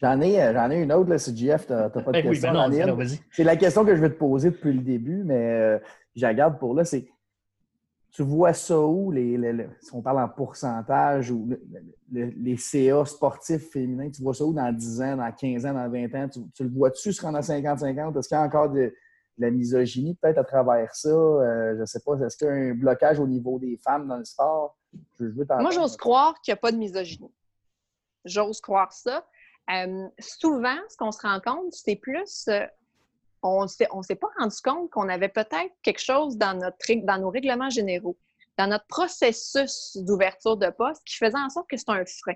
J'en 0.00 0.20
ai, 0.20 0.42
euh, 0.42 0.52
j'en 0.52 0.70
ai 0.70 0.82
une 0.82 0.92
autre, 0.92 1.10
là, 1.10 1.18
si 1.18 1.36
GF, 1.36 1.66
tu 1.66 1.72
n'as 1.72 1.88
pas 1.88 2.00
de 2.00 2.12
ben 2.12 2.22
question. 2.22 2.52
Ben 2.52 3.08
c'est 3.30 3.44
la 3.44 3.56
question 3.56 3.84
que 3.84 3.94
je 3.94 4.00
vais 4.00 4.10
te 4.10 4.18
poser 4.18 4.50
depuis 4.50 4.72
le 4.72 4.82
début, 4.82 5.22
mais 5.24 5.50
euh, 5.50 5.78
je 6.16 6.22
la 6.22 6.34
garde 6.34 6.58
pour 6.58 6.74
là. 6.74 6.84
C'est 6.84 7.08
tu 8.10 8.22
vois 8.22 8.52
ça 8.52 8.78
où, 8.78 9.10
les, 9.10 9.36
si 9.80 9.92
on 9.92 10.00
parle 10.00 10.20
en 10.20 10.28
pourcentage, 10.28 11.32
ou 11.32 11.48
les 12.12 12.56
CA 12.56 13.04
sportifs 13.04 13.72
féminins, 13.72 14.08
tu 14.08 14.22
vois 14.22 14.34
ça 14.34 14.44
où 14.44 14.52
dans 14.52 14.72
10 14.72 15.02
ans, 15.02 15.16
dans 15.16 15.32
15 15.32 15.66
ans, 15.66 15.74
dans 15.74 15.88
20 15.88 16.14
ans? 16.14 16.28
Tu, 16.28 16.62
le 16.62 16.70
vois-tu 16.70 17.12
se 17.12 17.20
rendre 17.20 17.38
à 17.38 17.40
50-50? 17.40 18.16
Est-ce 18.16 18.28
qu'il 18.28 18.36
y 18.36 18.38
a 18.38 18.42
encore 18.42 18.70
de, 18.70 18.94
la 19.38 19.50
misogynie 19.50 20.14
peut-être 20.14 20.38
à 20.38 20.44
travers 20.44 20.94
ça. 20.94 21.08
Euh, 21.08 21.74
je 21.74 21.80
ne 21.80 21.86
sais 21.86 22.00
pas, 22.00 22.16
est-ce 22.18 22.36
qu'il 22.36 22.46
y 22.46 22.50
a 22.50 22.52
un 22.52 22.74
blocage 22.74 23.18
au 23.18 23.26
niveau 23.26 23.58
des 23.58 23.76
femmes 23.76 24.08
dans 24.08 24.16
le 24.16 24.24
sport? 24.24 24.76
Moi, 25.18 25.70
j'ose 25.72 25.96
croire 25.96 26.40
qu'il 26.40 26.52
n'y 26.52 26.58
a 26.58 26.60
pas 26.60 26.70
de 26.70 26.76
misogynie. 26.76 27.32
J'ose 28.24 28.60
croire 28.60 28.92
ça. 28.92 29.26
souvent, 30.20 30.76
ce 30.88 30.96
qu'on 30.96 31.10
se 31.10 31.20
rend 31.20 31.40
compte, 31.40 31.72
c'est 31.72 31.96
plus 31.96 32.48
on 33.44 33.64
ne 33.64 34.02
s'est 34.02 34.14
pas 34.14 34.28
rendu 34.38 34.56
compte 34.62 34.90
qu'on 34.90 35.08
avait 35.08 35.28
peut-être 35.28 35.72
quelque 35.82 36.00
chose 36.00 36.36
dans, 36.36 36.58
notre, 36.58 36.76
dans 37.04 37.18
nos 37.18 37.30
règlements 37.30 37.70
généraux, 37.70 38.16
dans 38.56 38.66
notre 38.66 38.86
processus 38.86 39.96
d'ouverture 39.96 40.56
de 40.56 40.70
poste 40.70 41.02
qui 41.04 41.16
faisait 41.16 41.38
en 41.38 41.50
sorte 41.50 41.68
que 41.68 41.76
c'est 41.76 41.90
un 41.90 42.04
frein. 42.06 42.34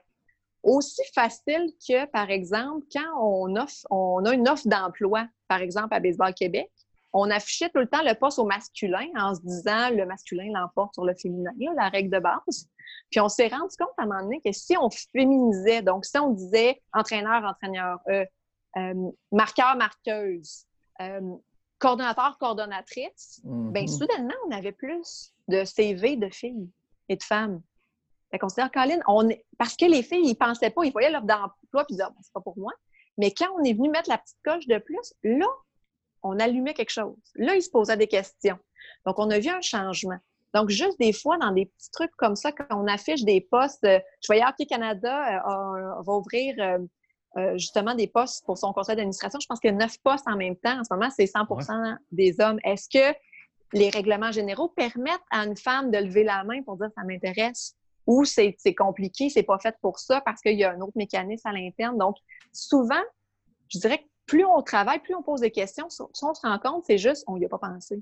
Aussi 0.62 1.02
facile 1.14 1.72
que, 1.86 2.04
par 2.06 2.30
exemple, 2.30 2.84
quand 2.92 3.22
on, 3.22 3.56
offre, 3.56 3.86
on 3.90 4.24
a 4.24 4.34
une 4.34 4.48
offre 4.48 4.68
d'emploi, 4.68 5.26
par 5.46 5.62
exemple 5.62 5.94
à 5.94 6.00
Baseball 6.00 6.34
Québec, 6.34 6.70
on 7.12 7.30
affichait 7.30 7.70
tout 7.70 7.80
le 7.80 7.86
temps 7.86 8.02
le 8.02 8.14
poste 8.14 8.38
au 8.38 8.44
masculin 8.44 9.06
en 9.16 9.34
se 9.34 9.40
disant 9.40 9.90
le 9.90 10.04
masculin 10.06 10.50
l'emporte 10.52 10.94
sur 10.94 11.04
le 11.04 11.14
féminin, 11.14 11.52
la 11.76 11.88
règle 11.88 12.10
de 12.10 12.18
base. 12.18 12.68
Puis 13.10 13.20
on 13.20 13.28
s'est 13.28 13.48
rendu 13.48 13.74
compte 13.78 13.88
à 13.96 14.02
un 14.02 14.06
moment 14.06 14.22
donné 14.22 14.40
que 14.44 14.52
si 14.52 14.76
on 14.76 14.90
féminisait, 14.90 15.82
donc 15.82 16.04
si 16.04 16.18
on 16.18 16.30
disait 16.30 16.82
entraîneur, 16.92 17.44
entraîneur, 17.44 17.98
euh, 18.08 18.24
euh, 18.76 19.10
marqueur, 19.32 19.76
marqueuse, 19.76 20.66
euh, 21.00 21.36
coordonnateur, 21.78 22.36
coordonnatrice, 22.38 23.40
bien 23.44 23.84
mm-hmm. 23.84 23.98
soudainement, 23.98 24.34
on 24.46 24.50
avait 24.50 24.72
plus 24.72 25.32
de 25.48 25.64
CV 25.64 26.16
de 26.16 26.28
filles 26.28 26.68
et 27.08 27.16
de 27.16 27.22
femmes. 27.22 27.62
Fait 28.30 28.38
qu'on 28.38 28.48
s'est 28.48 28.62
dit, 28.62 28.70
Colin, 28.70 28.98
on 29.06 29.28
est... 29.30 29.44
parce 29.56 29.74
que 29.76 29.86
les 29.86 30.02
filles, 30.02 30.28
ils 30.28 30.34
pensaient 30.34 30.70
pas, 30.70 30.84
ils 30.84 30.92
voyaient 30.92 31.10
leur 31.10 31.22
d'emploi, 31.22 31.84
puis 31.84 31.86
ils 31.90 31.96
disaient, 31.96 32.04
ah, 32.04 32.14
c'est 32.20 32.32
pas 32.32 32.42
pour 32.42 32.58
moi. 32.58 32.72
Mais 33.16 33.32
quand 33.32 33.48
on 33.58 33.64
est 33.64 33.72
venu 33.72 33.88
mettre 33.88 34.10
la 34.10 34.18
petite 34.18 34.38
coche 34.44 34.66
de 34.66 34.78
plus, 34.78 35.14
là, 35.22 35.46
on 36.22 36.38
allumait 36.38 36.74
quelque 36.74 36.90
chose. 36.90 37.16
Là, 37.34 37.54
ils 37.54 37.62
se 37.62 37.70
posaient 37.70 37.96
des 37.96 38.06
questions. 38.06 38.58
Donc, 39.06 39.18
on 39.18 39.30
a 39.30 39.38
vu 39.38 39.48
un 39.48 39.60
changement. 39.60 40.18
Donc, 40.54 40.70
juste 40.70 40.98
des 40.98 41.12
fois, 41.12 41.36
dans 41.38 41.52
des 41.52 41.66
petits 41.66 41.90
trucs 41.90 42.14
comme 42.16 42.36
ça, 42.36 42.52
quand 42.52 42.66
on 42.70 42.86
affiche 42.86 43.22
des 43.22 43.40
postes, 43.40 43.84
euh, 43.84 44.00
je 44.22 44.26
voyais 44.26 44.44
Hockey 44.44 44.66
Canada 44.66 45.42
euh, 45.46 46.02
va 46.02 46.12
ouvrir 46.14 46.54
euh, 47.36 47.58
justement 47.58 47.94
des 47.94 48.06
postes 48.06 48.44
pour 48.46 48.56
son 48.56 48.72
conseil 48.72 48.96
d'administration. 48.96 49.38
Je 49.40 49.46
pense 49.46 49.60
qu'il 49.60 49.70
y 49.70 49.74
a 49.74 49.76
neuf 49.76 49.98
postes 50.02 50.26
en 50.26 50.36
même 50.36 50.56
temps. 50.56 50.80
En 50.80 50.84
ce 50.84 50.92
moment, 50.92 51.10
c'est 51.10 51.26
100% 51.26 51.96
des 52.10 52.40
hommes. 52.40 52.58
Est-ce 52.64 52.88
que 52.88 53.14
les 53.74 53.90
règlements 53.90 54.32
généraux 54.32 54.68
permettent 54.68 55.20
à 55.30 55.44
une 55.44 55.56
femme 55.56 55.90
de 55.90 55.98
lever 55.98 56.24
la 56.24 56.42
main 56.44 56.62
pour 56.62 56.76
dire 56.78 56.88
ça 56.96 57.04
m'intéresse 57.04 57.74
ou 58.06 58.24
c'est 58.24 58.56
compliqué, 58.74 59.28
c'est 59.28 59.42
pas 59.42 59.58
fait 59.58 59.76
pour 59.82 59.98
ça 59.98 60.22
parce 60.22 60.40
qu'il 60.40 60.58
y 60.58 60.64
a 60.64 60.72
un 60.72 60.80
autre 60.80 60.96
mécanisme 60.96 61.46
à 61.46 61.52
l'interne? 61.52 61.98
Donc, 61.98 62.16
souvent, 62.54 63.02
je 63.68 63.78
dirais 63.78 63.98
que 63.98 64.08
plus 64.28 64.44
on 64.44 64.62
travaille, 64.62 65.00
plus 65.00 65.14
on 65.14 65.22
pose 65.22 65.40
des 65.40 65.50
questions, 65.50 65.88
si 65.90 66.02
on 66.02 66.34
se 66.34 66.46
rend 66.46 66.58
compte, 66.58 66.84
c'est 66.86 66.98
juste, 66.98 67.24
on 67.26 67.38
n'y 67.38 67.46
a 67.46 67.48
pas 67.48 67.58
pensé. 67.58 68.00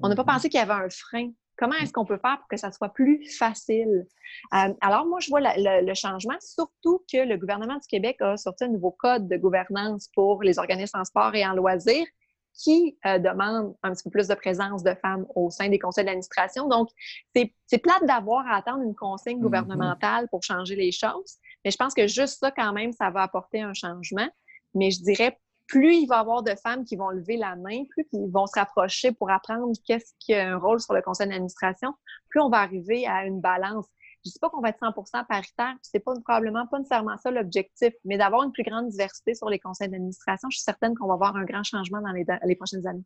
On 0.00 0.08
n'a 0.08 0.14
pas 0.14 0.22
mm-hmm. 0.22 0.26
pensé 0.26 0.48
qu'il 0.48 0.58
y 0.58 0.62
avait 0.62 0.72
un 0.72 0.88
frein. 0.88 1.30
Comment 1.56 1.74
est-ce 1.74 1.92
qu'on 1.92 2.04
peut 2.04 2.18
faire 2.18 2.38
pour 2.38 2.48
que 2.48 2.56
ça 2.56 2.72
soit 2.72 2.88
plus 2.88 3.28
facile? 3.36 4.06
Euh, 4.54 4.74
alors, 4.80 5.06
moi, 5.06 5.20
je 5.20 5.28
vois 5.28 5.40
le, 5.40 5.94
changement, 5.94 6.34
surtout 6.40 7.04
que 7.12 7.18
le 7.18 7.36
gouvernement 7.36 7.74
du 7.74 7.86
Québec 7.88 8.16
a 8.20 8.36
sorti 8.36 8.64
un 8.64 8.68
nouveau 8.68 8.90
code 8.90 9.28
de 9.28 9.36
gouvernance 9.36 10.08
pour 10.14 10.42
les 10.42 10.58
organismes 10.58 10.98
en 10.98 11.04
sport 11.04 11.34
et 11.34 11.46
en 11.46 11.54
loisirs 11.54 12.06
qui 12.54 12.96
euh, 13.04 13.18
demande 13.18 13.74
un 13.82 13.92
petit 13.92 14.04
peu 14.04 14.10
plus 14.10 14.28
de 14.28 14.34
présence 14.34 14.84
de 14.84 14.94
femmes 14.94 15.26
au 15.34 15.50
sein 15.50 15.68
des 15.68 15.78
conseils 15.78 16.04
d'administration. 16.04 16.68
Donc, 16.68 16.88
c'est 17.34 17.78
plate 17.78 18.04
d'avoir 18.04 18.46
à 18.46 18.56
attendre 18.56 18.82
une 18.82 18.94
consigne 18.94 19.38
mm-hmm. 19.38 19.42
gouvernementale 19.42 20.28
pour 20.30 20.42
changer 20.42 20.76
les 20.76 20.92
choses, 20.92 21.36
mais 21.64 21.70
je 21.70 21.76
pense 21.76 21.94
que 21.94 22.06
juste 22.06 22.38
ça, 22.38 22.50
quand 22.52 22.72
même, 22.72 22.92
ça 22.92 23.10
va 23.10 23.22
apporter 23.22 23.60
un 23.60 23.74
changement. 23.74 24.28
Mais 24.74 24.90
je 24.90 25.02
dirais 25.02 25.38
plus 25.66 25.94
il 25.94 26.06
va 26.06 26.16
y 26.16 26.20
avoir 26.20 26.42
de 26.42 26.54
femmes 26.62 26.84
qui 26.84 26.96
vont 26.96 27.08
lever 27.08 27.36
la 27.36 27.56
main, 27.56 27.84
plus 27.90 28.06
ils 28.12 28.30
vont 28.30 28.46
se 28.46 28.58
rapprocher 28.58 29.12
pour 29.12 29.30
apprendre 29.30 29.72
qu'est-ce 29.86 30.12
qui 30.18 30.34
a 30.34 30.54
un 30.54 30.58
rôle 30.58 30.80
sur 30.80 30.94
le 30.94 31.02
conseil 31.02 31.28
d'administration, 31.28 31.94
plus 32.28 32.40
on 32.40 32.50
va 32.50 32.58
arriver 32.58 33.06
à 33.06 33.24
une 33.24 33.40
balance. 33.40 33.86
Je 34.24 34.30
ne 34.30 34.32
dis 34.32 34.38
pas 34.38 34.48
qu'on 34.48 34.60
va 34.60 34.70
être 34.70 34.80
100% 34.80 35.26
paritaire, 35.26 35.74
c'est 35.82 36.00
pas 36.00 36.14
probablement 36.24 36.66
pas 36.66 36.78
nécessairement 36.78 37.16
ça 37.18 37.30
l'objectif, 37.30 37.92
mais 38.04 38.16
d'avoir 38.16 38.42
une 38.42 38.52
plus 38.52 38.62
grande 38.62 38.88
diversité 38.88 39.34
sur 39.34 39.50
les 39.50 39.58
conseils 39.58 39.88
d'administration, 39.88 40.48
je 40.50 40.56
suis 40.56 40.64
certaine 40.64 40.94
qu'on 40.94 41.06
va 41.06 41.16
voir 41.16 41.36
un 41.36 41.44
grand 41.44 41.62
changement 41.62 42.00
dans 42.00 42.12
les, 42.12 42.56
prochaines 42.56 42.86
années. 42.86 43.04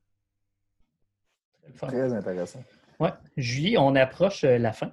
Très 1.76 2.12
intéressant. 2.12 2.62
Oui. 3.00 3.08
Julie, 3.36 3.76
on 3.78 3.94
approche 3.94 4.44
euh, 4.44 4.58
la 4.58 4.72
fin. 4.72 4.92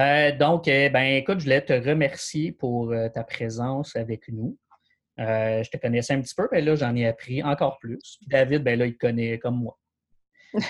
Euh, 0.00 0.36
donc, 0.36 0.68
euh, 0.68 0.88
ben, 0.88 1.02
écoute, 1.02 1.40
je 1.40 1.44
voulais 1.44 1.64
te 1.64 1.72
remercier 1.72 2.52
pour 2.52 2.94
ta 3.12 3.24
présence 3.24 3.96
avec 3.96 4.28
nous. 4.28 4.56
Euh, 5.20 5.62
je 5.62 5.70
te 5.70 5.76
connaissais 5.76 6.14
un 6.14 6.20
petit 6.20 6.34
peu, 6.34 6.48
mais 6.50 6.60
là, 6.60 6.74
j'en 6.74 6.94
ai 6.94 7.06
appris 7.06 7.42
encore 7.42 7.78
plus. 7.78 8.18
David, 8.26 8.64
ben 8.64 8.78
là, 8.78 8.86
il 8.86 8.96
connaît 8.96 9.38
comme 9.38 9.58
moi. 9.62 9.78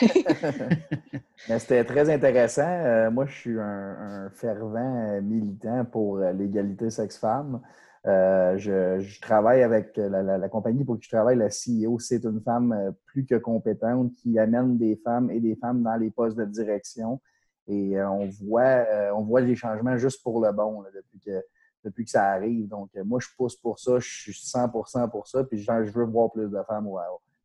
C'était 1.59 1.85
très 1.85 2.11
intéressant. 2.11 2.69
Euh, 2.69 3.11
moi, 3.11 3.27
je 3.27 3.33
suis 3.33 3.59
un, 3.59 4.31
fervent 4.35 5.21
militant 5.23 5.85
pour 5.85 6.19
l'égalité 6.19 6.91
sexe-femme. 6.91 7.61
Euh, 8.07 8.59
je, 8.59 9.21
travaille 9.21 9.63
avec 9.63 9.97
la, 9.97 10.49
compagnie 10.51 10.85
pour 10.85 10.99
qui 10.99 11.05
je 11.05 11.17
travaille, 11.17 11.39
la 11.39 11.49
CEO. 11.49 11.99
C'est 11.99 12.25
une 12.25 12.43
femme 12.43 12.95
plus 13.07 13.25
que 13.25 13.37
compétente 13.37 14.13
qui 14.13 14.39
amène 14.39 14.77
des 14.77 15.01
femmes 15.03 15.31
et 15.31 15.41
des 15.41 15.57
femmes 15.57 15.83
dans 15.83 15.97
les 15.97 16.11
postes 16.11 16.37
de 16.37 16.45
direction. 16.45 17.21
Et 17.67 17.99
on, 18.03 18.29
voit, 18.29 18.85
on 19.15 19.23
voit 19.23 19.41
les 19.41 19.57
changements 19.57 19.97
juste 19.97 20.23
pour 20.23 20.45
le 20.45 20.53
bon 20.53 20.83
depuis 20.95 21.19
que 21.19 21.43
depuis 21.85 22.05
que 22.05 22.11
ça 22.11 22.31
arrive. 22.31 22.69
Donc, 22.69 22.91
euh, 22.97 23.05
moi, 23.05 23.19
je 23.21 23.29
pousse 23.37 23.57
pour 23.57 23.79
ça. 23.79 23.99
Je 23.99 24.09
suis 24.09 24.33
100% 24.33 25.11
pour 25.11 25.27
ça. 25.27 25.45
Puis, 25.45 25.59
je 25.59 25.73
veux 25.73 26.05
voir 26.05 26.33
plus 26.33 26.49
de 26.49 26.63
femmes 26.67 26.89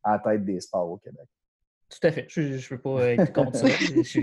à 0.04 0.14
la 0.14 0.20
tête 0.20 0.46
des 0.46 0.60
sports 0.60 0.90
au 0.90 0.98
Québec. 0.98 1.28
Tout 1.90 2.08
à 2.08 2.12
fait. 2.12 2.28
Je 2.30 2.42
ne 2.42 2.58
veux 2.58 2.82
pas 2.82 3.12
être 3.12 3.34
contre 3.34 3.56
ça. 3.56 3.68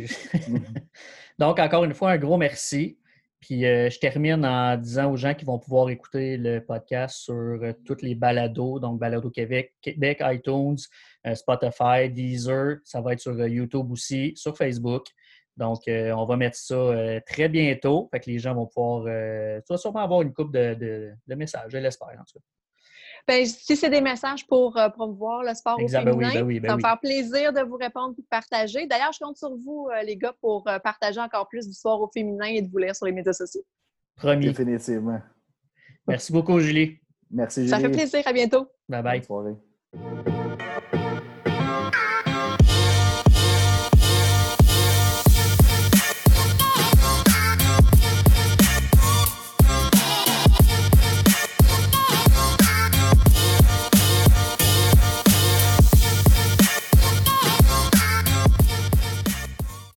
Donc, 1.39 1.59
encore 1.59 1.85
une 1.85 1.95
fois, 1.95 2.13
un 2.13 2.19
gros 2.19 2.37
merci. 2.37 2.99
Puis 3.41 3.67
euh, 3.67 3.91
je 3.91 3.99
termine 3.99 4.45
en 4.47 4.77
disant 4.77 5.13
aux 5.13 5.17
gens 5.17 5.35
qui 5.35 5.45
vont 5.45 5.59
pouvoir 5.59 5.91
écouter 5.91 6.37
le 6.39 6.65
podcast 6.65 7.17
sur 7.17 7.35
euh, 7.35 7.73
toutes 7.85 8.01
les 8.01 8.15
balados, 8.15 8.81
donc 8.81 8.99
Balado 8.99 9.31
Québec, 9.31 9.75
Québec, 9.83 10.23
iTunes, 10.23 10.79
Spotify, 11.35 12.09
Deezer, 12.09 12.79
ça 12.83 13.01
va 13.03 13.13
être 13.13 13.21
sur 13.21 13.37
YouTube 13.47 13.91
aussi, 13.91 14.33
sur 14.37 14.57
Facebook. 14.57 15.07
Donc, 15.57 15.89
euh, 15.89 16.13
on 16.13 16.27
va 16.27 16.37
mettre 16.37 16.57
ça 16.57 16.75
euh, 16.75 17.21
très 17.27 17.49
bientôt. 17.49 18.09
Fait 18.11 18.21
que 18.21 18.31
les 18.31 18.39
gens 18.39 18.55
vont 18.55 18.67
pouvoir. 18.67 19.05
Euh, 19.07 19.59
tu 19.67 19.73
vas 19.73 19.79
sûrement 19.79 20.01
avoir 20.01 20.23
une 20.23 20.33
coupe 20.33 20.53
de, 20.53 21.13
messages, 21.29 21.71
je 21.71 21.79
l'espère 21.79 22.09
en 22.09 22.25
tout 22.25 22.39
cas. 22.39 22.45
Ben, 23.27 23.45
si 23.45 23.75
c'est 23.75 23.91
des 23.91 24.01
messages 24.01 24.47
pour 24.47 24.79
promouvoir 24.95 25.43
le 25.43 25.53
sport 25.55 25.75
au 25.75 25.79
ben 25.79 25.89
féminin, 25.89 26.31
ben 26.33 26.47
ben 26.47 26.63
ça 26.63 26.69
va 26.69 26.77
me 26.77 26.81
faire 26.81 27.01
plaisir 27.01 27.53
de 27.53 27.61
vous 27.61 27.77
répondre 27.77 28.15
et 28.17 28.23
de 28.23 28.27
partager. 28.31 28.87
D'ailleurs, 28.87 29.13
je 29.13 29.19
compte 29.19 29.37
sur 29.37 29.51
vous, 29.57 29.89
les 30.05 30.17
gars, 30.17 30.35
pour 30.41 30.63
partager 30.85 31.19
encore 31.19 31.49
plus 31.49 31.67
du 31.67 31.73
sport 31.73 32.01
au 32.01 32.09
féminin 32.09 32.47
et 32.47 32.63
de 32.63 32.71
vous 32.71 32.79
lire 32.79 32.95
sur 32.95 33.07
les 33.07 33.13
médias 33.13 33.33
sociaux. 33.33 33.63
Promis. 34.15 34.47
Définitivement. 34.47 35.21
Merci 36.07 36.33
beaucoup, 36.33 36.61
Julie. 36.61 37.01
Merci, 37.29 37.67
Julie. 37.67 37.71
Ça 37.71 37.81
fait 37.81 37.91
plaisir. 37.91 38.23
À 38.25 38.33
bientôt. 38.33 38.69
Bye 38.89 39.03
bye. 39.03 40.76